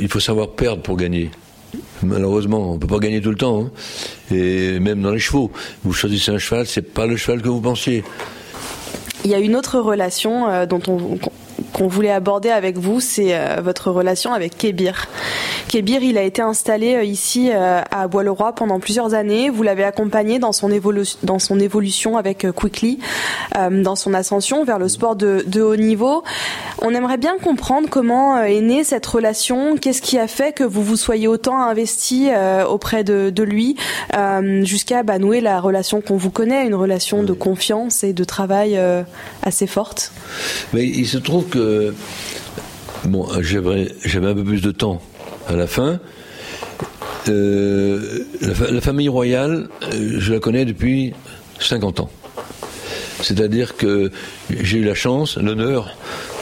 il 0.00 0.08
faut 0.08 0.20
savoir 0.20 0.50
perdre 0.50 0.82
pour 0.82 0.96
gagner. 0.96 1.30
Malheureusement, 2.02 2.72
on 2.72 2.78
peut 2.78 2.86
pas 2.86 2.98
gagner 2.98 3.20
tout 3.20 3.30
le 3.30 3.36
temps. 3.36 3.64
hein. 3.64 3.70
Et 4.34 4.78
même 4.80 5.02
dans 5.02 5.10
les 5.10 5.18
chevaux, 5.18 5.50
vous 5.84 5.92
choisissez 5.92 6.30
un 6.30 6.38
cheval, 6.38 6.66
c'est 6.66 6.82
pas 6.82 7.06
le 7.06 7.16
cheval 7.16 7.42
que 7.42 7.48
vous 7.48 7.60
pensiez. 7.60 8.04
Il 9.24 9.30
y 9.30 9.34
a 9.34 9.38
une 9.38 9.56
autre 9.56 9.78
relation 9.78 10.48
euh, 10.48 10.66
dont 10.66 10.82
on 10.88 11.18
qu'on- 11.72 11.86
voulait 11.88 12.10
aborder 12.10 12.50
avec 12.50 12.76
vous, 12.78 13.00
c'est 13.00 13.34
euh, 13.36 13.60
votre 13.62 13.90
relation 13.90 14.32
avec 14.32 14.56
Kébir. 14.58 15.06
Kébir, 15.68 16.02
il 16.02 16.18
a 16.18 16.22
été 16.22 16.42
installé 16.42 16.94
euh, 16.94 17.04
ici 17.04 17.50
euh, 17.52 17.80
à 17.90 18.08
Bois-le-Roi 18.08 18.54
pendant 18.54 18.80
plusieurs 18.80 19.14
années. 19.14 19.50
Vous 19.50 19.62
l'avez 19.62 19.84
accompagné 19.84 20.38
dans 20.38 20.52
son, 20.52 20.68
évolu- 20.70 21.16
dans 21.22 21.38
son 21.38 21.58
évolution 21.60 22.16
avec 22.16 22.46
Quickly, 22.52 22.98
dans 23.70 23.96
son 23.96 24.12
ascension 24.14 24.64
vers 24.64 24.78
le 24.78 24.88
sport 24.88 25.16
de, 25.16 25.44
de 25.46 25.62
haut 25.62 25.76
niveau. 25.76 26.22
On 26.82 26.90
aimerait 26.94 27.16
bien 27.16 27.36
comprendre 27.42 27.88
comment 27.88 28.38
est 28.42 28.60
née 28.60 28.84
cette 28.84 29.06
relation, 29.06 29.76
qu'est-ce 29.76 30.02
qui 30.02 30.18
a 30.18 30.26
fait 30.28 30.52
que 30.52 30.64
vous 30.64 30.82
vous 30.82 30.96
soyez 30.96 31.28
autant 31.28 31.58
investi 31.62 32.28
auprès 32.68 33.02
de, 33.04 33.30
de 33.30 33.42
lui, 33.42 33.76
jusqu'à 34.62 35.02
bah, 35.02 35.18
nouer 35.18 35.40
la 35.40 35.60
relation 35.60 36.00
qu'on 36.00 36.16
vous 36.16 36.30
connaît, 36.30 36.66
une 36.66 36.74
relation 36.74 37.22
de 37.22 37.32
confiance 37.32 38.04
et 38.04 38.12
de 38.12 38.24
travail 38.24 38.78
assez 39.42 39.66
forte? 39.66 40.12
Mais 40.72 40.84
il 40.86 41.06
se 41.06 41.18
trouve 41.18 41.45
que 41.50 41.92
bon, 43.04 43.26
j'avais 43.40 44.26
un 44.26 44.34
peu 44.34 44.44
plus 44.44 44.62
de 44.62 44.70
temps 44.70 45.02
à 45.48 45.54
la 45.54 45.66
fin. 45.66 46.00
Euh, 47.28 48.20
la, 48.40 48.54
fa- 48.54 48.70
la 48.70 48.80
famille 48.80 49.08
royale, 49.08 49.68
euh, 49.92 50.16
je 50.18 50.32
la 50.32 50.38
connais 50.40 50.64
depuis 50.64 51.12
50 51.58 52.00
ans. 52.00 52.10
C'est-à-dire 53.22 53.76
que 53.76 54.10
j'ai 54.50 54.78
eu 54.78 54.84
la 54.84 54.94
chance, 54.94 55.36
l'honneur 55.38 55.96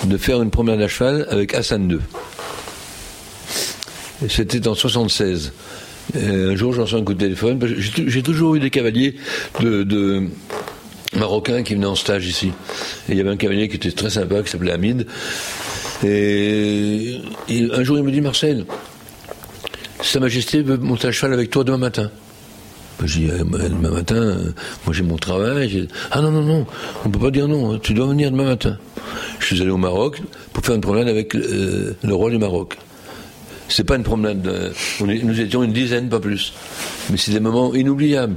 de 0.04 0.16
faire 0.18 0.42
une 0.42 0.50
promenade 0.50 0.82
à 0.82 0.88
cheval 0.88 1.26
avec 1.30 1.54
Hassan 1.54 1.88
II. 1.90 1.98
C'était 4.28 4.66
en 4.68 4.74
76. 4.74 5.52
un 6.16 6.56
jour, 6.56 6.72
j'en 6.72 6.82
reçois 6.82 6.98
un 6.98 7.04
coup 7.04 7.14
de 7.14 7.18
téléphone. 7.20 7.58
J'ai 7.78 8.22
toujours 8.22 8.54
eu 8.56 8.60
des 8.60 8.70
cavaliers 8.70 9.14
de, 9.60 10.24
marocains 11.16 11.62
qui 11.62 11.74
venaient 11.74 11.86
en 11.86 11.94
stage 11.94 12.26
ici. 12.26 12.52
Il 13.08 13.16
y 13.16 13.20
avait 13.20 13.30
un 13.30 13.36
cavalier 13.36 13.68
qui 13.68 13.76
était 13.76 13.92
très 13.92 14.10
sympa, 14.10 14.42
qui 14.42 14.50
s'appelait 14.50 14.72
Hamid. 14.72 15.06
Et, 16.02 17.20
un 17.72 17.82
jour, 17.82 17.98
il 17.98 18.04
me 18.04 18.10
dit 18.10 18.20
Marcel, 18.20 18.66
Sa 20.02 20.20
Majesté 20.20 20.62
veut 20.62 20.76
monter 20.76 21.08
à 21.08 21.12
cheval 21.12 21.32
avec 21.32 21.50
toi 21.50 21.64
demain 21.64 21.78
matin. 21.78 22.10
Ben, 23.00 23.06
je 23.06 23.18
dis, 23.18 23.30
euh, 23.30 23.38
demain 23.38 23.90
matin, 23.90 24.14
euh, 24.14 24.52
moi 24.86 24.94
j'ai 24.94 25.02
mon 25.02 25.16
travail. 25.16 25.88
Ah 26.10 26.20
non, 26.20 26.30
non, 26.30 26.42
non, 26.42 26.66
on 27.04 27.08
ne 27.08 27.12
peut 27.12 27.18
pas 27.18 27.30
dire 27.30 27.48
non, 27.48 27.74
hein, 27.74 27.80
tu 27.82 27.92
dois 27.92 28.06
venir 28.06 28.30
demain 28.30 28.44
matin. 28.44 28.78
Je 29.40 29.46
suis 29.46 29.60
allé 29.60 29.70
au 29.70 29.76
Maroc 29.76 30.22
pour 30.52 30.64
faire 30.64 30.76
une 30.76 30.80
promenade 30.80 31.08
avec 31.08 31.34
euh, 31.34 31.96
le 32.04 32.14
roi 32.14 32.30
du 32.30 32.38
Maroc. 32.38 32.76
C'est 33.68 33.84
pas 33.84 33.96
une 33.96 34.02
promenade. 34.02 34.46
Nous 35.00 35.40
étions 35.40 35.62
une 35.62 35.72
dizaine, 35.72 36.08
pas 36.10 36.20
plus. 36.20 36.52
Mais 37.10 37.16
c'est 37.16 37.32
des 37.32 37.40
moments 37.40 37.74
inoubliables. 37.74 38.36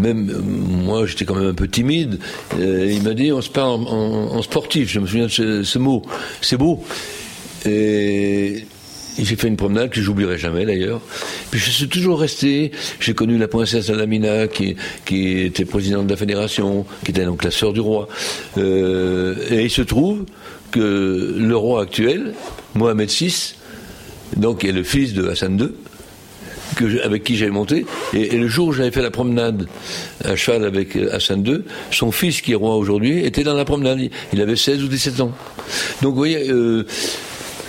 Même 0.00 0.42
moi, 0.42 1.06
j'étais 1.06 1.24
quand 1.24 1.36
même 1.36 1.48
un 1.48 1.54
peu 1.54 1.68
timide. 1.68 2.18
il 2.58 3.02
m'a 3.02 3.14
dit, 3.14 3.32
on 3.32 3.40
se 3.40 3.50
parle 3.50 3.86
en, 3.86 4.42
sportif. 4.42 4.90
Je 4.90 5.00
me 5.00 5.06
souviens 5.06 5.26
de 5.26 5.62
ce, 5.62 5.78
mot. 5.78 6.02
C'est 6.40 6.56
beau. 6.56 6.82
Et 7.66 8.66
j'ai 9.18 9.36
fait 9.36 9.48
une 9.48 9.56
promenade 9.56 9.90
que 9.90 10.00
j'oublierai 10.00 10.38
jamais 10.38 10.66
d'ailleurs. 10.66 11.00
Puis 11.50 11.60
je 11.60 11.70
suis 11.70 11.88
toujours 11.88 12.20
resté. 12.20 12.72
J'ai 13.00 13.14
connu 13.14 13.38
la 13.38 13.48
princesse 13.48 13.90
Alamina 13.90 14.48
qui, 14.48 14.76
qui 15.04 15.38
était 15.40 15.64
présidente 15.64 16.06
de 16.06 16.10
la 16.10 16.16
fédération, 16.16 16.84
qui 17.04 17.12
était 17.12 17.24
donc 17.24 17.44
la 17.44 17.50
sœur 17.50 17.72
du 17.72 17.80
roi. 17.80 18.08
et 18.56 19.62
il 19.62 19.70
se 19.70 19.82
trouve 19.82 20.24
que 20.70 21.34
le 21.38 21.56
roi 21.56 21.82
actuel, 21.82 22.34
Mohamed 22.74 23.08
VI, 23.08 23.54
donc 24.36 24.64
est 24.64 24.72
le 24.72 24.82
fils 24.82 25.12
de 25.12 25.28
Hassan 25.28 25.58
II, 25.58 25.68
avec 27.02 27.24
qui 27.24 27.36
j'avais 27.36 27.50
monté, 27.50 27.86
et, 28.12 28.36
le 28.36 28.48
jour 28.48 28.68
où 28.68 28.72
j'avais 28.72 28.90
fait 28.90 29.02
la 29.02 29.10
promenade 29.10 29.68
à 30.24 30.36
cheval 30.36 30.64
avec 30.64 30.96
Hassan 30.96 31.46
II, 31.46 31.62
son 31.90 32.12
fils 32.12 32.40
qui 32.40 32.52
est 32.52 32.56
roi 32.56 32.76
aujourd'hui 32.76 33.24
était 33.24 33.44
dans 33.44 33.54
la 33.54 33.64
promenade. 33.64 34.00
Il 34.32 34.40
avait 34.40 34.56
16 34.56 34.82
ou 34.82 34.88
17 34.88 35.20
ans. 35.20 35.32
Donc 36.02 36.12
vous 36.12 36.18
voyez, 36.18 36.50
euh, 36.50 36.84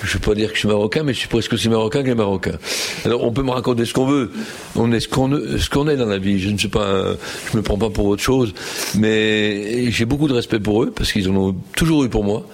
je 0.04 0.10
ne 0.10 0.14
veux 0.14 0.20
pas 0.20 0.36
dire 0.36 0.50
que 0.50 0.56
je 0.56 0.60
suis 0.60 0.68
marocain, 0.68 1.04
mais 1.04 1.14
je 1.14 1.20
suis 1.20 1.28
presque 1.28 1.54
aussi 1.54 1.70
marocain 1.70 2.04
que 2.04 2.08
les 2.08 2.16
marocains. 2.16 2.58
Alors 3.06 3.24
on 3.24 3.32
peut 3.32 3.44
me 3.44 3.52
raconter 3.52 3.86
ce 3.86 3.94
qu'on 3.94 4.06
veut, 4.06 4.32
on 4.76 4.92
est 4.92 5.00
ce 5.00 5.08
qu'on 5.08 5.88
est 5.88 5.98
dans 5.98 6.06
la 6.06 6.18
vie. 6.18 6.40
Je 6.40 6.50
ne 6.50 6.58
sais 6.58 6.68
pas, 6.68 7.16
je 7.52 7.58
me 7.58 7.64
prends 7.64 7.78
pas 7.78 7.90
pour 7.90 8.06
autre 8.06 8.24
chose, 8.24 8.54
mais 8.96 9.92
j'ai 9.92 10.06
beaucoup 10.06 10.28
de 10.28 10.34
respect 10.34 10.60
pour 10.60 10.84
eux 10.84 10.92
parce 10.96 11.12
qu'ils 11.12 11.30
en 11.30 11.36
ont 11.36 11.56
toujours 11.76 12.04
eu 12.04 12.10
pour 12.10 12.24
moi. 12.24 12.46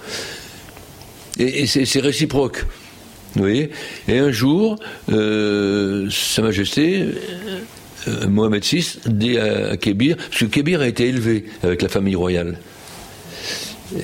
Et, 1.39 1.66
c'est 1.66 1.99
réciproque. 1.99 2.66
Vous 3.36 3.42
voyez 3.44 3.70
Et 4.08 4.18
un 4.18 4.32
jour, 4.32 4.78
euh, 5.12 6.10
Sa 6.10 6.42
Majesté, 6.42 7.06
euh, 8.08 8.28
Mohamed 8.28 8.64
VI, 8.64 9.00
dit 9.06 9.38
à, 9.38 9.78
Kébir, 9.78 10.18
parce 10.18 10.40
que 10.40 10.46
Kébir 10.46 10.82
a 10.82 10.88
été 10.88 11.08
élevé 11.08 11.46
avec 11.64 11.82
la 11.82 11.90
famille 11.90 12.16
royale. 12.16 12.60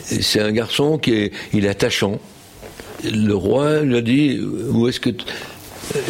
C'est 0.03 0.41
un 0.41 0.51
garçon 0.51 0.97
qui 0.97 1.13
est, 1.13 1.31
il 1.53 1.65
est 1.65 1.69
attachant. 1.69 2.19
Le 3.03 3.33
roi 3.33 3.81
lui 3.81 3.97
a 3.97 4.01
dit, 4.01 4.39
où 4.71 4.87
est-ce 4.87 4.99
que 4.99 5.11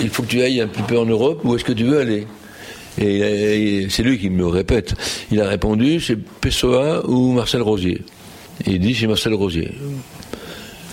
il 0.01 0.09
faut 0.09 0.23
que 0.23 0.27
tu 0.27 0.41
ailles 0.41 0.61
un 0.61 0.67
petit 0.67 0.81
peu 0.81 0.97
en 0.97 1.05
Europe, 1.05 1.41
où 1.43 1.55
est-ce 1.55 1.63
que 1.63 1.73
tu 1.73 1.83
veux 1.83 1.99
aller? 1.99 2.25
Et, 2.99 3.87
c'est 3.89 4.03
lui 4.03 4.17
qui 4.17 4.29
me 4.29 4.47
répète. 4.47 4.95
Il 5.31 5.39
a 5.39 5.47
répondu, 5.47 5.99
c'est 6.01 6.15
Pessoa 6.15 7.07
ou 7.07 7.31
Marcel 7.31 7.61
Rosier. 7.61 8.01
Il 8.65 8.79
dit, 8.79 8.95
c'est 8.95 9.07
Marcel 9.07 9.35
Rosier. 9.35 9.71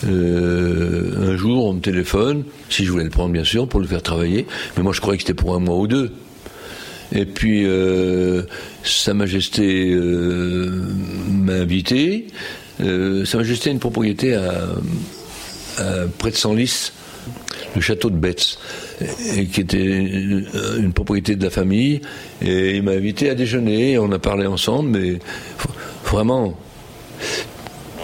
Euh, 0.06 1.32
un 1.32 1.36
jour, 1.36 1.66
on 1.66 1.74
me 1.74 1.80
téléphone, 1.80 2.44
si 2.68 2.84
je 2.84 2.90
voulais 2.90 3.04
le 3.04 3.10
prendre 3.10 3.32
bien 3.32 3.44
sûr, 3.44 3.68
pour 3.68 3.80
le 3.80 3.86
faire 3.86 4.02
travailler, 4.02 4.46
mais 4.76 4.82
moi 4.82 4.92
je 4.92 5.00
croyais 5.00 5.18
que 5.18 5.22
c'était 5.22 5.34
pour 5.34 5.54
un 5.54 5.60
mois 5.60 5.76
ou 5.76 5.86
deux. 5.86 6.12
Et 7.12 7.26
puis, 7.26 7.64
euh, 7.64 8.42
Sa 8.82 9.14
Majesté 9.14 9.92
euh, 9.92 10.82
m'a 11.30 11.54
invité. 11.54 12.26
Sa 12.78 13.38
Majesté 13.38 13.70
a 13.70 13.72
une 13.72 13.78
propriété 13.78 14.34
à, 14.34 14.50
près 16.18 16.30
de 16.30 16.36
Senlis, 16.36 16.90
le 17.76 17.80
château 17.80 18.10
de 18.10 18.16
Betz, 18.16 18.58
et 19.36 19.46
qui 19.46 19.60
était 19.60 19.84
une 19.84 20.92
propriété 20.92 21.36
de 21.36 21.44
la 21.44 21.50
famille. 21.50 22.00
Et 22.42 22.76
il 22.76 22.82
m'a 22.82 22.92
invité 22.92 23.30
à 23.30 23.34
déjeuner, 23.36 23.96
on 23.98 24.10
a 24.10 24.18
parlé 24.18 24.46
ensemble, 24.46 24.90
mais 24.90 25.18
vraiment, 26.04 26.58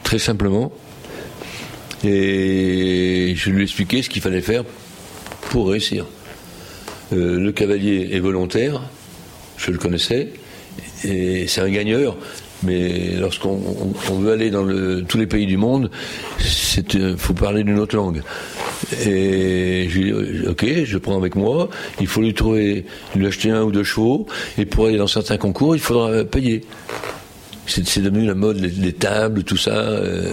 très 0.05 0.19
simplement. 0.21 0.73
Et 2.05 3.35
je 3.37 3.51
lui 3.51 3.61
ai 3.61 3.63
expliqué 3.65 4.03
ce 4.03 4.09
qu'il 4.09 4.23
fallait 4.23 4.41
faire 4.41 4.65
pour 5.51 5.69
réussir. 5.69 6.07
Euh, 7.13 7.39
le 7.39 7.53
cavalier 7.53 8.11
est 8.13 8.21
volontaire, 8.21 8.83
je 9.57 9.71
le 9.71 9.79
connaissais, 9.79 10.29
et 11.05 11.47
c'est 11.47 11.61
un 11.61 11.71
gagneur. 11.71 12.17
Mais 12.63 13.17
lorsqu'on 13.19 13.57
veut 14.19 14.33
aller 14.33 14.51
dans 14.51 14.67
tous 15.09 15.17
les 15.19 15.27
pays 15.27 15.47
du 15.47 15.57
monde, 15.57 15.91
il 16.39 17.01
euh, 17.01 17.17
faut 17.17 17.33
parler 17.33 17.65
d'une 17.65 17.79
autre 17.79 17.97
langue. 17.97 18.23
Et 19.07 19.87
je 19.89 19.99
lui 19.99 20.11
ai 20.11 20.43
dit, 20.43 20.47
ok, 20.47 20.67
je 20.85 20.99
prends 20.99 21.17
avec 21.17 21.37
moi, 21.37 21.71
il 22.01 22.07
faut 22.07 22.21
lui 22.21 22.35
trouver, 22.35 22.85
lui 23.17 23.27
acheter 23.27 23.51
un 23.51 23.63
ou 23.63 23.73
deux 23.73 23.83
chevaux, 23.83 24.27
et 24.59 24.67
pour 24.67 24.87
aller 24.87 24.99
dans 24.99 25.07
certains 25.07 25.39
concours, 25.39 25.75
il 25.75 25.81
faudra 25.81 26.25
payer. 26.25 26.63
C'est 27.71 28.03
devenu 28.03 28.27
la 28.27 28.35
mode, 28.35 28.59
les, 28.59 28.93
tables, 28.93 29.45
tout 29.45 29.57
ça. 29.57 29.71
Euh, 29.71 30.33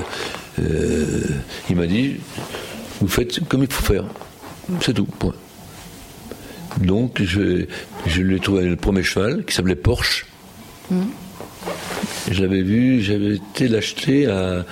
euh, 0.60 1.06
il 1.70 1.76
m'a 1.76 1.86
dit, 1.86 2.16
vous 3.00 3.08
faites 3.08 3.48
comme 3.48 3.64
il 3.64 3.72
faut 3.72 3.94
faire. 3.94 4.06
C'est 4.82 4.94
tout, 4.94 5.06
point. 5.06 5.36
Donc, 6.82 7.22
je, 7.24 7.66
je 8.06 8.22
lui 8.22 8.36
ai 8.36 8.40
trouvé 8.40 8.66
le 8.66 8.76
premier 8.76 9.04
cheval 9.04 9.46
qui 9.46 9.54
s'appelait 9.54 9.76
Porsche. 9.76 10.26
Mmh. 10.90 11.02
Je 12.32 12.42
l'avais 12.42 12.62
vu, 12.62 13.02
j'avais 13.02 13.36
été 13.36 13.68
l'acheter 13.68 14.28
à. 14.28 14.66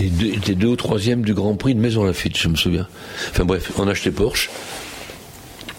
Il 0.00 0.34
était 0.34 0.54
deux 0.54 0.68
ou 0.68 0.76
troisième 0.76 1.22
du 1.22 1.34
Grand 1.34 1.54
Prix 1.54 1.74
de 1.74 1.80
Maison 1.80 2.04
Lafitte, 2.04 2.36
je 2.36 2.48
me 2.48 2.56
souviens. 2.56 2.88
Enfin 3.30 3.44
bref, 3.44 3.70
on 3.78 3.86
achetait 3.86 4.10
Porsche. 4.10 4.50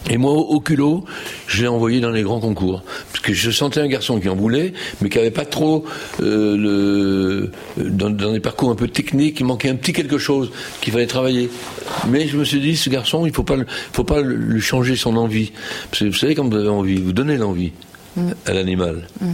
Et 0.10 0.18
moi, 0.18 0.34
au 0.34 0.60
culot, 0.60 1.03
je 1.47 1.64
l'ai 1.64 1.68
envoyé 1.68 1.99
dans 1.99 2.12
les 2.12 2.22
grands 2.22 2.39
concours. 2.39 2.84
Parce 3.12 3.24
que 3.24 3.34
je 3.34 3.49
sentais 3.49 3.80
un 3.80 3.88
garçon 3.88 4.20
qui 4.20 4.30
en 4.30 4.36
voulait, 4.36 4.74
mais 5.01 5.10
qui 5.10 5.18
n'avait 5.18 5.32
pas 5.32 5.45
trop 5.45 5.84
euh, 6.22 7.49
le, 7.76 7.89
dans, 7.89 8.10
des 8.12 8.39
parcours 8.39 8.70
un 8.70 8.76
peu 8.76 8.88
techniques, 8.88 9.39
il 9.39 9.45
manquait 9.45 9.70
un 9.70 9.76
petit 9.76 9.93
quelque 9.93 10.20
chose 10.20 10.51
qu'il 10.82 10.93
fallait 10.93 11.08
travailler. 11.08 11.49
Mais 12.08 12.28
je 12.28 12.38
me 12.38 12.43
suis 12.43 12.60
dit, 12.60 12.78
ce 12.78 12.89
garçon, 12.89 13.26
il 13.26 13.30
ne 13.30 13.36
faut 13.36 13.43
pas, 13.43 13.58
faut 13.93 14.03
pas 14.03 14.22
lui 14.22 14.62
changer 14.62 14.95
son 14.95 15.18
envie. 15.18 15.51
Parce 15.89 16.03
que 16.03 16.06
vous 16.06 16.14
savez, 16.14 16.36
quand 16.36 16.47
vous 16.47 16.58
avez 16.58 16.70
envie, 16.70 17.01
vous 17.01 17.14
donnez 17.14 17.38
l'envie 17.38 17.72
mm. 18.16 18.32
à 18.45 18.53
l'animal. 18.53 19.08
Mm. 19.22 19.32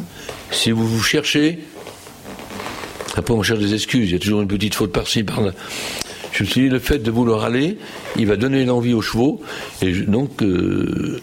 Si 0.52 0.72
vous 0.72 0.88
vous 0.88 1.04
cherchez, 1.04 1.60
après 3.16 3.34
on 3.34 3.44
cherche 3.44 3.60
des 3.60 3.74
excuses, 3.74 4.10
il 4.10 4.14
y 4.14 4.16
a 4.16 4.20
toujours 4.20 4.42
une 4.42 4.48
petite 4.48 4.74
faute 4.74 4.94
par-ci, 4.94 5.24
par-là. 5.24 5.52
Je 6.32 6.44
me 6.44 6.50
suis 6.50 6.62
dit, 6.62 6.70
le 6.70 6.80
fait 6.80 7.00
de 7.00 7.12
vouloir 7.12 7.44
aller, 7.44 7.78
il 8.18 8.28
va 8.28 8.36
donner 8.36 8.66
l'envie 8.66 8.94
aux 8.94 9.02
chevaux. 9.02 9.42
Et 9.82 9.92
donc, 9.92 10.42
euh, 10.42 11.20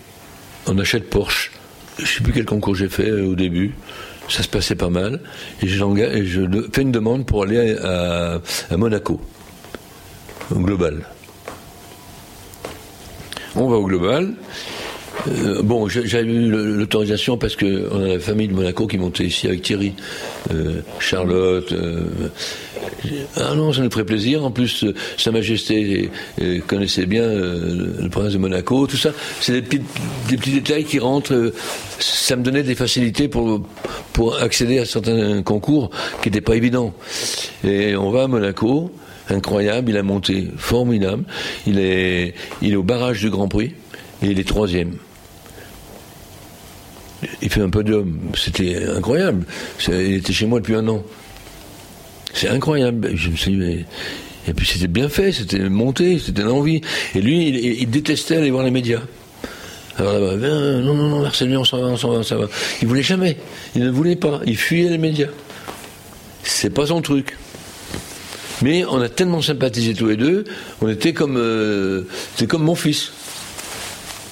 on 0.67 0.79
achète 0.79 1.09
Porsche. 1.09 1.53
Je 1.97 2.03
ne 2.03 2.07
sais 2.07 2.23
plus 2.23 2.33
quel 2.33 2.45
concours 2.45 2.75
j'ai 2.75 2.89
fait 2.89 3.09
euh, 3.09 3.27
au 3.27 3.35
début. 3.35 3.75
Ça 4.29 4.43
se 4.43 4.49
passait 4.49 4.75
pas 4.75 4.91
mal. 4.91 5.21
Et, 5.63 5.67
je 5.67 6.69
fais 6.73 6.83
une 6.83 6.93
demande 6.93 7.25
pour 7.25 7.45
aller 7.45 7.77
à, 7.83 8.41
Monaco, 8.77 9.21
au 10.55 10.59
global. 10.59 11.07
On 13.57 13.69
va 13.69 13.77
au 13.77 13.87
global. 13.87 14.35
Euh, 15.29 15.63
bon, 15.63 15.89
j'avais 15.89 16.25
eu 16.25 16.49
l'autorisation 16.51 17.37
parce 17.37 17.57
qu'on 17.57 18.05
a 18.05 18.09
la 18.09 18.19
famille 18.19 18.49
de 18.49 18.55
Monaco 18.55 18.87
qui 18.87 18.99
montait 18.99 19.25
ici 19.25 19.47
avec 19.47 19.63
Thierry, 19.63 19.95
Charlotte, 20.99 21.73
ah 23.37 23.55
non, 23.55 23.73
ça 23.73 23.83
nous 23.83 23.91
ferait 23.91 24.05
plaisir. 24.05 24.45
En 24.45 24.51
plus, 24.51 24.85
euh, 24.85 24.95
Sa 25.17 25.31
Majesté 25.31 26.11
euh, 26.41 26.61
connaissait 26.67 27.07
bien 27.07 27.23
euh, 27.23 27.95
le 28.01 28.09
prince 28.09 28.33
de 28.33 28.39
Monaco, 28.39 28.87
tout 28.87 28.97
ça. 28.97 29.11
C'est 29.41 29.53
des 29.53 29.63
petits, 29.63 29.83
des 30.29 30.37
petits 30.37 30.53
détails 30.53 30.85
qui 30.85 30.99
rentrent. 30.99 31.53
Ça 31.99 32.37
me 32.37 32.43
donnait 32.43 32.63
des 32.63 32.75
facilités 32.75 33.29
pour, 33.29 33.63
pour 34.13 34.37
accéder 34.37 34.79
à 34.79 34.85
certains 34.85 35.43
concours 35.43 35.91
qui 36.23 36.29
n'étaient 36.29 36.41
pas 36.41 36.57
évidents. 36.57 36.93
Et 37.65 37.97
on 37.97 38.11
va 38.11 38.25
à 38.25 38.29
Monaco, 38.29 38.91
incroyable, 39.29 39.91
il 39.91 39.97
a 39.97 40.03
monté, 40.03 40.49
formidable. 40.57 41.25
Il 41.67 41.79
est, 41.79 42.35
il 42.63 42.73
est 42.73 42.77
au 42.77 42.83
barrage 42.83 43.21
du 43.21 43.31
Grand 43.31 43.49
Prix 43.49 43.75
et 44.23 44.27
il 44.27 44.39
est 44.39 44.49
troisième. 44.49 44.97
Il 47.43 47.51
fait 47.51 47.61
un 47.61 47.71
podium, 47.71 48.19
c'était 48.37 48.87
incroyable. 48.87 49.45
Il 49.89 50.15
était 50.15 50.33
chez 50.33 50.47
moi 50.47 50.61
depuis 50.61 50.75
un 50.75 50.87
an. 50.89 51.03
C'est 52.33 52.49
incroyable. 52.49 53.11
Je 53.15 53.31
me 53.31 53.37
suis 53.37 53.57
dit, 53.57 53.85
Et 54.47 54.55
puis 54.55 54.67
c'était 54.67 54.87
bien 54.87 55.09
fait, 55.09 55.33
c'était 55.33 55.69
monté, 55.69 56.19
c'était 56.19 56.43
l'envie. 56.43 56.81
Et 57.15 57.21
lui, 57.21 57.49
il, 57.81 57.91
détestait 57.91 58.37
aller 58.37 58.51
voir 58.51 58.65
les 58.65 58.71
médias. 58.71 59.01
Alors 59.97 60.13
là-bas, 60.13 60.37
non, 60.81 60.95
non, 60.95 61.09
non, 61.09 61.23
Marcel, 61.23 61.57
on 61.57 61.65
s'en 61.65 61.81
va, 61.81 61.89
on 61.89 61.97
s'en 61.97 62.13
va, 62.13 62.23
ça 62.23 62.37
va. 62.37 62.47
Il 62.81 62.87
voulait 62.87 63.03
jamais. 63.03 63.37
Il 63.75 63.83
ne 63.83 63.91
voulait 63.91 64.17
pas. 64.17 64.41
Il 64.47 64.57
fuyait 64.57 64.91
les 64.91 64.99
médias. 64.99 65.31
C'est 66.45 66.71
pas 66.71 66.87
son 66.87 67.03
truc. 67.03 67.37
Mais 68.63 68.85
on 68.85 69.01
a 69.01 69.09
tellement 69.09 69.43
sympathisé 69.43 69.95
tous 69.95 70.07
les 70.07 70.17
deux, 70.17 70.45
on 70.81 70.89
était 70.89 71.13
comme, 71.13 71.37
euh, 71.37 72.03
c'est 72.37 72.49
comme 72.49 72.65
mon 72.65 72.75
fils. 72.75 73.13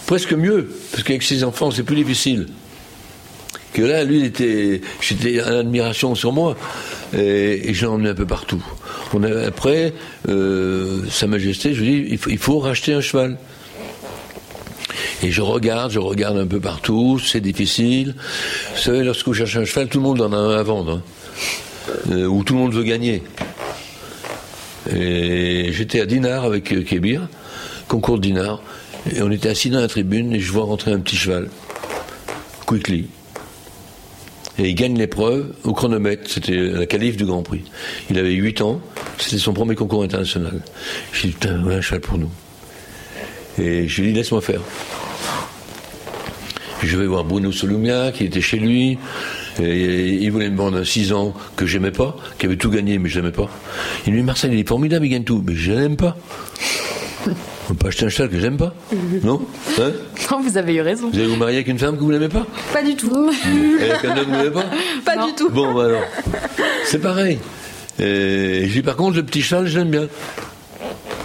Presque 0.07 0.33
mieux, 0.33 0.69
parce 0.91 1.03
qu'avec 1.03 1.23
ses 1.23 1.45
enfants, 1.45 1.71
c'est 1.71 1.83
plus 1.83 1.97
difficile. 1.97 2.49
Que 3.77 3.83
là, 3.83 4.05
lui, 4.05 4.25
était, 4.25 4.81
j'étais 5.03 5.43
en 5.43 5.59
admiration 5.59 6.15
sur 6.15 6.33
moi, 6.33 6.57
et, 7.13 7.75
je 7.75 7.83
l'ai 7.83 7.87
emmené 7.87 8.09
un 8.09 8.15
peu 8.15 8.25
partout. 8.25 8.65
Après, 9.47 9.93
euh, 10.31 11.03
Sa 11.11 11.27
Majesté, 11.27 11.75
je 11.75 11.83
lui 11.83 11.91
dis, 11.91 12.07
il 12.13 12.17
faut, 12.17 12.31
il 12.31 12.39
faut 12.39 12.59
racheter 12.59 12.95
un 12.95 13.03
cheval. 13.03 13.37
Et 15.23 15.31
je 15.31 15.43
regarde, 15.43 15.91
je 15.91 15.99
regarde 15.99 16.39
un 16.39 16.47
peu 16.47 16.59
partout, 16.59 17.19
c'est 17.19 17.43
difficile. 17.43 18.15
Vous 18.75 18.81
savez, 18.81 19.05
lorsque 19.05 19.27
vous 19.27 19.35
cherchez 19.35 19.59
un 19.59 19.67
cheval, 19.67 19.89
tout 19.89 19.99
le 19.99 20.05
monde 20.05 20.23
en 20.23 20.33
a 20.33 20.39
un 20.39 20.57
à 20.57 20.63
vendre, 20.63 20.93
hein. 20.93 21.03
euh, 22.13 22.25
ou 22.25 22.45
tout 22.45 22.55
le 22.55 22.61
monde 22.61 22.73
veut 22.73 22.83
gagner. 22.83 23.23
Et 24.91 25.71
j'étais 25.73 26.01
à 26.01 26.07
Dinard 26.07 26.45
avec 26.45 26.73
euh, 26.73 26.81
Kébir, 26.81 27.29
concours 27.89 28.17
de 28.17 28.23
Dinard, 28.23 28.63
et 29.15 29.21
on 29.21 29.31
était 29.31 29.51
assis 29.51 29.69
dans 29.69 29.81
la 29.81 29.89
tribune 29.89 30.33
et 30.33 30.41
je 30.41 30.51
vois 30.51 30.65
rentrer 30.65 30.93
un 30.93 31.01
petit 31.01 31.17
cheval, 31.17 31.51
Quickly. 32.65 33.09
Et 34.59 34.71
il 34.71 34.75
gagne 34.75 34.97
l'épreuve 34.97 35.53
au 35.65 35.75
chronomètre, 35.75 36.31
c'était 36.31 36.57
la 36.57 36.87
qualif 36.87 37.17
du 37.17 37.27
Grand 37.27 37.43
Prix. 37.43 37.63
Il 38.11 38.19
avait 38.19 38.33
8 38.33 38.63
ans, 38.63 38.81
c'était 39.19 39.39
son 39.39 39.53
premier 39.53 39.75
concours 39.75 40.03
international. 40.03 40.61
J'ai 41.13 41.29
dit, 41.29 41.35
putain, 41.35 41.59
voilà 41.63 41.79
un 41.79 41.81
cheval 41.83 42.01
pour 42.01 42.17
nous. 42.17 42.31
Et 43.59 43.87
je 43.87 44.01
lui 44.01 44.09
ai 44.09 44.13
dit, 44.13 44.19
laisse-moi 44.19 44.41
faire. 44.41 44.61
Je 46.83 46.97
vais 46.97 47.07
voir 47.07 47.25
Bruno 47.25 47.53
Solumia, 47.53 48.13
qui 48.13 48.25
était 48.25 48.41
chez 48.41 48.59
lui. 48.59 48.99
Et 49.61 50.15
il 50.23 50.31
voulait 50.31 50.51
me 50.51 50.57
vendre 50.57 50.79
un 50.79 50.85
6 50.85 51.13
ans 51.13 51.35
que 51.57 51.67
j'aimais 51.67 51.91
pas, 51.91 52.17
qui 52.39 52.47
avait 52.47 52.57
tout 52.57 52.71
gagné, 52.71 52.99
mais 52.99 53.09
je 53.09 53.21
l'aimais 53.21 53.33
pas. 53.33 53.51
Il 54.07 54.13
lui 54.13 54.21
dit 54.21 54.27
Marcel, 54.27 54.53
il 54.53 54.61
est 54.61 54.69
formidable, 54.69 55.07
il 55.07 55.11
gagne 55.11 55.25
tout, 55.25 55.43
mais 55.47 55.55
je 55.55 55.73
l'aime 55.73 55.97
pas. 55.97 56.17
On 57.69 57.75
peut 57.75 57.75
pas 57.75 57.89
acheter 57.89 58.07
un 58.07 58.09
cheval 58.09 58.31
que 58.31 58.39
j'aime 58.39 58.57
pas 58.57 58.75
Non 59.25 59.43
hein 59.81 59.93
Non, 60.31 60.41
vous 60.41 60.57
avez 60.57 60.75
eu 60.75 60.81
raison. 60.81 61.11
Vous 61.11 61.19
allez 61.19 61.27
vous 61.27 61.37
marier 61.37 61.57
avec 61.57 61.69
une 61.69 61.79
femme 61.79 61.97
que 61.97 62.03
vous 62.03 62.13
n'aimez 62.13 62.29
pas 62.29 62.47
Pas 62.73 62.83
du 62.83 62.95
tout. 62.95 63.31
Et 63.81 63.91
avec 63.91 64.05
un 64.05 64.17
homme 64.17 64.25
que 64.27 64.31
vous 64.31 64.37
n'aimez 64.37 64.51
pas 64.51 64.65
Pas 65.05 65.27
du 65.27 65.33
tout. 65.35 65.51
Bon, 65.51 65.75
bah 65.75 65.87
alors. 65.87 66.03
C'est 66.85 67.01
pareil. 67.01 67.39
Et 67.99 68.65
je 68.67 68.73
dis 68.73 68.83
par 68.83 68.97
contre, 68.97 69.17
le 69.17 69.25
petit 69.25 69.43
cheval, 69.43 69.67
je 69.67 69.79
l'aime 69.79 69.91
bien. 69.91 70.09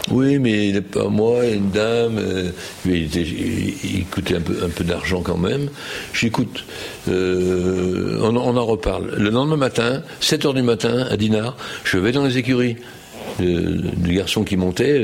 Oui, 0.10 0.40
mais 0.40 0.68
il 0.68 0.74
n'est 0.74 0.82
pas 0.82 1.08
moi, 1.08 1.46
une 1.46 1.70
dame. 1.70 2.18
Euh, 2.18 2.52
il, 2.86 4.06
coûtait 4.12 4.36
un 4.36 4.42
peu, 4.42 4.58
un 4.64 4.70
peu 4.70 4.84
d'argent 4.84 5.22
quand 5.22 5.38
même. 5.38 5.70
J'écoute. 6.14 6.66
Euh, 7.08 8.20
on, 8.22 8.36
en 8.36 8.66
reparle. 8.66 9.14
Le 9.18 9.30
lendemain 9.30 9.56
matin, 9.56 10.02
7 10.20 10.46
h 10.46 10.54
du 10.54 10.64
matin, 10.64 11.06
à 11.10 11.16
Dinard, 11.16 11.56
je 11.86 11.98
vais 11.98 12.12
dans 12.12 12.26
les 12.26 12.38
écuries. 12.38 12.76
Euh, 13.40 13.82
du 13.96 14.16
garçon 14.16 14.44
qui 14.44 14.58
montait, 14.58 15.04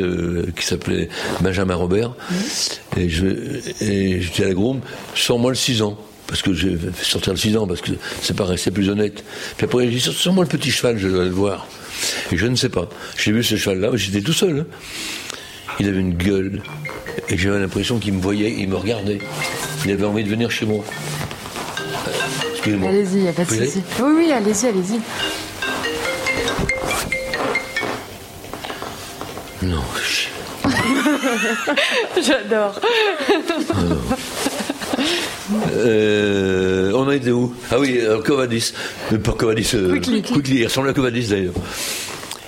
qui 0.55 0.65
s'appelait 0.65 1.09
Benjamin 1.41 1.75
Robert. 1.75 2.13
Et 2.97 3.09
je, 3.09 3.27
et 3.81 4.19
dis 4.19 4.43
à 4.43 4.47
la 4.47 4.53
groom, 4.53 4.81
sors-moi 5.15 5.51
le 5.51 5.55
6 5.55 5.81
ans 5.81 5.97
parce 6.27 6.41
que 6.41 6.53
je 6.53 6.67
vais 6.67 6.91
sortir 7.01 7.33
le 7.33 7.39
6 7.39 7.57
ans, 7.57 7.67
parce 7.67 7.81
que 7.81 7.91
c'est 8.21 8.35
pareil, 8.35 8.57
c'est 8.57 8.71
plus 8.71 8.89
honnête. 8.89 9.23
Puis 9.55 9.65
après, 9.65 9.85
je 9.85 9.91
dis, 9.91 10.01
sors-moi 10.01 10.43
le 10.43 10.49
petit 10.49 10.71
cheval, 10.71 10.97
je 10.97 11.07
dois 11.07 11.23
le 11.23 11.31
voir. 11.31 11.67
Et 12.31 12.37
je 12.37 12.45
ne 12.45 12.55
sais 12.55 12.69
pas. 12.69 12.89
J'ai 13.17 13.31
vu 13.31 13.43
ce 13.43 13.55
cheval-là, 13.55 13.91
j'étais 13.95 14.21
tout 14.21 14.33
seul. 14.33 14.59
Hein. 14.59 14.65
Il 15.79 15.87
avait 15.87 15.99
une 15.99 16.13
gueule. 16.13 16.61
Et 17.29 17.37
j'avais 17.37 17.59
l'impression 17.59 17.97
qu'il 17.97 18.13
me 18.13 18.21
voyait, 18.21 18.53
il 18.57 18.67
me 18.67 18.75
regardait. 18.75 19.19
Il 19.85 19.91
avait 19.91 20.05
envie 20.05 20.23
de 20.23 20.29
venir 20.29 20.51
chez 20.51 20.65
moi. 20.65 20.83
Excusez-moi. 22.51 22.89
Allez-y, 22.89 23.15
il 23.15 23.21
n'y 23.21 23.29
a 23.29 23.33
pas 23.33 23.45
de 23.45 23.49
souci. 23.49 23.81
Oui, 23.99 24.11
oui, 24.17 24.31
allez-y, 24.31 24.67
allez-y. 24.67 24.99
Non, 29.67 29.83
J'adore. 32.21 32.79
Euh, 35.73 36.91
on 36.95 37.09
a 37.09 37.15
été 37.15 37.31
où? 37.31 37.53
Ah 37.69 37.77
oui, 37.77 37.99
euh, 37.99 38.21
Covadis. 38.21 38.73
Euh, 39.11 39.17
pas 39.17 39.33
Covadis. 39.33 39.71
Euh, 39.73 39.99
Quickly. 39.99 40.59
Il 40.59 40.65
ressemble 40.65 40.87
à 40.89 40.93
Covadis 40.93 41.27
d'ailleurs. 41.27 41.53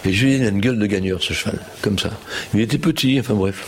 Et 0.06 0.14
Julien 0.14 0.46
a 0.46 0.50
une 0.50 0.62
gueule 0.62 0.80
de 0.80 0.86
gagneur, 0.86 1.22
ce 1.22 1.34
cheval, 1.34 1.60
comme 1.82 2.00
ça. 2.00 2.12
Il 2.54 2.62
était 2.62 2.78
petit, 2.78 3.20
enfin 3.20 3.34
bref. 3.34 3.68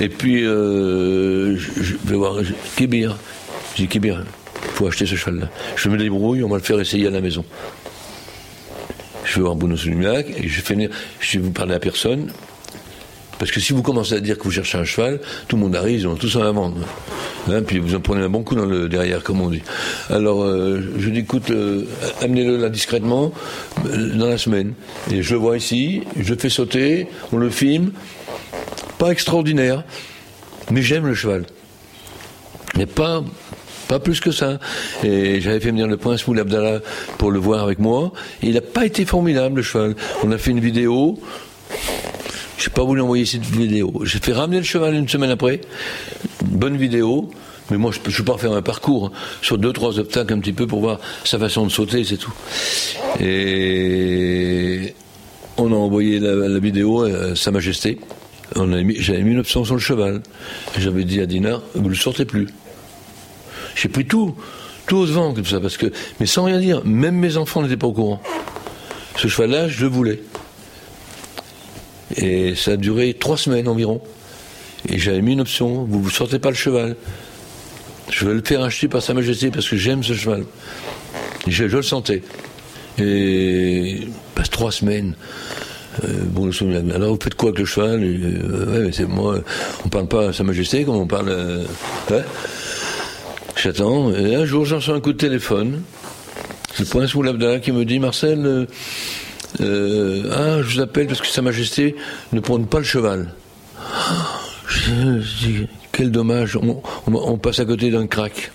Et 0.00 0.08
puis, 0.08 0.42
je, 0.42 1.56
vais 2.06 2.16
voir 2.16 2.38
Kébir. 2.76 3.16
J'ai 3.76 3.84
dit, 3.84 3.88
Kébir, 3.88 4.24
il 4.64 4.70
faut 4.72 4.88
acheter 4.88 5.06
ce 5.06 5.14
cheval-là. 5.14 5.48
Je 5.76 5.88
me 5.88 5.96
débrouille, 5.96 6.42
on 6.42 6.48
va 6.48 6.56
le 6.56 6.62
faire 6.62 6.80
essayer 6.80 7.06
à 7.06 7.10
la 7.10 7.20
maison. 7.20 7.44
Je 9.30 9.36
vais 9.36 9.42
voir 9.42 9.54
Bruno 9.54 9.76
Soulimac 9.76 10.26
et 10.36 10.48
je 10.48 10.60
vais, 10.60 10.90
je 11.20 11.38
vais 11.38 11.44
vous 11.44 11.52
parler 11.52 11.74
à 11.74 11.78
personne. 11.78 12.32
Parce 13.38 13.52
que 13.52 13.60
si 13.60 13.72
vous 13.72 13.80
commencez 13.80 14.14
à 14.14 14.20
dire 14.20 14.36
que 14.36 14.42
vous 14.42 14.50
cherchez 14.50 14.76
un 14.76 14.82
cheval, 14.82 15.20
tout 15.46 15.54
le 15.54 15.62
monde 15.62 15.76
arrive, 15.76 16.00
ils 16.00 16.08
ont 16.08 16.16
tous 16.16 16.34
à 16.34 16.50
vendre. 16.50 16.78
Hein, 17.48 17.62
puis 17.62 17.78
vous 17.78 17.94
en 17.94 18.00
prenez 18.00 18.22
un 18.22 18.28
bon 18.28 18.42
coup 18.42 18.56
dans 18.56 18.66
le 18.66 18.88
derrière, 18.88 19.22
comme 19.22 19.40
on 19.40 19.48
dit. 19.48 19.62
Alors, 20.08 20.42
euh, 20.42 20.82
je 20.98 21.10
dis, 21.10 21.20
écoute, 21.20 21.52
euh, 21.52 21.84
amenez-le 22.20 22.56
là 22.56 22.70
discrètement 22.70 23.32
euh, 23.86 24.16
dans 24.16 24.26
la 24.26 24.36
semaine. 24.36 24.74
Et 25.12 25.22
je 25.22 25.34
le 25.34 25.38
vois 25.38 25.56
ici, 25.56 26.02
je 26.18 26.34
le 26.34 26.40
fais 26.40 26.50
sauter, 26.50 27.06
on 27.30 27.36
le 27.36 27.50
filme. 27.50 27.92
Pas 28.98 29.10
extraordinaire, 29.10 29.84
mais 30.72 30.82
j'aime 30.82 31.06
le 31.06 31.14
cheval. 31.14 31.44
Mais 32.76 32.86
pas, 32.86 33.22
pas 33.90 33.98
plus 33.98 34.20
que 34.20 34.30
ça. 34.30 34.60
Et 35.02 35.40
j'avais 35.40 35.58
fait 35.58 35.70
venir 35.70 35.88
le 35.88 35.96
prince 35.96 36.24
Moul 36.28 36.38
Abdallah 36.38 36.78
pour 37.18 37.32
le 37.32 37.40
voir 37.40 37.64
avec 37.64 37.80
moi. 37.80 38.12
Et 38.40 38.46
il 38.46 38.54
n'a 38.54 38.60
pas 38.60 38.86
été 38.86 39.04
formidable, 39.04 39.56
le 39.56 39.62
cheval. 39.62 39.96
On 40.22 40.30
a 40.30 40.38
fait 40.38 40.52
une 40.52 40.60
vidéo. 40.60 41.18
Je 42.56 42.68
n'ai 42.68 42.72
pas 42.72 42.84
voulu 42.84 43.00
envoyer 43.00 43.26
cette 43.26 43.44
vidéo. 43.44 43.92
J'ai 44.04 44.20
fait 44.20 44.32
ramener 44.32 44.58
le 44.58 44.64
cheval 44.64 44.94
une 44.94 45.08
semaine 45.08 45.30
après. 45.30 45.60
bonne 46.44 46.76
vidéo. 46.76 47.30
Mais 47.72 47.78
moi, 47.78 47.90
je 47.90 47.98
ne 47.98 48.16
peux 48.16 48.24
pas 48.24 48.38
faire 48.38 48.52
un 48.52 48.62
parcours 48.62 49.10
sur 49.42 49.58
deux, 49.58 49.72
trois 49.72 49.98
obstacles 49.98 50.34
un 50.34 50.38
petit 50.38 50.52
peu 50.52 50.68
pour 50.68 50.80
voir 50.80 51.00
sa 51.24 51.40
façon 51.40 51.66
de 51.66 51.72
sauter, 51.72 52.04
c'est 52.04 52.16
tout. 52.16 52.34
Et 53.20 54.94
on 55.56 55.72
a 55.72 55.76
envoyé 55.76 56.20
la, 56.20 56.58
vidéo 56.60 57.02
à 57.02 57.34
Sa 57.34 57.50
Majesté. 57.50 57.98
J'avais 58.54 59.22
mis 59.22 59.32
une 59.32 59.40
option 59.40 59.64
sur 59.64 59.74
le 59.74 59.80
cheval. 59.80 60.22
J'avais 60.78 61.02
dit 61.02 61.20
à 61.20 61.26
Dina, 61.26 61.60
vous 61.74 61.84
ne 61.84 61.88
le 61.88 61.94
sortez 61.96 62.24
plus. 62.24 62.46
J'ai 63.74 63.88
pris 63.88 64.06
tout, 64.06 64.34
tout 64.86 64.96
au 64.96 65.06
vent 65.06 65.34
comme 65.34 65.46
ça, 65.46 65.60
parce 65.60 65.76
que, 65.76 65.86
mais 66.18 66.26
sans 66.26 66.44
rien 66.44 66.58
dire, 66.58 66.82
même 66.84 67.16
mes 67.16 67.36
enfants 67.36 67.62
n'étaient 67.62 67.76
pas 67.76 67.86
au 67.86 67.92
courant. 67.92 68.20
Ce 69.16 69.28
cheval-là, 69.28 69.68
je 69.68 69.82
le 69.82 69.88
voulais. 69.88 70.20
Et 72.16 72.54
ça 72.54 72.72
a 72.72 72.76
duré 72.76 73.14
trois 73.14 73.36
semaines 73.36 73.68
environ. 73.68 74.00
Et 74.88 74.98
j'avais 74.98 75.20
mis 75.20 75.32
une 75.32 75.42
option, 75.42 75.84
vous 75.84 76.02
ne 76.04 76.10
sortez 76.10 76.38
pas 76.38 76.48
le 76.48 76.56
cheval. 76.56 76.96
Je 78.10 78.26
vais 78.26 78.34
le 78.34 78.42
faire 78.44 78.62
acheter 78.62 78.88
par 78.88 79.02
Sa 79.02 79.14
Majesté 79.14 79.50
parce 79.50 79.68
que 79.68 79.76
j'aime 79.76 80.02
ce 80.02 80.14
cheval. 80.14 80.44
je, 81.46 81.64
le 81.64 81.82
sentais. 81.82 82.22
Et 82.98 84.08
passe 84.34 84.50
trois 84.50 84.72
semaines. 84.72 85.14
Euh, 86.04 86.24
bon, 86.26 86.50
alors 86.94 87.14
vous 87.14 87.20
faites 87.22 87.34
quoi 87.34 87.50
avec 87.50 87.60
le 87.60 87.66
cheval? 87.66 88.02
Euh, 88.02 88.86
ouais, 88.86 88.90
c'est 88.92 89.06
moi. 89.06 89.38
On 89.84 89.88
parle 89.88 90.08
pas 90.08 90.28
à 90.28 90.32
Sa 90.32 90.44
Majesté 90.44 90.84
comme 90.84 90.96
on 90.96 91.06
parle. 91.06 91.28
Euh, 91.28 91.64
J'attends. 93.62 94.14
Et 94.14 94.34
un 94.36 94.46
jour, 94.46 94.64
j'en 94.64 94.76
reçois 94.76 94.94
un 94.94 95.00
coup 95.00 95.12
de 95.12 95.18
téléphone. 95.18 95.82
Le 96.78 96.84
prince 96.86 97.14
Moulabdallah 97.14 97.58
qui 97.58 97.72
me 97.72 97.84
dit 97.84 97.98
Marcel, 97.98 98.66
euh, 99.60 100.32
ah, 100.32 100.62
je 100.62 100.76
vous 100.76 100.80
appelle 100.80 101.06
parce 101.08 101.20
que 101.20 101.26
Sa 101.26 101.42
Majesté 101.42 101.94
ne 102.32 102.40
prône 102.40 102.66
pas 102.66 102.78
le 102.78 102.84
cheval. 102.84 103.34
Quel 105.92 106.10
dommage, 106.10 106.56
on, 106.56 107.36
passe 107.36 107.58
à 107.58 107.66
côté 107.66 107.90
d'un 107.90 108.06
crack. 108.06 108.50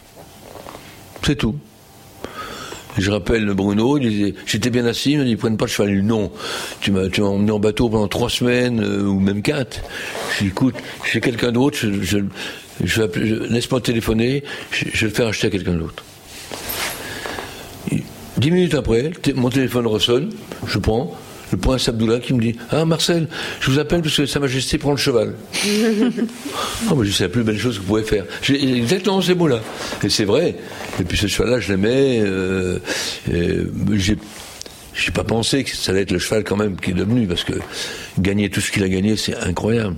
C'est 1.22 1.36
tout. 1.36 1.56
Je 2.98 3.12
rappelle 3.12 3.46
Bruno, 3.54 3.98
il 3.98 4.10
disait, 4.10 4.34
j'étais 4.46 4.70
bien 4.70 4.86
assis, 4.86 5.12
il 5.12 5.18
m'a 5.18 5.24
dit, 5.26 5.32
ils 5.32 5.38
prennent 5.38 5.58
pas 5.58 5.66
le 5.66 5.72
cheval. 5.72 6.02
Non, 6.02 6.32
tu 6.80 6.92
m'as, 6.92 7.10
tu 7.10 7.22
emmené 7.22 7.52
en 7.52 7.60
bateau 7.60 7.90
pendant 7.90 8.08
trois 8.08 8.30
semaines, 8.30 8.82
euh, 8.82 9.04
ou 9.04 9.20
même 9.20 9.42
quatre. 9.42 9.82
Je 10.38 10.44
dis, 10.44 10.50
écoute, 10.50 10.76
j'ai 11.12 11.20
quelqu'un 11.20 11.52
d'autre, 11.52 11.78
je, 11.78 12.02
je, 12.02 12.18
je, 12.84 13.02
laisse-moi 13.52 13.82
téléphoner, 13.82 14.44
je, 14.72 14.86
je 14.94 15.02
vais 15.02 15.08
le 15.08 15.14
faire 15.14 15.28
acheter 15.28 15.48
à 15.48 15.50
quelqu'un 15.50 15.74
d'autre. 15.74 16.04
Dix 18.38 18.52
minutes 18.52 18.74
après, 18.74 19.12
mon 19.34 19.50
téléphone 19.50 19.88
ressonne, 19.88 20.30
je 20.68 20.78
prends, 20.78 21.18
le 21.52 21.58
prince 21.58 21.88
Abdullah 21.88 22.20
qui 22.20 22.34
me 22.34 22.42
dit 22.42 22.56
Ah 22.72 22.86
Marcel, 22.86 23.28
je 23.60 23.72
vous 23.72 23.80
appelle 23.80 24.02
parce 24.02 24.18
que 24.18 24.26
Sa 24.26 24.40
Majesté 24.40 24.78
prend 24.78 24.92
le 24.92 24.98
cheval. 24.98 25.34
oh, 26.90 26.96
mais 26.98 27.12
c'est 27.12 27.24
la 27.24 27.30
plus 27.30 27.44
belle 27.44 27.60
chose 27.60 27.76
que 27.76 27.82
vous 27.82 27.88
pouvez 27.88 28.04
faire. 28.04 28.26
J'ai 28.42 28.78
exactement 28.78 29.22
ces 29.22 29.36
mots-là. 29.36 29.60
Et 30.04 30.10
c'est 30.10 30.26
vrai. 30.26 30.56
Et 31.00 31.04
puis 31.04 31.18
ce 31.18 31.28
cheval-là, 31.28 31.60
je 31.60 31.72
l'aimais. 31.72 32.22
Euh, 32.24 32.80
j'ai 33.94 34.18
j'ai 34.96 35.12
pas 35.12 35.26
pensé 35.26 35.64
que 35.66 35.76
ça 35.76 35.92
allait 35.92 36.02
être 36.04 36.12
le 36.12 36.20
cheval 36.20 36.44
quand 36.44 36.56
même 36.56 36.78
qui 36.78 36.92
est 36.92 36.94
devenu, 36.94 37.28
parce 37.28 37.44
que 37.44 37.54
gagner 38.18 38.50
tout 38.50 38.62
ce 38.62 38.72
qu'il 38.72 38.84
a 38.84 38.90
gagné, 38.90 39.18
c'est 39.18 39.36
incroyable. 39.36 39.96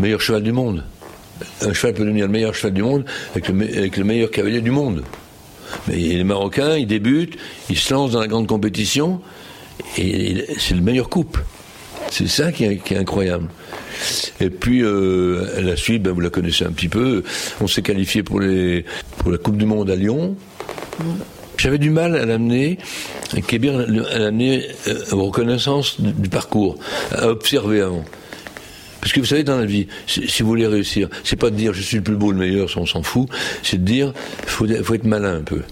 Meilleur 0.00 0.20
cheval 0.20 0.42
du 0.42 0.52
monde. 0.52 0.84
un 1.62 1.72
cheval 1.72 1.94
peut 1.94 2.04
devenir 2.04 2.26
le 2.26 2.32
meilleur 2.32 2.54
cheval 2.54 2.72
du 2.72 2.82
monde 2.82 3.04
avec 3.30 3.48
le, 3.48 3.78
avec 3.78 3.96
le 3.96 4.04
meilleur 4.04 4.30
cavalier 4.30 4.60
du 4.60 4.72
monde. 4.72 5.04
Mais 5.86 5.96
les 5.96 6.24
Marocains, 6.24 6.76
ils 6.76 6.86
débutent, 6.86 7.38
ils 7.68 7.78
se 7.78 7.94
lancent 7.94 8.10
dans 8.10 8.20
la 8.20 8.26
grande 8.26 8.48
compétition, 8.48 9.20
et 9.98 10.46
c'est 10.58 10.74
le 10.74 10.80
meilleur 10.80 11.08
couple. 11.08 11.44
C'est 12.10 12.28
ça 12.28 12.50
qui 12.50 12.64
est, 12.64 12.96
incroyable. 12.96 13.48
Et 14.40 14.50
puis 14.50 14.82
euh, 14.82 15.60
la 15.60 15.76
suite, 15.76 16.02
ben, 16.02 16.10
vous 16.10 16.20
la 16.20 16.30
connaissez 16.30 16.64
un 16.64 16.72
petit 16.72 16.88
peu. 16.88 17.22
On 17.60 17.68
s'est 17.68 17.82
qualifié 17.82 18.22
pour, 18.22 18.40
la 18.40 19.38
Coupe 19.42 19.56
du 19.56 19.66
Monde 19.66 19.90
à 19.90 19.96
Lyon. 19.96 20.36
J'avais 21.56 21.78
du 21.78 21.90
mal 21.90 22.16
à 22.16 22.24
l'amener, 22.24 22.78
Kébir, 23.46 23.78
à 23.78 24.18
l'amener 24.18 24.66
euh, 24.88 24.94
reconnaissance 25.10 26.00
du, 26.00 26.28
parcours, 26.28 26.78
à 27.12 27.28
observer 27.28 27.80
avant. 27.80 28.04
Parce 29.00 29.12
que 29.12 29.20
vous 29.20 29.26
savez, 29.26 29.44
dans 29.44 29.58
la 29.58 29.66
vie, 29.66 29.86
si 30.06 30.42
vous 30.42 30.48
voulez 30.48 30.66
réussir, 30.66 31.08
c'est 31.22 31.36
pas 31.36 31.50
de 31.50 31.56
dire 31.56 31.72
je 31.72 31.82
suis 31.82 31.98
le 31.98 32.02
plus 32.02 32.16
beau, 32.16 32.32
le 32.32 32.38
meilleur, 32.38 32.68
on 32.76 32.86
s'en 32.86 33.02
fout, 33.02 33.28
c'est 33.62 33.78
de 33.78 33.84
dire 33.84 34.12
faut, 34.46 34.66
faut 34.82 34.94
être 34.94 35.04
malin 35.04 35.36
un 35.36 35.42
peu. 35.42 35.62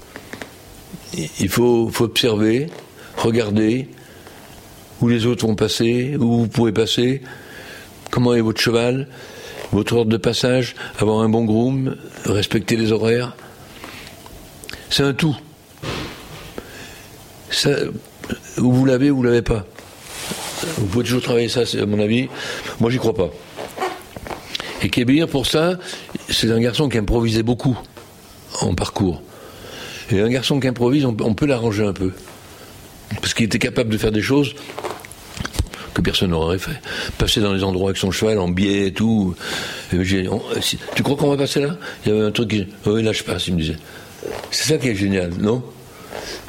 Il 1.41 1.49
faut 1.49 1.91
observer, 2.01 2.69
regarder, 3.17 3.89
où 5.01 5.09
les 5.09 5.27
autres 5.27 5.47
vont 5.47 5.55
passer, 5.55 6.17
où 6.19 6.39
vous 6.39 6.49
pouvez 6.49 6.73
passer, 6.73 7.23
comment 8.11 8.35
est 8.35 8.41
votre 8.41 8.61
cheval, 8.61 9.09
votre 9.73 9.97
ordre 9.97 10.11
de 10.11 10.17
passage, 10.17 10.75
avoir 10.99 11.21
un 11.21 11.29
bon 11.29 11.45
groom, 11.45 11.97
respecter 12.25 12.77
les 12.77 12.93
horaires. 12.93 13.37
C'est 14.91 15.03
un 15.03 15.15
tout. 15.15 15.37
Ça, 17.51 17.71
vous 18.57 18.85
l'avez 18.85 19.11
ou 19.11 19.17
vous 19.17 19.23
l'avez 19.23 19.43
pas. 19.43 19.67
Vous 20.79 20.87
pouvez 20.87 21.05
toujours 21.05 21.23
travailler 21.23 21.49
ça, 21.49 21.61
à 21.61 21.87
mon 21.87 22.01
avis. 22.01 22.29
Moi, 22.81 22.91
j'y 22.91 22.99
crois 22.99 23.15
pas. 23.15 23.31
Et 24.83 24.91
Kébir, 24.91 25.29
pour 25.29 25.47
ça, 25.47 25.79
c'est 26.29 26.51
un 26.51 26.61
garçon 26.61 26.89
qui 26.89 26.99
improvisait 26.99 27.43
beaucoup 27.43 27.77
en 28.61 28.75
parcours. 28.75 29.23
Et 30.11 30.21
un 30.21 30.29
garçon 30.29 30.61
qui 30.61 30.69
improvise, 30.69 31.05
on, 31.05 31.35
peut 31.35 31.47
l'arranger 31.47 31.85
un 31.85 31.93
peu. 31.93 32.13
Parce 33.21 33.35
qu'il 33.35 33.47
était 33.47 33.59
capable 33.59 33.91
de 33.91 33.99
faire 33.99 34.13
des 34.13 34.23
choses 34.23 34.55
que 35.99 36.03
personne 36.03 36.31
n'aurait 36.31 36.59
fait. 36.59 36.81
Passer 37.19 37.41
dans 37.41 37.53
les 37.53 37.65
endroits 37.65 37.91
avec 37.91 37.97
son 37.97 38.13
cheval 38.13 38.39
en 38.39 38.49
biais 38.49 38.87
et 38.87 38.93
tout. 38.93 39.35
tu 39.91 41.03
crois 41.03 41.17
qu'on 41.17 41.31
va 41.31 41.37
passer 41.37 41.61
là? 41.61 41.77
Il 42.05 42.13
y 42.13 42.17
avait 42.17 42.25
un 42.25 42.31
truc 42.31 42.51
qui. 42.51 42.67
Oui, 42.87 43.03
là 43.03 43.13
je 43.13 43.25
passe, 43.25 43.49
il 43.49 43.55
me 43.55 43.61
disait. 43.61 43.77
C'est 44.53 44.69
ça 44.73 44.79
qui 44.79 44.89
est 44.89 44.95
génial, 44.95 45.33
non? 45.41 45.63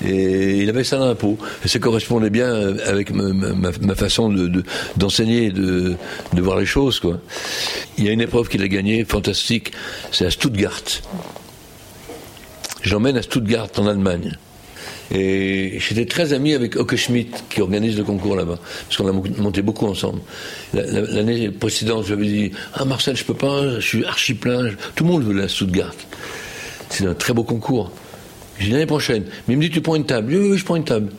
Et 0.05 0.57
il 0.59 0.69
avait 0.69 0.83
ça 0.83 0.97
dans 0.97 1.07
la 1.07 1.15
peau. 1.15 1.37
Et 1.65 1.67
ça 1.67 1.79
correspondait 1.79 2.29
bien 2.29 2.77
avec 2.85 3.11
ma, 3.11 3.95
façon 3.95 4.29
d'enseigner, 4.95 5.49
de, 5.49 5.95
de, 6.33 6.41
voir 6.41 6.59
les 6.59 6.65
choses. 6.65 6.99
Quoi. 6.99 7.19
Il 7.97 8.05
y 8.05 8.09
a 8.09 8.11
une 8.11 8.21
épreuve 8.21 8.49
qu'il 8.49 8.61
a 8.61 8.67
gagnée, 8.67 9.03
fantastique, 9.03 9.71
c'est 10.11 10.25
à 10.25 10.31
Stuttgart. 10.31 10.83
J'emmène 12.83 13.17
à 13.17 13.23
Stuttgart, 13.23 13.67
en 13.77 13.87
Allemagne. 13.87 14.37
Et 15.11 15.79
j'étais 15.79 16.05
très 16.05 16.33
ami 16.33 16.53
avec 16.53 16.75
Oke 16.75 16.95
Schmidt, 16.95 17.31
qui 17.49 17.61
organise 17.61 17.97
le 17.97 18.03
concours 18.03 18.35
là-bas, 18.35 18.59
parce 18.85 18.97
qu'on 18.97 19.07
a 19.07 19.41
monté 19.41 19.61
beaucoup 19.61 19.87
ensemble. 19.87 20.21
L'année 20.73 21.49
précédente, 21.49 22.05
je 22.05 22.13
lui 22.13 22.21
avais 22.21 22.31
dit 22.31 22.51
Ah, 22.73 22.85
Marcel, 22.85 23.15
je 23.17 23.23
peux 23.23 23.33
pas, 23.33 23.79
je 23.79 23.85
suis 23.85 24.05
archi 24.05 24.35
plein. 24.35 24.69
Tout 24.95 25.03
le 25.03 25.09
monde 25.09 25.23
veut 25.23 25.33
la 25.33 25.47
Stuttgart. 25.47 25.95
C'est 26.89 27.07
un 27.07 27.15
très 27.15 27.33
beau 27.33 27.43
concours. 27.43 27.91
J'ai 28.59 28.67
dit 28.67 28.71
l'année 28.71 28.85
prochaine. 28.85 29.23
Mais 29.47 29.55
il 29.55 29.57
me 29.57 29.63
dit 29.63 29.71
Tu 29.71 29.81
prends 29.81 29.95
une 29.95 30.05
table 30.05 30.33
Oui, 30.33 30.49
oui, 30.51 30.57
je 30.57 30.65
prends 30.65 30.75
une 30.75 30.83
table. 30.83 31.11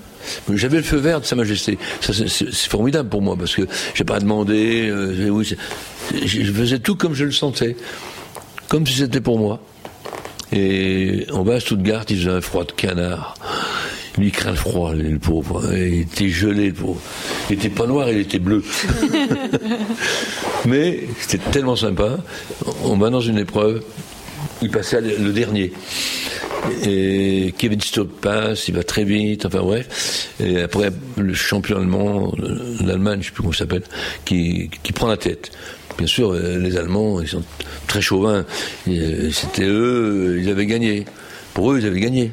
J'avais 0.53 0.76
le 0.76 0.82
feu 0.82 0.99
vert 0.99 1.20
de 1.20 1.26
Sa 1.26 1.34
Majesté. 1.34 1.78
c'est 2.01 2.68
formidable 2.68 3.09
pour 3.09 3.22
moi, 3.22 3.36
parce 3.36 3.55
que 3.55 3.62
j'ai 3.95 4.05
pas 4.05 4.20
demandé. 4.20 4.88
Euh, 4.88 5.28
oui, 5.30 5.57
je 6.24 6.53
faisais 6.53 6.78
tout 6.78 6.95
comme 6.95 7.14
je 7.14 7.24
le 7.24 7.32
sentais, 7.32 7.76
comme 8.68 8.86
si 8.86 8.95
c'était 8.95 9.20
pour 9.20 9.38
moi. 9.38 9.61
Et 10.53 11.26
on 11.32 11.42
va 11.42 11.55
à 11.55 11.61
Stuttgart, 11.61 12.05
il 12.09 12.16
faisait 12.16 12.30
un 12.30 12.40
froid 12.40 12.64
de 12.64 12.72
canard. 12.72 13.34
Il 14.18 14.32
craint 14.32 14.51
le 14.51 14.57
froid, 14.57 14.92
le 14.92 15.18
pauvre. 15.18 15.62
Il 15.74 16.01
était 16.01 16.28
gelé, 16.28 16.68
le 16.68 16.74
pauvre. 16.74 17.01
Il 17.48 17.55
était 17.57 17.68
pas 17.68 17.86
noir, 17.86 18.11
il 18.11 18.18
était 18.18 18.38
bleu. 18.38 18.62
Mais 20.66 21.01
c'était 21.20 21.51
tellement 21.51 21.76
sympa. 21.76 22.18
On 22.84 22.96
va 22.96 23.11
dans 23.11 23.20
une 23.20 23.38
épreuve. 23.38 23.82
Il 24.62 24.70
passait 24.70 25.01
le 25.01 25.32
dernier. 25.32 25.72
Et 26.84 27.55
Kevin 27.57 27.80
Stott 27.80 28.11
passe, 28.20 28.68
il 28.68 28.74
va 28.74 28.82
très 28.82 29.05
vite, 29.05 29.46
enfin 29.46 29.61
bref. 29.61 30.28
Et 30.40 30.61
après, 30.61 30.90
le 31.16 31.34
champion 31.34 31.78
allemand, 31.78 32.34
l'Allemagne, 32.84 33.20
je 33.22 33.26
sais 33.26 33.32
plus 33.32 33.42
comment 33.42 33.53
il 33.53 33.57
s'appelle, 33.57 33.82
qui, 34.24 34.70
qui 34.82 34.92
prend 34.92 35.09
la 35.09 35.16
tête. 35.16 35.51
Bien 36.01 36.07
sûr, 36.07 36.32
euh, 36.32 36.57
les 36.57 36.78
Allemands, 36.78 37.20
ils 37.20 37.28
sont 37.28 37.42
très 37.86 38.01
chauvins. 38.01 38.46
Euh, 38.88 39.30
c'était 39.30 39.66
eux, 39.66 40.38
ils 40.40 40.48
avaient 40.48 40.64
gagné. 40.64 41.05
Pour 41.53 41.72
eux, 41.72 41.78
ils 41.78 41.86
avaient 41.86 42.01
gagné. 42.01 42.32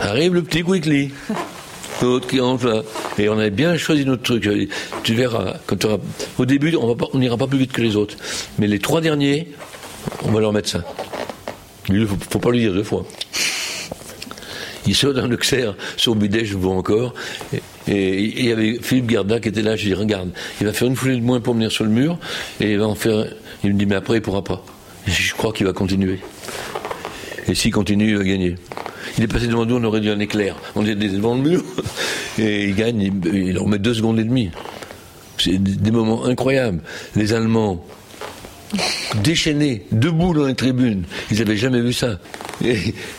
Arrive 0.00 0.32
le 0.32 0.42
petit 0.42 0.62
Quickly. 0.62 1.10
L'autre 2.00 2.26
qui 2.26 2.40
rentre 2.40 2.66
là. 2.66 2.82
Et 3.18 3.28
on 3.28 3.36
avait 3.38 3.50
bien 3.50 3.76
choisi 3.76 4.06
notre 4.06 4.22
truc. 4.22 4.48
Tu 5.02 5.12
verras, 5.12 5.56
quand 5.66 5.86
au 6.38 6.46
début, 6.46 6.74
on 6.76 7.18
n'ira 7.18 7.36
pas 7.36 7.46
plus 7.46 7.58
vite 7.58 7.72
que 7.72 7.82
les 7.82 7.94
autres. 7.94 8.16
Mais 8.58 8.66
les 8.66 8.78
trois 8.78 9.02
derniers, 9.02 9.48
on 10.24 10.30
va 10.30 10.40
leur 10.40 10.54
mettre 10.54 10.70
ça. 10.70 10.82
Il 11.90 11.96
ne 11.96 12.06
faut, 12.06 12.38
pas 12.38 12.50
lui 12.50 12.60
dire 12.60 12.72
deux 12.72 12.84
fois. 12.84 13.04
Il 14.86 14.94
saute 14.94 15.18
le 15.18 15.36
XER 15.36 15.72
sur 15.98 16.14
Bidet, 16.14 16.46
je 16.46 16.56
vois 16.56 16.72
encore. 16.72 17.12
Il 17.88 18.46
y 18.46 18.52
avait 18.52 18.78
Philippe 18.80 19.06
Garda 19.06 19.40
qui 19.40 19.48
était 19.48 19.62
là. 19.62 19.76
Je 19.76 19.86
dis 19.86 19.94
regarde, 19.94 20.30
il 20.60 20.66
va 20.66 20.72
faire 20.72 20.88
une 20.88 20.96
foulée 20.96 21.16
de 21.16 21.22
moins 21.22 21.40
pour 21.40 21.54
venir 21.54 21.72
sur 21.72 21.84
le 21.84 21.90
mur. 21.90 22.18
Et 22.60 22.72
il 22.72 22.78
va 22.78 22.86
en 22.86 22.94
faire. 22.94 23.26
Il 23.64 23.74
me 23.74 23.78
dit 23.78 23.86
mais 23.86 23.96
après, 23.96 24.16
il 24.16 24.22
pourra 24.22 24.42
pas. 24.42 24.64
je 25.06 25.32
crois 25.34 25.52
qu'il 25.52 25.66
va 25.66 25.72
continuer. 25.72 26.20
Et 27.46 27.54
s'il 27.54 27.72
continue, 27.72 28.10
il 28.10 28.18
va 28.18 28.24
gagner. 28.24 28.56
Il 29.16 29.24
est 29.24 29.28
passé 29.28 29.46
devant 29.46 29.64
nous, 29.64 29.76
on 29.76 29.84
aurait 29.84 30.00
dit 30.00 30.10
un 30.10 30.20
éclair. 30.20 30.54
On 30.76 30.84
était 30.84 31.08
devant 31.08 31.34
le 31.34 31.42
mur. 31.42 31.62
Et 32.38 32.66
il 32.68 32.74
gagne, 32.74 33.00
il, 33.00 33.34
il 33.34 33.58
remet 33.58 33.78
deux 33.78 33.94
secondes 33.94 34.20
et 34.20 34.24
demie. 34.24 34.50
C'est 35.38 35.58
des 35.58 35.90
moments 35.90 36.24
incroyables. 36.24 36.80
Les 37.16 37.32
Allemands, 37.32 37.84
déchaînés, 39.22 39.82
debout 39.92 40.34
dans 40.34 40.46
les 40.46 40.54
tribunes. 40.54 41.04
Ils 41.30 41.38
n'avaient 41.38 41.56
jamais 41.56 41.80
vu 41.80 41.92
ça. 41.92 42.18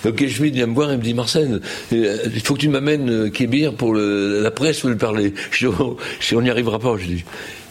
Ok 0.06 0.28
Schmidt 0.28 0.52
vient 0.52 0.68
me 0.68 0.74
voir 0.74 0.92
et 0.92 0.98
me 0.98 1.02
dit 1.02 1.14
Marcel, 1.14 1.62
euh, 1.94 2.18
il 2.34 2.42
faut 2.42 2.56
que 2.56 2.60
tu 2.60 2.70
m'amènes 2.70 3.10
euh, 3.10 3.30
Kébir 3.30 3.74
pour 3.74 3.94
la 3.94 4.52
presse 4.52 4.82
pour 4.82 4.90
lui 4.90 4.98
parler. 4.98 5.34
Je 5.52 5.68
dis, 5.68 5.76
oh, 5.80 5.98
on 6.34 6.42
n'y 6.42 6.50
arrivera 6.50 6.80
pas, 6.80 6.96
je 6.98 7.06
dis. 7.06 7.24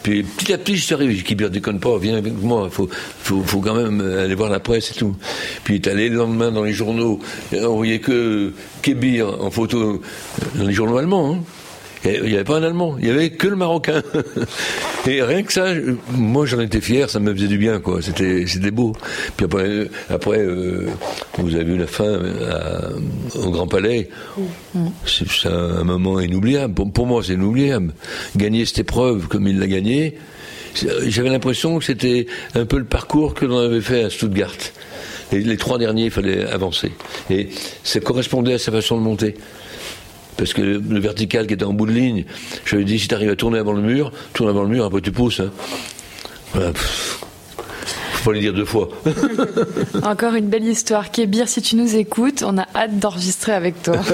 Puis 0.02 0.22
petit 0.22 0.52
à 0.52 0.58
petit, 0.58 0.76
je 0.76 0.84
suis 0.84 0.94
arrivé. 0.94 1.14
Kébir 1.16 1.50
déconne 1.50 1.80
pas, 1.80 1.98
viens 1.98 2.16
avec 2.16 2.32
moi. 2.40 2.68
Faut, 2.70 2.88
faut, 3.22 3.42
faut 3.42 3.60
quand 3.60 3.74
même 3.74 4.00
aller 4.00 4.34
voir 4.34 4.48
la 4.48 4.60
presse 4.60 4.92
et 4.92 4.94
tout. 4.94 5.16
Puis 5.64 5.74
il 5.74 5.76
est 5.76 5.90
allé 5.90 6.08
le 6.08 6.16
lendemain 6.16 6.50
dans 6.50 6.64
les 6.64 6.72
journaux. 6.72 7.18
On 7.52 7.76
voyait 7.76 7.98
que 7.98 8.52
Kébir 8.80 9.42
en 9.42 9.50
photo 9.50 10.00
dans 10.54 10.64
les 10.64 10.72
journaux 10.72 10.96
allemands. 10.96 11.34
Hein. 11.34 11.44
Il 12.04 12.22
n'y 12.22 12.34
avait 12.34 12.44
pas 12.44 12.58
un 12.58 12.62
Allemand, 12.62 12.96
il 12.98 13.06
n'y 13.06 13.10
avait 13.10 13.30
que 13.30 13.48
le 13.48 13.56
Marocain. 13.56 14.02
Et 15.06 15.22
rien 15.22 15.42
que 15.42 15.52
ça, 15.52 15.66
moi 16.12 16.46
j'en 16.46 16.60
étais 16.60 16.80
fier, 16.80 17.10
ça 17.10 17.18
me 17.18 17.34
faisait 17.34 17.48
du 17.48 17.58
bien, 17.58 17.80
quoi. 17.80 18.02
C'était, 18.02 18.46
c'était 18.46 18.70
beau. 18.70 18.92
Puis 19.36 19.46
après, 19.46 19.88
après 20.10 20.38
euh, 20.38 20.86
vous 21.38 21.54
avez 21.54 21.64
vu 21.64 21.76
la 21.76 21.86
fin 21.86 22.04
euh, 22.04 22.90
au 23.34 23.50
Grand 23.50 23.66
Palais. 23.66 24.08
C'est, 25.06 25.48
un 25.48 25.84
moment 25.84 26.20
inoubliable. 26.20 26.74
Pour, 26.74 27.06
moi, 27.06 27.22
c'est 27.24 27.34
inoubliable. 27.34 27.94
Gagner 28.36 28.64
cette 28.64 28.78
épreuve 28.78 29.28
comme 29.28 29.48
il 29.48 29.58
l'a 29.58 29.66
gagné, 29.66 30.16
j'avais 31.06 31.30
l'impression 31.30 31.78
que 31.78 31.84
c'était 31.84 32.26
un 32.54 32.66
peu 32.66 32.78
le 32.78 32.84
parcours 32.84 33.34
que 33.34 33.46
l'on 33.46 33.58
avait 33.58 33.80
fait 33.80 34.04
à 34.04 34.10
Stuttgart. 34.10 34.54
Et 35.32 35.40
les 35.40 35.56
trois 35.56 35.78
derniers, 35.78 36.06
il 36.06 36.10
fallait 36.10 36.44
avancer. 36.44 36.92
Et 37.30 37.48
ça 37.82 38.00
correspondait 38.00 38.54
à 38.54 38.58
sa 38.58 38.72
façon 38.72 38.96
de 38.96 39.02
monter 39.02 39.34
parce 40.38 40.54
que 40.54 40.62
le, 40.62 41.00
vertical 41.00 41.46
qui 41.46 41.54
était 41.54 41.64
en 41.64 41.74
bout 41.74 41.86
de 41.86 41.92
ligne, 41.92 42.24
je 42.64 42.76
lui 42.76 42.82
ai 42.82 42.84
dit 42.86 42.98
si 42.98 43.08
tu 43.08 43.14
arrives 43.14 43.30
à 43.30 43.36
tourner 43.36 43.58
avant 43.58 43.72
le 43.72 43.82
mur, 43.82 44.12
tourne 44.32 44.48
avant 44.48 44.62
le 44.62 44.70
mur, 44.70 44.84
après 44.84 45.02
tu 45.02 45.12
pousses. 45.12 45.40
Hein. 45.40 45.50
Voilà 46.54 46.72
faut 48.28 48.32
les 48.32 48.40
dire 48.40 48.52
deux 48.52 48.66
fois. 48.66 48.90
Encore 50.02 50.34
une 50.34 50.48
belle 50.48 50.66
histoire. 50.66 51.10
Kébir, 51.10 51.48
si 51.48 51.62
tu 51.62 51.76
nous 51.76 51.96
écoutes, 51.96 52.44
on 52.46 52.58
a 52.58 52.66
hâte 52.76 52.98
d'enregistrer 52.98 53.52
avec 53.52 53.82
toi. 53.82 53.96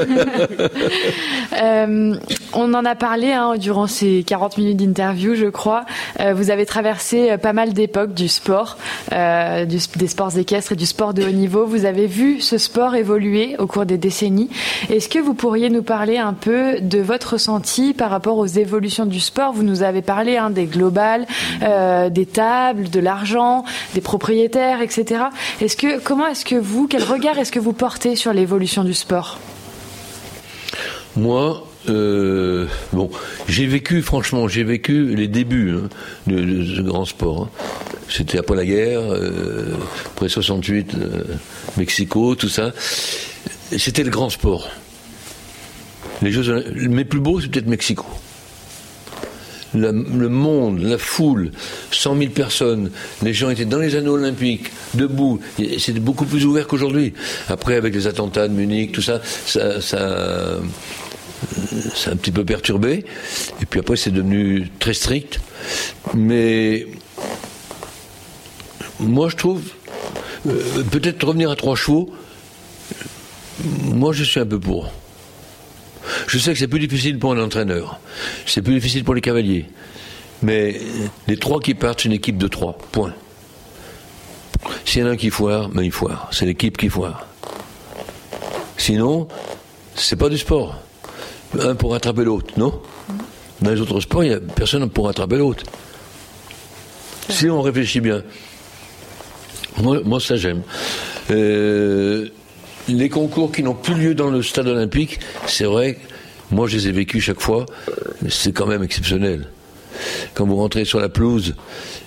Euh, 1.62 2.16
on 2.52 2.74
en 2.74 2.84
a 2.84 2.96
parlé 2.96 3.30
hein, 3.30 3.54
durant 3.56 3.86
ces 3.86 4.24
40 4.26 4.58
minutes 4.58 4.76
d'interview, 4.78 5.36
je 5.36 5.46
crois. 5.46 5.84
Euh, 6.18 6.34
vous 6.34 6.50
avez 6.50 6.66
traversé 6.66 7.30
euh, 7.30 7.38
pas 7.38 7.52
mal 7.52 7.72
d'époques 7.72 8.12
du 8.12 8.26
sport, 8.26 8.76
des 9.12 9.78
sports 10.08 10.36
équestres 10.36 10.72
et 10.72 10.76
du 10.76 10.84
sport 10.84 11.14
de 11.14 11.22
haut 11.22 11.30
niveau. 11.30 11.64
Vous 11.64 11.84
avez 11.84 12.06
vu 12.06 12.40
ce 12.40 12.58
sport 12.58 12.96
évoluer 12.96 13.54
au 13.58 13.68
cours 13.68 13.86
des 13.86 13.98
décennies. 13.98 14.50
Est-ce 14.90 15.08
que 15.08 15.20
vous 15.20 15.34
pourriez 15.34 15.70
nous 15.70 15.84
parler 15.84 16.18
un 16.18 16.32
peu 16.32 16.80
de 16.80 16.98
votre 16.98 17.34
ressenti 17.34 17.94
par 17.94 18.10
rapport 18.10 18.38
aux 18.38 18.46
évolutions 18.46 19.06
du 19.06 19.20
sport? 19.20 19.52
Vous 19.52 19.62
nous 19.62 19.84
avez 19.84 20.02
parlé 20.02 20.36
hein, 20.36 20.50
des 20.50 20.66
globales, 20.66 21.26
des 21.60 22.26
tables, 22.26 22.90
de 22.90 23.00
l'argent, 23.00 23.64
des 23.94 24.00
propriétaires, 24.04 24.80
etc. 24.80 25.24
Est-ce 25.60 25.76
que, 25.76 25.98
comment 25.98 26.28
est-ce 26.28 26.44
que 26.44 26.54
vous, 26.54 26.86
quel 26.86 27.02
regard 27.02 27.38
est-ce 27.38 27.50
que 27.50 27.58
vous 27.58 27.72
portez 27.72 28.14
sur 28.14 28.32
l'évolution 28.32 28.84
du 28.84 28.94
sport? 28.94 29.40
Moi, 31.16 31.66
euh, 31.88 32.66
bon, 32.92 33.10
j'ai 33.48 33.66
vécu, 33.66 34.02
franchement, 34.02 34.48
j'ai 34.48 34.64
vécu 34.64 35.14
les 35.14 35.28
débuts 35.28 35.74
hein, 35.76 35.88
de, 36.26 36.82
grand 36.82 37.04
sport. 37.04 37.42
Hein. 37.42 37.50
C'était 38.08 38.38
après 38.38 38.56
la 38.56 38.64
guerre, 38.64 39.00
euh, 39.00 39.74
après 40.06 40.28
68, 40.28 40.94
euh, 40.94 41.24
Mexico, 41.76 42.34
tout 42.34 42.48
ça. 42.48 42.72
C'était 43.76 44.04
le 44.04 44.10
grand 44.10 44.30
sport. 44.30 44.68
Les 46.22 46.30
Jeux, 46.30 46.64
mes 46.88 47.04
plus 47.04 47.20
beaux, 47.20 47.40
c'est 47.40 47.48
peut-être 47.48 47.66
Mexico. 47.66 48.06
Le 49.74 50.28
monde, 50.28 50.80
la 50.82 50.98
foule, 50.98 51.50
100 51.90 52.18
000 52.18 52.30
personnes, 52.30 52.90
les 53.22 53.32
gens 53.32 53.50
étaient 53.50 53.64
dans 53.64 53.78
les 53.78 53.96
anneaux 53.96 54.14
olympiques, 54.14 54.70
debout. 54.94 55.40
C'était 55.78 56.00
beaucoup 56.00 56.24
plus 56.24 56.44
ouvert 56.46 56.66
qu'aujourd'hui. 56.66 57.14
Après, 57.48 57.76
avec 57.76 57.94
les 57.94 58.06
attentats 58.06 58.48
de 58.48 58.54
Munich, 58.54 58.92
tout 58.92 59.02
ça, 59.02 59.20
ça, 59.46 59.80
ça, 59.80 60.58
a 62.06 62.10
un 62.10 62.16
petit 62.16 62.32
peu 62.32 62.44
perturbé. 62.44 63.04
Et 63.60 63.66
puis 63.66 63.80
après, 63.80 63.96
c'est 63.96 64.10
devenu 64.10 64.68
très 64.78 64.94
strict. 64.94 65.40
Mais 66.14 66.86
moi, 69.00 69.28
je 69.28 69.36
trouve, 69.36 69.62
euh, 70.46 70.82
peut-être 70.90 71.26
revenir 71.26 71.50
à 71.50 71.56
trois 71.56 71.76
chevaux, 71.76 72.12
moi, 73.84 74.12
je 74.12 74.24
suis 74.24 74.40
un 74.40 74.46
peu 74.46 74.58
pour. 74.58 74.92
Je 76.26 76.38
sais 76.38 76.52
que 76.52 76.58
c'est 76.58 76.68
plus 76.68 76.80
difficile 76.80 77.18
pour 77.18 77.32
un 77.32 77.42
entraîneur, 77.42 78.00
c'est 78.46 78.62
plus 78.62 78.74
difficile 78.74 79.04
pour 79.04 79.14
les 79.14 79.20
cavaliers. 79.20 79.66
Mais 80.42 80.78
les 81.26 81.36
trois 81.36 81.60
qui 81.60 81.74
partent, 81.74 82.00
c'est 82.00 82.08
une 82.08 82.14
équipe 82.14 82.38
de 82.38 82.48
trois, 82.48 82.76
point. 82.92 83.14
S'il 84.84 85.02
y 85.02 85.04
en 85.04 85.08
a 85.08 85.10
un 85.10 85.16
qui 85.16 85.30
foire, 85.30 85.68
ben 85.68 85.82
il 85.82 85.92
foire. 85.92 86.28
C'est 86.32 86.46
l'équipe 86.46 86.76
qui 86.76 86.88
foire. 86.88 87.26
Sinon, 88.76 89.28
c'est 89.94 90.16
pas 90.16 90.28
du 90.28 90.38
sport. 90.38 90.78
Un 91.60 91.74
pour 91.74 91.92
rattraper 91.92 92.24
l'autre, 92.24 92.54
non? 92.56 92.80
Dans 93.60 93.70
les 93.70 93.80
autres 93.80 94.00
sports, 94.00 94.24
il 94.24 94.30
n'y 94.30 94.34
a 94.34 94.40
personne 94.40 94.88
pour 94.90 95.06
rattraper 95.06 95.38
l'autre. 95.38 95.64
Si 97.28 97.48
on 97.48 97.62
réfléchit 97.62 98.00
bien, 98.00 98.22
moi, 99.82 100.20
ça 100.20 100.36
j'aime. 100.36 100.62
Euh, 101.30 102.28
les 102.88 103.08
concours 103.08 103.52
qui 103.52 103.62
n'ont 103.62 103.74
plus 103.74 103.94
lieu 103.94 104.14
dans 104.14 104.30
le 104.30 104.42
stade 104.42 104.68
olympique, 104.68 105.20
c'est 105.46 105.64
vrai, 105.64 105.98
moi 106.50 106.66
je 106.66 106.76
les 106.76 106.88
ai 106.88 106.92
vécus 106.92 107.24
chaque 107.24 107.40
fois, 107.40 107.66
c'est 108.28 108.52
quand 108.52 108.66
même 108.66 108.82
exceptionnel. 108.82 109.48
Quand 110.34 110.46
vous 110.46 110.56
rentrez 110.56 110.84
sur 110.84 111.00
la 111.00 111.08
pelouse 111.08 111.54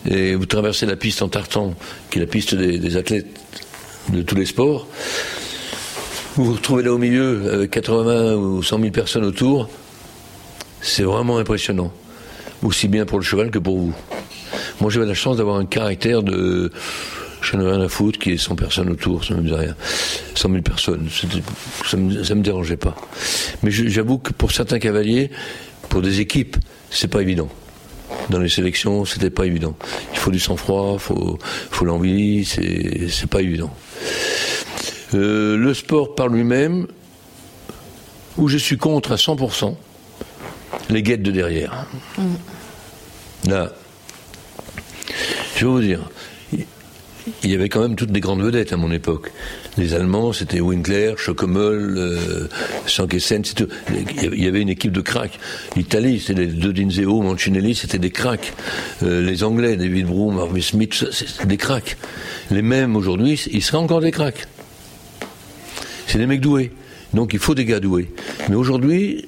et 0.10 0.36
vous 0.36 0.46
traversez 0.46 0.86
la 0.86 0.96
piste 0.96 1.22
en 1.22 1.30
tartan, 1.30 1.74
qui 2.10 2.20
est 2.20 2.22
la 2.22 2.28
piste 2.28 2.56
des, 2.56 2.98
athlètes 2.98 3.28
de 4.10 4.22
tous 4.22 4.36
les 4.36 4.46
sports, 4.46 4.88
vous 6.36 6.46
vous 6.46 6.54
retrouvez 6.54 6.84
là 6.84 6.94
au 6.94 6.98
milieu 6.98 7.54
avec 7.54 7.72
80 7.72 8.36
ou 8.36 8.62
100 8.62 8.80
000 8.80 8.92
personnes 8.92 9.26
autour, 9.26 9.70
c'est 10.82 11.04
vraiment 11.04 11.38
impressionnant. 11.38 11.92
Aussi 12.64 12.88
bien 12.88 13.06
pour 13.06 13.20
le 13.20 13.24
cheval 13.24 13.52
que 13.52 13.60
pour 13.60 13.78
vous. 13.78 13.94
Moi 14.82 14.90
j'avais 14.92 15.06
la 15.06 15.14
chance 15.14 15.38
d'avoir 15.38 15.58
un 15.58 15.66
caractère 15.66 16.24
de 16.24 16.72
je 17.42 17.56
n'ai 17.56 17.66
rien 17.66 17.82
à 17.82 17.90
foutre 17.90 18.20
qui 18.20 18.32
est 18.32 18.38
100 18.38 18.56
personnes 18.56 18.90
autour, 18.90 19.24
ça 19.24 19.36
me 19.36 19.42
disait 19.42 19.56
rien. 19.56 19.76
100 20.36 20.50
000 20.50 20.62
personnes, 20.62 21.08
ça 21.86 21.98
ne 21.98 22.04
me, 22.04 22.36
me 22.36 22.42
dérangeait 22.42 22.78
pas. 22.78 22.96
Mais 23.64 23.72
j'avoue 23.72 24.18
que 24.18 24.34
pour 24.34 24.52
certains 24.52 24.80
cavaliers, 24.80 25.32
pour 25.90 26.02
des 26.02 26.20
équipes, 26.20 26.58
c'est 26.90 27.08
pas 27.08 27.22
évident. 27.22 27.50
Dans 28.30 28.40
les 28.40 28.50
sélections, 28.50 29.06
c'était 29.06 29.30
pas 29.30 29.46
évident. 29.46 29.76
Il 30.14 30.20
faut 30.20 30.32
du 30.32 30.40
sang-froid, 30.40 30.94
il 30.94 31.00
faut, 31.00 31.38
faut 31.72 31.86
l'envie, 31.86 32.46
c'est 32.46 33.28
pas 33.28 33.42
évident. 33.42 33.74
Euh, 35.14 35.56
le 35.56 35.74
sport 35.74 36.16
par 36.16 36.28
lui-même, 36.28 36.88
où 38.38 38.48
je 38.48 38.58
suis 38.58 38.78
contre 38.78 39.14
à 39.14 39.16
100%, 39.16 39.76
les 40.90 41.04
guettes 41.04 41.24
de 41.24 41.32
derrière. 41.32 41.86
Mm. 42.18 43.50
Là, 43.50 43.72
je 45.56 45.66
vais 45.66 45.72
vous 45.72 45.82
dire, 45.82 46.10
il 47.44 47.52
y 47.52 47.56
avait 47.56 47.70
quand 47.70 47.82
même 47.82 47.96
toutes 47.96 48.12
des 48.12 48.20
grandes 48.20 48.42
vedettes 48.42 48.74
à 48.74 48.78
mon 48.78 48.92
époque. 48.92 49.32
Les 49.78 49.94
Allemands, 49.94 50.34
c'était 50.34 50.60
Winkler, 50.60 51.14
Schockemöll, 51.18 51.96
euh, 51.98 52.48
il 54.34 54.44
y 54.44 54.48
avait 54.48 54.62
une 54.62 54.70
équipe 54.70 54.92
de 54.92 55.02
cracks. 55.02 55.40
L'Italie, 55.76 56.20
c'était 56.20 56.46
les 56.46 57.06
Mancinelli, 57.06 57.76
c'était 57.76 58.00
des 58.00 58.12
cracks. 58.12 58.54
Euh, 59.04 59.22
les 59.22 59.44
Anglais, 59.44 59.76
David 59.76 60.08
Broom, 60.08 60.40
Harvey 60.40 60.62
Smith, 60.62 60.94
c'était 61.12 61.46
des 61.46 61.58
cracks. 61.58 61.98
Les 62.52 62.62
mêmes 62.62 62.96
aujourd'hui, 62.96 63.40
ils 63.52 63.64
seraient 63.64 63.78
encore 63.78 64.02
des 64.02 64.12
cracks. 64.12 64.48
C'est 66.08 66.18
des 66.18 66.28
mecs 66.28 66.42
doués. 66.42 66.72
Donc 67.14 67.34
il 67.34 67.40
faut 67.40 67.56
des 67.56 67.66
gars 67.66 67.80
doués. 67.80 68.12
Mais 68.50 68.56
aujourd'hui, 68.56 69.28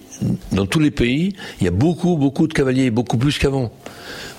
dans 0.52 0.66
tous 0.66 0.80
les 0.80 0.92
pays, 0.92 1.34
il 1.60 1.66
y 1.66 1.68
a 1.68 1.72
beaucoup, 1.72 2.18
beaucoup 2.18 2.48
de 2.48 2.54
cavaliers, 2.54 2.92
beaucoup 2.92 3.18
plus 3.18 3.38
qu'avant. 3.38 3.72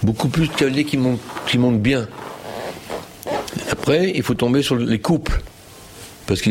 Beaucoup 0.03 0.29
plus 0.29 0.49
de 0.49 0.55
cavaliers 0.55 0.85
qui 0.85 0.99
qui 1.47 1.59
montent 1.59 1.83
bien. 1.83 2.09
Après, 3.71 4.13
il 4.15 4.23
faut 4.23 4.35
tomber 4.35 4.63
sur 4.63 4.77
les 4.77 4.99
couples. 4.99 5.41
Parce 6.27 6.43
que 6.43 6.51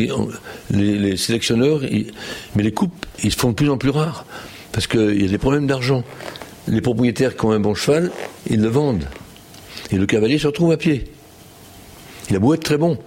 les, 0.70 1.16
sélectionneurs, 1.16 1.80
mais 2.54 2.62
les 2.62 2.72
couples, 2.72 3.08
ils 3.24 3.32
se 3.32 3.38
font 3.38 3.50
de 3.50 3.54
plus 3.54 3.70
en 3.70 3.78
plus 3.78 3.90
rares. 3.90 4.26
Parce 4.72 4.86
qu'il 4.86 5.22
y 5.22 5.24
a 5.24 5.28
des 5.28 5.38
problèmes 5.38 5.66
d'argent. 5.66 6.04
Les 6.68 6.80
propriétaires 6.80 7.36
qui 7.36 7.44
ont 7.46 7.52
un 7.52 7.60
bon 7.60 7.74
cheval, 7.74 8.10
ils 8.48 8.60
le 8.60 8.68
vendent. 8.68 9.08
Et 9.90 9.96
le 9.96 10.06
cavalier 10.06 10.38
se 10.38 10.46
retrouve 10.46 10.72
à 10.72 10.76
pied. 10.76 11.04
Il 12.28 12.36
a 12.36 12.38
beau 12.38 12.54
être 12.54 12.62
très 12.62 12.76
bon. 12.76 12.98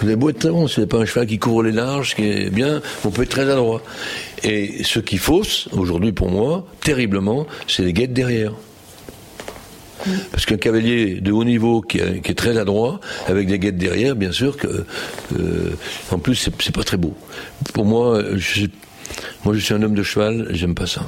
Vous 0.00 0.06
avez 0.06 0.16
beau 0.16 0.30
être 0.30 0.40
très 0.40 0.50
bon, 0.50 0.66
ce 0.66 0.80
n'est 0.80 0.86
pas 0.86 0.98
un 0.98 1.06
cheval 1.06 1.26
qui 1.26 1.38
couvre 1.38 1.62
les 1.62 1.72
larges, 1.72 2.16
qui 2.16 2.24
est 2.24 2.50
bien, 2.50 2.82
on 3.04 3.10
peut 3.10 3.22
être 3.22 3.30
très 3.30 3.48
adroit. 3.48 3.80
Et 4.42 4.82
ce 4.82 4.98
qui 4.98 5.16
fausse, 5.16 5.68
aujourd'hui 5.72 6.12
pour 6.12 6.30
moi, 6.30 6.66
terriblement, 6.80 7.46
c'est 7.68 7.84
les 7.84 7.92
guettes 7.92 8.12
derrière. 8.12 8.52
Parce 10.30 10.46
qu'un 10.46 10.56
cavalier 10.56 11.20
de 11.20 11.32
haut 11.32 11.44
niveau 11.44 11.80
qui, 11.80 11.98
est 11.98 12.38
très 12.38 12.58
adroit, 12.58 13.00
avec 13.26 13.48
des 13.48 13.58
guettes 13.58 13.78
derrière, 13.78 14.16
bien 14.16 14.32
sûr 14.32 14.56
que, 14.56 14.84
euh, 15.38 15.70
en 16.10 16.18
plus, 16.18 16.34
c'est 16.34 16.74
pas 16.74 16.84
très 16.84 16.96
beau. 16.96 17.14
Pour 17.72 17.84
moi, 17.84 18.22
je, 18.36 18.66
moi, 19.44 19.54
je 19.54 19.60
suis 19.60 19.74
un 19.74 19.82
homme 19.82 19.94
de 19.94 20.02
cheval, 20.02 20.48
j'aime 20.50 20.74
pas 20.74 20.86
ça. 20.86 21.06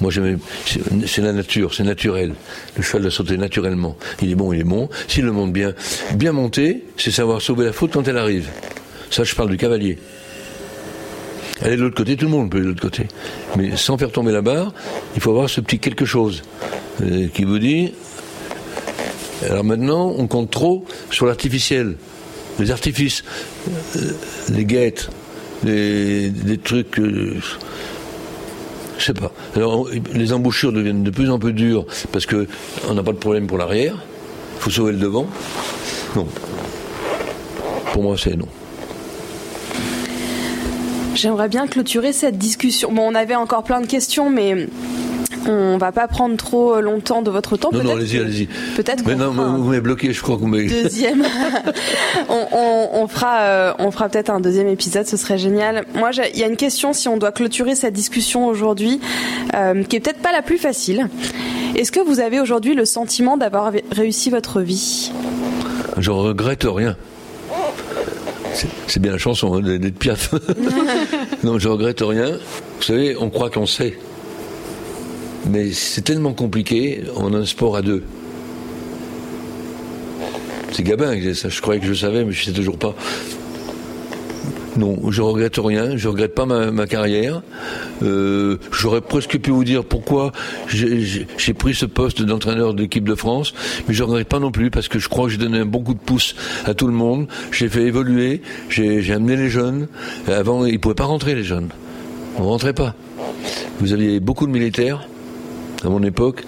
Moi, 0.00 0.10
c'est 1.06 1.22
la 1.22 1.32
nature, 1.32 1.74
c'est 1.74 1.84
naturel. 1.84 2.34
Le 2.76 2.82
cheval 2.82 3.02
doit 3.02 3.10
sauter 3.10 3.36
naturellement. 3.36 3.96
Il 4.22 4.30
est 4.30 4.34
bon, 4.34 4.52
il 4.52 4.60
est 4.60 4.64
bon. 4.64 4.88
S'il 5.08 5.24
le 5.24 5.32
monte 5.32 5.52
bien, 5.52 5.74
bien 6.14 6.32
monté, 6.32 6.84
c'est 6.96 7.10
savoir 7.10 7.42
sauver 7.42 7.66
la 7.66 7.72
faute 7.72 7.92
quand 7.92 8.06
elle 8.08 8.18
arrive. 8.18 8.48
Ça, 9.10 9.24
je 9.24 9.34
parle 9.34 9.50
du 9.50 9.56
cavalier. 9.56 9.98
Aller 11.62 11.76
de 11.76 11.82
l'autre 11.82 11.96
côté, 11.96 12.16
tout 12.16 12.24
le 12.24 12.30
monde 12.30 12.50
peut 12.50 12.58
aller 12.58 12.66
de 12.66 12.70
l'autre 12.70 12.82
côté. 12.82 13.06
Mais 13.56 13.76
sans 13.76 13.98
faire 13.98 14.10
tomber 14.10 14.32
la 14.32 14.42
barre, 14.42 14.72
il 15.14 15.20
faut 15.20 15.30
avoir 15.30 15.50
ce 15.50 15.60
petit 15.60 15.78
quelque 15.78 16.04
chose. 16.04 16.42
Euh, 17.02 17.28
qui 17.28 17.44
vous 17.44 17.58
dit 17.58 17.92
alors 19.48 19.64
maintenant, 19.64 20.14
on 20.18 20.26
compte 20.26 20.50
trop 20.50 20.84
sur 21.10 21.24
l'artificiel, 21.24 21.96
les 22.58 22.70
artifices, 22.70 23.24
euh, 23.96 24.12
les 24.50 24.64
guettes, 24.66 25.08
les, 25.64 26.30
trucs. 26.62 26.96
je 26.96 27.02
euh, 27.02 27.40
je 28.98 29.04
sais 29.04 29.14
pas. 29.14 29.32
Alors, 29.56 29.88
les 30.12 30.32
embouchures 30.34 30.72
deviennent 30.72 31.02
de 31.02 31.10
plus 31.10 31.30
en 31.30 31.38
plus 31.38 31.54
dures 31.54 31.86
parce 32.12 32.26
que 32.26 32.46
on 32.88 32.94
n'a 32.94 33.02
pas 33.02 33.12
de 33.12 33.18
problème 33.18 33.46
pour 33.46 33.56
l'arrière. 33.56 33.96
Il 34.56 34.62
faut 34.62 34.70
sauver 34.70 34.92
le 34.92 34.98
devant. 34.98 35.26
Non. 36.14 36.26
Pour 37.94 38.02
moi, 38.02 38.16
c'est 38.18 38.36
non. 38.36 38.48
J'aimerais 41.20 41.50
bien 41.50 41.66
clôturer 41.66 42.14
cette 42.14 42.38
discussion. 42.38 42.90
Bon, 42.92 43.02
on 43.02 43.14
avait 43.14 43.34
encore 43.34 43.62
plein 43.62 43.82
de 43.82 43.86
questions, 43.86 44.30
mais 44.30 44.68
on 45.46 45.76
va 45.76 45.92
pas 45.92 46.08
prendre 46.08 46.34
trop 46.38 46.80
longtemps 46.80 47.20
de 47.20 47.30
votre 47.30 47.58
temps. 47.58 47.68
Non, 47.74 47.82
non, 47.82 47.96
allez-y, 47.96 48.20
allez-y. 48.20 48.46
Peut-être. 48.74 49.04
Mais 49.06 49.16
non, 49.16 49.30
vous 49.30 49.64
m'avez 49.64 49.82
bloqué, 49.82 50.14
je 50.14 50.22
crois 50.22 50.36
que 50.36 50.40
vous 50.40 50.46
m'avez. 50.46 50.68
Deuxième. 50.68 51.22
on, 52.30 53.06
fera, 53.06 53.40
euh, 53.40 53.72
on 53.78 53.90
fera 53.90 54.08
peut-être 54.08 54.30
un 54.30 54.40
deuxième 54.40 54.68
épisode, 54.68 55.06
ce 55.06 55.18
serait 55.18 55.36
génial. 55.36 55.84
Moi, 55.94 56.08
il 56.32 56.40
y 56.40 56.42
a 56.42 56.46
une 56.46 56.56
question 56.56 56.94
si 56.94 57.06
on 57.06 57.18
doit 57.18 57.32
clôturer 57.32 57.74
cette 57.74 57.92
discussion 57.92 58.46
aujourd'hui, 58.46 58.98
euh, 59.54 59.84
qui 59.84 59.96
est 59.96 60.00
peut-être 60.00 60.22
pas 60.22 60.32
la 60.32 60.40
plus 60.40 60.56
facile. 60.56 61.10
Est-ce 61.76 61.92
que 61.92 62.00
vous 62.00 62.20
avez 62.20 62.40
aujourd'hui 62.40 62.74
le 62.74 62.86
sentiment 62.86 63.36
d'avoir 63.36 63.72
réussi 63.90 64.30
votre 64.30 64.62
vie? 64.62 65.12
Je 65.98 66.10
regrette 66.10 66.64
rien. 66.64 66.96
C'est 68.86 69.00
bien 69.00 69.12
la 69.12 69.18
chanson 69.18 69.54
hein, 69.54 69.60
d'être 69.60 69.98
piaf. 69.98 70.34
non, 71.44 71.58
je 71.58 71.68
regrette 71.68 72.00
rien. 72.00 72.32
Vous 72.32 72.82
savez, 72.82 73.16
on 73.16 73.30
croit 73.30 73.50
qu'on 73.50 73.66
sait. 73.66 73.96
Mais 75.48 75.72
c'est 75.72 76.02
tellement 76.02 76.32
compliqué, 76.32 77.04
on 77.16 77.32
a 77.34 77.38
un 77.38 77.46
sport 77.46 77.76
à 77.76 77.82
deux. 77.82 78.02
C'est 80.72 80.82
Gabin. 80.82 81.18
Je 81.18 81.60
croyais 81.60 81.80
que 81.80 81.86
je 81.86 81.94
savais, 81.94 82.24
mais 82.24 82.32
je 82.32 82.40
ne 82.40 82.44
sais 82.46 82.52
toujours 82.52 82.78
pas. 82.78 82.94
Non, 84.76 85.10
je 85.10 85.20
regrette 85.20 85.56
rien, 85.56 85.96
je 85.96 86.08
regrette 86.08 86.34
pas 86.34 86.46
ma, 86.46 86.86
carrière. 86.86 87.42
Euh, 88.02 88.56
j'aurais 88.70 89.00
presque 89.00 89.38
pu 89.38 89.50
vous 89.50 89.64
dire 89.64 89.84
pourquoi 89.84 90.32
j'ai 90.68 91.54
pris 91.54 91.74
ce 91.74 91.86
poste 91.86 92.22
d'entraîneur 92.22 92.74
de 92.74 92.82
l'équipe 92.82 93.04
de 93.04 93.14
France, 93.14 93.52
mais 93.88 93.94
je 93.94 94.02
regrette 94.04 94.28
pas 94.28 94.38
non 94.38 94.52
plus 94.52 94.70
parce 94.70 94.88
que 94.88 94.98
je 94.98 95.08
crois 95.08 95.26
que 95.26 95.32
j'ai 95.32 95.38
donné 95.38 95.58
un 95.58 95.66
bon 95.66 95.82
coup 95.82 95.94
de 95.94 95.98
pouce 95.98 96.36
à 96.66 96.74
tout 96.74 96.86
le 96.86 96.92
monde. 96.92 97.26
J'ai 97.50 97.68
fait 97.68 97.82
évoluer, 97.82 98.42
j'ai 98.68 99.12
amené 99.12 99.36
les 99.36 99.50
jeunes. 99.50 99.88
Avant, 100.28 100.64
ils 100.64 100.78
pouvaient 100.78 100.94
pas 100.94 101.04
rentrer 101.04 101.34
les 101.34 101.44
jeunes. 101.44 101.68
On 102.38 102.44
rentrait 102.44 102.74
pas. 102.74 102.94
Vous 103.80 103.92
aviez 103.92 104.20
beaucoup 104.20 104.46
de 104.46 104.52
militaires 104.52 105.08
À 105.84 105.88
mon 105.88 106.02
époque, 106.02 106.44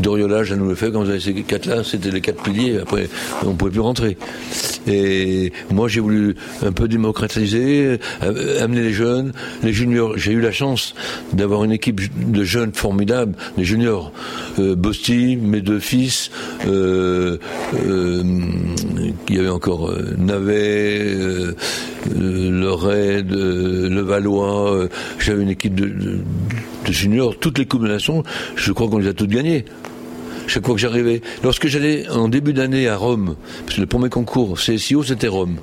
Doriola, 0.00 0.44
Jeanne 0.44 0.74
fait 0.74 0.90
quand 0.90 1.02
vous 1.02 1.10
avez 1.10 1.20
ces 1.20 1.34
quatre-là, 1.34 1.84
c'était 1.84 2.10
les 2.10 2.20
quatre 2.20 2.42
piliers. 2.42 2.78
Après, 2.78 3.08
on 3.44 3.50
ne 3.50 3.54
pouvait 3.54 3.70
plus 3.70 3.80
rentrer. 3.80 4.16
Et 4.86 5.52
moi, 5.72 5.88
j'ai 5.88 6.00
voulu 6.00 6.36
un 6.64 6.72
peu 6.72 6.88
démocratiser, 6.88 7.98
euh, 8.22 8.62
amener 8.62 8.82
les 8.82 8.92
jeunes, 8.92 9.32
les 9.62 9.72
juniors. 9.72 10.16
J'ai 10.16 10.32
eu 10.32 10.40
la 10.40 10.52
chance 10.52 10.94
d'avoir 11.32 11.64
une 11.64 11.72
équipe 11.72 12.00
de 12.30 12.44
jeunes 12.44 12.72
formidables, 12.72 13.34
les 13.56 13.64
juniors. 13.64 14.12
Euh, 14.58 14.74
Bosti, 14.74 15.36
mes 15.36 15.60
deux 15.60 15.80
fils, 15.80 16.30
euh, 16.66 17.38
euh, 17.74 18.22
il 19.28 19.34
y 19.34 19.38
avait 19.38 19.48
encore 19.48 19.92
Navet, 20.18 21.14
le 22.14 22.70
Raid, 22.70 23.30
le 23.30 24.00
Valois. 24.00 24.88
J'avais 25.18 25.42
une 25.42 25.50
équipe 25.50 25.74
de, 25.74 25.86
de, 25.86 26.92
juniors, 26.92 27.36
toutes 27.38 27.58
les 27.58 27.66
combinaisons. 27.66 28.22
Je 28.54 28.72
crois 28.72 28.88
qu'on 28.88 28.98
les 28.98 29.08
a 29.08 29.12
toutes 29.12 29.30
gagnées 29.30 29.64
chaque 30.46 30.64
fois 30.64 30.74
que 30.74 30.80
j'arrivais. 30.80 31.20
Lorsque 31.42 31.66
j'allais 31.66 32.08
en 32.08 32.28
début 32.28 32.52
d'année 32.52 32.88
à 32.88 32.96
Rome, 32.96 33.36
parce 33.64 33.76
que 33.76 33.80
le 33.80 33.86
premier 33.86 34.08
concours 34.08 34.58
CSIO 34.58 35.02
c'était 35.02 35.28
Rome, 35.28 35.56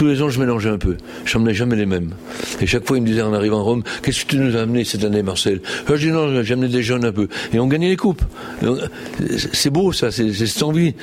tous 0.00 0.06
les 0.06 0.22
ans, 0.22 0.30
je 0.30 0.40
mélangeais 0.40 0.70
un 0.70 0.78
peu. 0.78 0.96
Je 1.26 1.36
n'emmenais 1.36 1.52
jamais 1.52 1.76
les 1.76 1.84
mêmes. 1.84 2.12
Et 2.62 2.66
chaque 2.66 2.86
fois, 2.86 2.96
il 2.96 3.02
me 3.02 3.06
disait 3.06 3.20
en 3.20 3.34
arrivant 3.34 3.58
à 3.58 3.62
Rome, 3.62 3.82
qu'est-ce 4.02 4.24
que 4.24 4.30
tu 4.30 4.38
nous 4.38 4.56
as 4.56 4.60
amené 4.62 4.82
cette 4.82 5.04
année, 5.04 5.22
Marcel? 5.22 5.60
Je 5.86 5.94
dis 5.94 6.10
non, 6.10 6.42
j'ai 6.42 6.54
amené 6.54 6.68
des 6.68 6.82
jeunes 6.82 7.04
un 7.04 7.12
peu. 7.12 7.28
Et 7.52 7.60
on 7.60 7.66
gagnait 7.66 7.90
les 7.90 7.98
coupes. 7.98 8.22
C'est 9.52 9.68
beau, 9.68 9.92
ça, 9.92 10.10
c'est 10.10 10.32
cette 10.32 10.62
envie, 10.62 10.94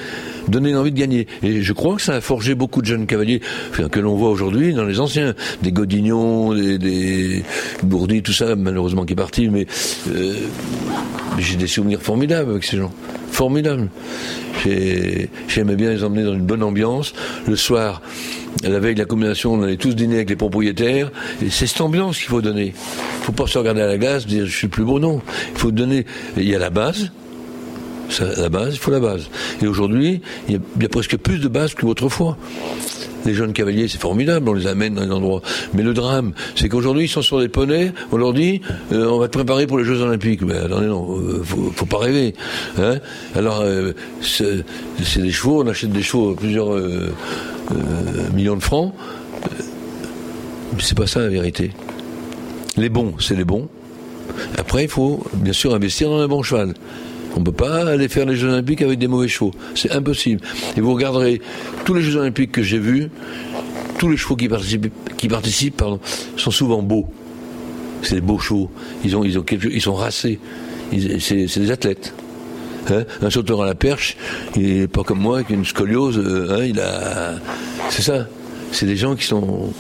donner 0.48 0.74
envie 0.74 0.92
de 0.92 0.98
gagner. 0.98 1.28
Et 1.44 1.62
je 1.62 1.74
crois 1.74 1.98
que 1.98 2.02
ça 2.02 2.16
a 2.16 2.22
forgé 2.22 2.56
beaucoup 2.56 2.82
de 2.82 2.88
jeunes 2.88 3.06
cavaliers 3.06 3.40
que 3.92 4.00
l'on 4.00 4.16
voit 4.16 4.32
aujourd'hui 4.32 4.74
dans 4.74 4.86
les 4.86 5.00
anciens, 5.00 5.36
des 5.62 5.72
Godignon, 5.72 6.56
des, 6.56 6.80
des 6.80 7.44
Bourdi, 7.84 8.24
tout 8.24 8.34
ça, 8.34 8.56
malheureusement 8.56 9.06
qui 9.06 9.14
est 9.14 9.16
parti, 9.16 9.48
mais 9.50 9.68
euh, 10.10 10.34
j'ai 11.38 11.56
des 11.56 11.68
souvenirs 11.68 12.02
formidables 12.02 12.50
avec 12.50 12.64
ces 12.64 12.78
gens. 12.78 12.92
Formidables. 13.32 13.90
J'aimais 15.48 15.76
bien 15.76 15.92
les 15.92 16.04
emmener 16.04 16.24
dans 16.24 16.34
une 16.34 16.46
bonne 16.46 16.64
ambiance. 16.64 17.14
Le 17.48 17.56
soir, 17.56 18.02
la 18.64 18.80
veille 18.80 18.96
de 18.96 19.00
la 19.00 19.06
combinaison, 19.06 19.54
on 19.60 19.64
allait 19.64 19.78
tous 19.78 19.96
dîner 19.96 20.16
avec 20.16 20.30
les 20.30 20.36
propriétaires. 20.36 21.12
Et 21.42 21.50
c'est 21.50 21.68
cette 21.68 21.82
ambiance 21.82 22.18
qu'il 22.18 22.28
faut 22.28 22.42
donner. 22.42 22.74
Il 22.76 23.24
faut 23.24 23.32
pas 23.32 23.48
se 23.48 23.58
regarder 23.58 23.82
à 23.82 23.88
la 23.88 23.98
glace, 23.98 24.26
dire 24.26 24.46
je 24.46 24.56
suis 24.56 24.68
plus 24.68 24.84
beau, 24.84 25.00
non. 25.00 25.22
Il 25.54 25.60
faut 25.60 25.72
donner. 25.72 26.06
Il 26.36 26.48
y 26.48 26.56
a 26.56 26.60
la 26.60 26.70
base. 26.70 27.12
La 28.38 28.50
base, 28.50 28.74
il 28.76 28.80
faut 28.80 28.92
la 28.92 29.00
base. 29.00 29.30
Et 29.62 29.68
aujourd'hui, 29.68 30.22
il, 30.50 30.60
y 30.82 30.86
a 30.86 30.90
presque 30.90 31.18
plus 31.18 31.40
de 31.40 31.48
base 31.48 31.74
qu'autrefois 31.74 32.38
les 33.26 33.34
jeunes 33.34 33.54
cavaliers, 33.54 33.88
c'est 33.88 34.00
formidable, 34.00 34.48
on 34.50 34.54
les 34.54 34.68
amène 34.68 34.96
dans 34.96 35.04
les 35.04 35.12
endroits. 35.12 35.42
Mais 35.74 35.84
le 35.84 35.94
drame, 35.94 36.34
c'est 36.56 36.70
qu'aujourd'hui, 36.70 37.06
ils 37.06 37.10
sont 37.10 37.22
sur 37.22 37.40
des 37.40 37.50
poneys, 37.50 37.92
on 38.12 38.18
leur 38.18 38.34
dit, 38.34 38.62
euh, 38.94 39.10
on 39.10 39.20
va 39.20 39.28
te 39.28 39.34
préparer 39.34 39.68
pour 39.68 39.78
les 39.78 39.84
Jeux 39.84 40.02
Olympiques. 40.02 40.42
Mais 40.44 40.56
attendez, 40.56 40.88
non, 40.88 41.20
euh, 41.20 41.44
faut, 41.44 41.86
pas 41.86 41.98
rêver. 41.98 42.34
Hein 42.80 43.00
Alors, 43.36 43.62
euh, 43.62 43.92
c'est 44.22 44.64
des 45.22 45.32
chevaux, 45.32 45.64
on 45.64 45.68
achète 45.68 45.92
des 45.92 46.04
chevaux 46.04 46.32
à 46.32 46.36
plusieurs 46.36 46.70
millions 48.34 48.56
de 48.56 48.64
francs. 48.64 48.94
Mais 50.74 50.82
c'est 50.82 50.98
pas 50.98 51.08
ça 51.08 51.20
la 51.20 51.30
vérité. 51.30 51.72
Les 52.78 52.90
bons, 52.90 53.16
c'est 53.20 53.36
les 53.36 53.46
bons. 53.46 53.68
Après, 54.58 54.84
il 54.84 54.90
faut 54.90 55.24
bien 55.34 55.54
sûr 55.54 55.74
investir 55.74 56.10
dans 56.10 56.20
un 56.20 56.28
bon 56.28 56.44
cheval. 56.44 56.74
On 57.38 57.42
ne 57.42 57.46
peut 57.46 57.52
pas 57.52 57.88
aller 57.88 58.08
faire 58.08 58.26
les 58.26 58.36
Jeux 58.36 58.48
Olympiques 58.48 58.82
avec 58.82 58.98
des 58.98 59.08
mauvais 59.08 59.28
chevaux. 59.28 59.52
C'est 59.76 59.92
impossible. 59.92 60.42
Et 60.76 60.82
vous 60.82 60.92
regarderez 60.92 61.40
tous 61.86 61.94
les 61.94 62.02
Jeux 62.02 62.16
Olympiques 62.16 62.52
que 62.52 62.64
j'ai 62.64 62.80
vus, 62.80 63.12
tous 64.00 64.10
les 64.10 64.18
chevaux 64.18 64.36
qui 64.36 64.50
participent, 64.50 64.92
qui 65.18 65.28
participent 65.28 65.84
sont 66.36 66.50
souvent 66.50 66.82
beaux. 66.82 67.08
C'est 68.02 68.16
des 68.16 68.22
beaux 68.22 68.40
chevaux. 68.40 68.72
Ils, 69.06 69.16
ont, 69.16 69.24
ils, 69.24 69.38
ont 69.38 69.46
ils 69.52 69.82
sont 69.82 69.94
racés. 69.94 70.40
C'est 71.20 71.60
des 71.60 71.70
athlètes. 71.70 72.16
Hein? 72.90 73.04
Un 73.22 73.30
sauteur 73.30 73.62
à 73.62 73.68
la 73.68 73.76
perche, 73.76 74.18
il 74.56 74.80
n'est 74.80 74.88
pas 74.88 75.04
comme 75.04 75.20
moi, 75.20 75.44
qui 75.44 75.54
a 75.54 75.58
une 75.58 75.66
scoliose. 75.66 76.18
Hein, 76.18 76.64
il 76.66 76.80
a. 76.80 77.36
C'est 77.92 78.02
ça. 78.02 78.26
C'est 78.72 78.88
des 78.88 78.98
gens 78.98 79.16
qui 79.16 79.26
sont, 79.26 79.72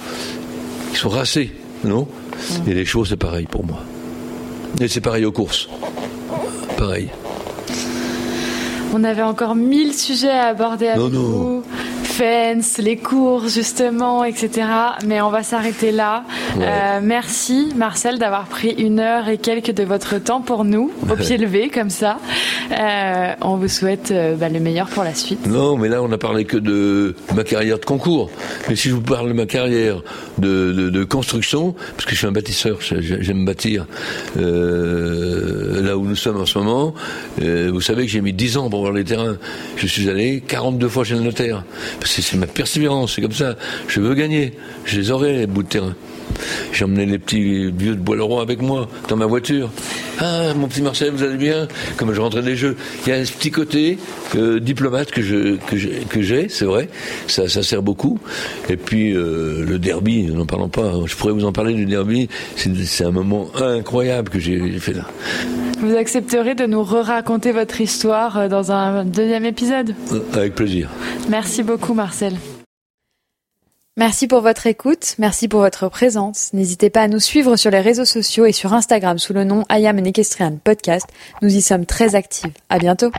qui 0.94 1.00
sont 1.00 1.10
racés, 1.10 1.52
non? 1.84 2.08
Et 2.68 2.76
les 2.76 2.86
chevaux, 2.86 3.04
c'est 3.04 3.18
pareil 3.18 3.48
pour 3.50 3.66
moi. 3.66 3.82
Et 4.80 4.88
c'est 4.88 5.02
pareil 5.02 5.26
aux 5.26 5.32
courses. 5.32 5.68
Pareil. 6.78 7.10
On 8.94 9.04
avait 9.04 9.22
encore 9.24 9.56
mille 9.56 9.94
sujets 9.94 10.32
à 10.32 10.48
aborder 10.48 10.88
avec 10.88 11.12
vous. 11.12 11.64
Fence, 12.04 12.78
les 12.78 12.98
cours 12.98 13.48
justement, 13.48 14.24
etc. 14.24 14.68
Mais 15.06 15.22
on 15.22 15.30
va 15.30 15.44
s'arrêter 15.44 15.92
là. 15.92 16.24
Euh, 16.60 17.00
merci 17.02 17.74
Marcel 17.76 18.20
d'avoir 18.20 18.46
pris 18.46 18.70
une 18.70 19.00
heure 19.00 19.30
et 19.30 19.38
quelques 19.38 19.72
de 19.72 19.84
votre 19.84 20.18
temps 20.18 20.42
pour 20.42 20.64
nous, 20.64 20.92
au 21.10 21.16
pied 21.16 21.38
levé 21.38 21.70
comme 21.70 21.90
ça. 21.90 22.18
Euh, 22.72 23.34
on 23.42 23.58
vous 23.58 23.68
souhaite 23.68 24.12
euh, 24.12 24.36
bah, 24.36 24.50
le 24.50 24.60
meilleur 24.60 24.88
pour 24.88 25.04
la 25.04 25.14
suite. 25.14 25.46
Non, 25.48 25.78
mais 25.78 25.88
là 25.90 26.02
on 26.02 26.12
a 26.12 26.18
parlé 26.18 26.46
que 26.46 26.58
de 26.58 27.16
ma 27.36 27.44
carrière 27.44 27.80
de 27.80 27.86
concours. 27.86 28.30
Mais 28.70 28.76
si 28.76 28.90
je 28.90 28.96
vous 28.96 29.02
parle 29.02 29.28
de 29.28 29.34
ma 29.34 29.46
carrière 29.46 30.02
de, 30.38 31.04
construction, 31.04 31.74
parce 31.96 32.06
que 32.06 32.12
je 32.12 32.18
suis 32.18 32.28
un 32.28 32.32
bâtisseur, 32.32 32.80
j'aime 32.82 33.46
bâtir. 33.46 33.86
là 34.36 35.98
où 35.98 36.06
nous 36.06 36.16
sommes 36.16 36.42
en 36.42 36.46
ce 36.46 36.58
moment, 36.58 36.94
vous 37.40 37.82
savez 37.82 38.06
que 38.06 38.12
j'ai 38.12 38.22
mis 38.22 38.34
10 38.34 38.58
ans 38.58 38.70
pour 38.70 38.82
voir 38.82 38.94
les 38.94 39.04
terrains. 39.04 39.38
Je 39.78 39.88
suis 39.88 40.10
allé 40.10 40.42
42 40.46 40.88
fois 40.90 41.04
chez 41.04 41.16
le 41.16 41.22
notaire 41.22 41.64
c'est 42.22 42.38
ma 42.38 42.48
persévérance, 42.48 43.16
c'est 43.16 43.22
comme 43.22 43.32
ça. 43.32 43.56
Je 43.88 44.02
veux 44.02 44.16
gagner. 44.16 44.54
Je 44.86 45.00
les 45.00 45.12
aurai, 45.12 45.34
les 45.34 45.48
bouts 45.48 45.64
de 45.64 45.68
terrain. 45.68 45.96
J'ai 46.72 46.86
emmené 46.86 47.06
les 47.06 47.20
petits 47.20 47.72
vieux 47.72 47.96
de 47.96 48.02
Bois-le-Roi 48.02 48.42
avec 48.42 48.62
moi, 48.62 48.88
dans 49.10 49.16
ma 49.16 49.26
voiture. 49.26 49.70
Ah, 50.20 50.54
mon 50.56 50.68
petit 50.68 50.82
Marcel, 50.82 51.12
vous 51.12 51.24
allez 51.24 51.38
bien? 51.38 51.68
Comme 51.98 52.14
je 52.14 52.20
rentrais 52.20 52.42
des 52.42 52.56
jeux. 52.56 52.76
Il 53.06 53.10
y 53.10 53.12
a 53.12 53.16
un 53.18 53.24
petit 53.24 53.52
côté 53.52 54.00
euh, 54.36 54.60
diplomate 54.60 55.12
que 55.12 55.22
je 55.22 55.58
que 55.58 56.22
j'ai, 56.22 56.50
c'est 56.50 56.66
vrai. 56.66 56.90
Ça, 57.28 57.48
ça 57.48 57.62
sert 57.62 57.84
beaucoup. 57.84 58.20
Et 58.70 58.78
puis 58.78 59.14
euh, 59.14 59.64
le 59.68 59.78
derby, 59.78 60.24
n'en 60.24 60.46
parlons 60.46 60.70
pas. 60.70 60.92
Je 61.06 61.16
pourrais 61.16 61.34
vous 61.34 61.46
en 61.46 61.52
parler 61.52 61.74
du 61.74 61.86
derby. 61.86 62.30
C'est 62.56 63.06
un 63.06 63.12
moment 63.12 63.50
incroyable 63.56 64.30
que 64.30 64.40
j'ai 64.40 64.80
fait 64.80 64.94
là. 64.94 65.06
Vous 65.80 65.96
accepterez 65.96 66.56
de 66.56 66.66
nous 66.66 66.84
re-raconter 66.84 67.52
votre 67.52 67.80
histoire 67.80 68.38
euh, 68.38 68.48
dans 68.48 68.72
un 68.72 69.06
deuxième 69.06 69.46
épisode? 69.46 69.94
Avec 70.34 70.56
plaisir. 70.56 70.90
Merci 71.30 71.62
beaucoup, 71.62 71.94
Marcel. 71.94 72.34
Merci 73.98 74.28
pour 74.28 74.42
votre 74.42 74.68
écoute, 74.68 75.16
merci 75.18 75.48
pour 75.48 75.62
votre 75.62 75.90
présence. 75.90 76.54
N'hésitez 76.54 76.92
pas 76.92 77.02
à 77.02 77.08
nous 77.08 77.20
suivre 77.20 77.56
sur 77.56 77.72
les 77.72 77.80
réseaux 77.80 78.06
sociaux 78.06 78.46
et 78.46 78.52
sur 78.52 78.76
Instagram 78.76 79.18
sous 79.18 79.34
le 79.34 79.44
nom 79.44 79.64
I 79.72 79.88
Am 79.88 79.98
an 79.98 80.04
Equestrian 80.04 80.60
Podcast. 80.64 81.08
Nous 81.42 81.56
y 81.56 81.64
sommes 81.64 81.88
très 81.88 82.14
actifs. 82.14 82.54
À 82.70 82.78
bientôt. 82.78 83.10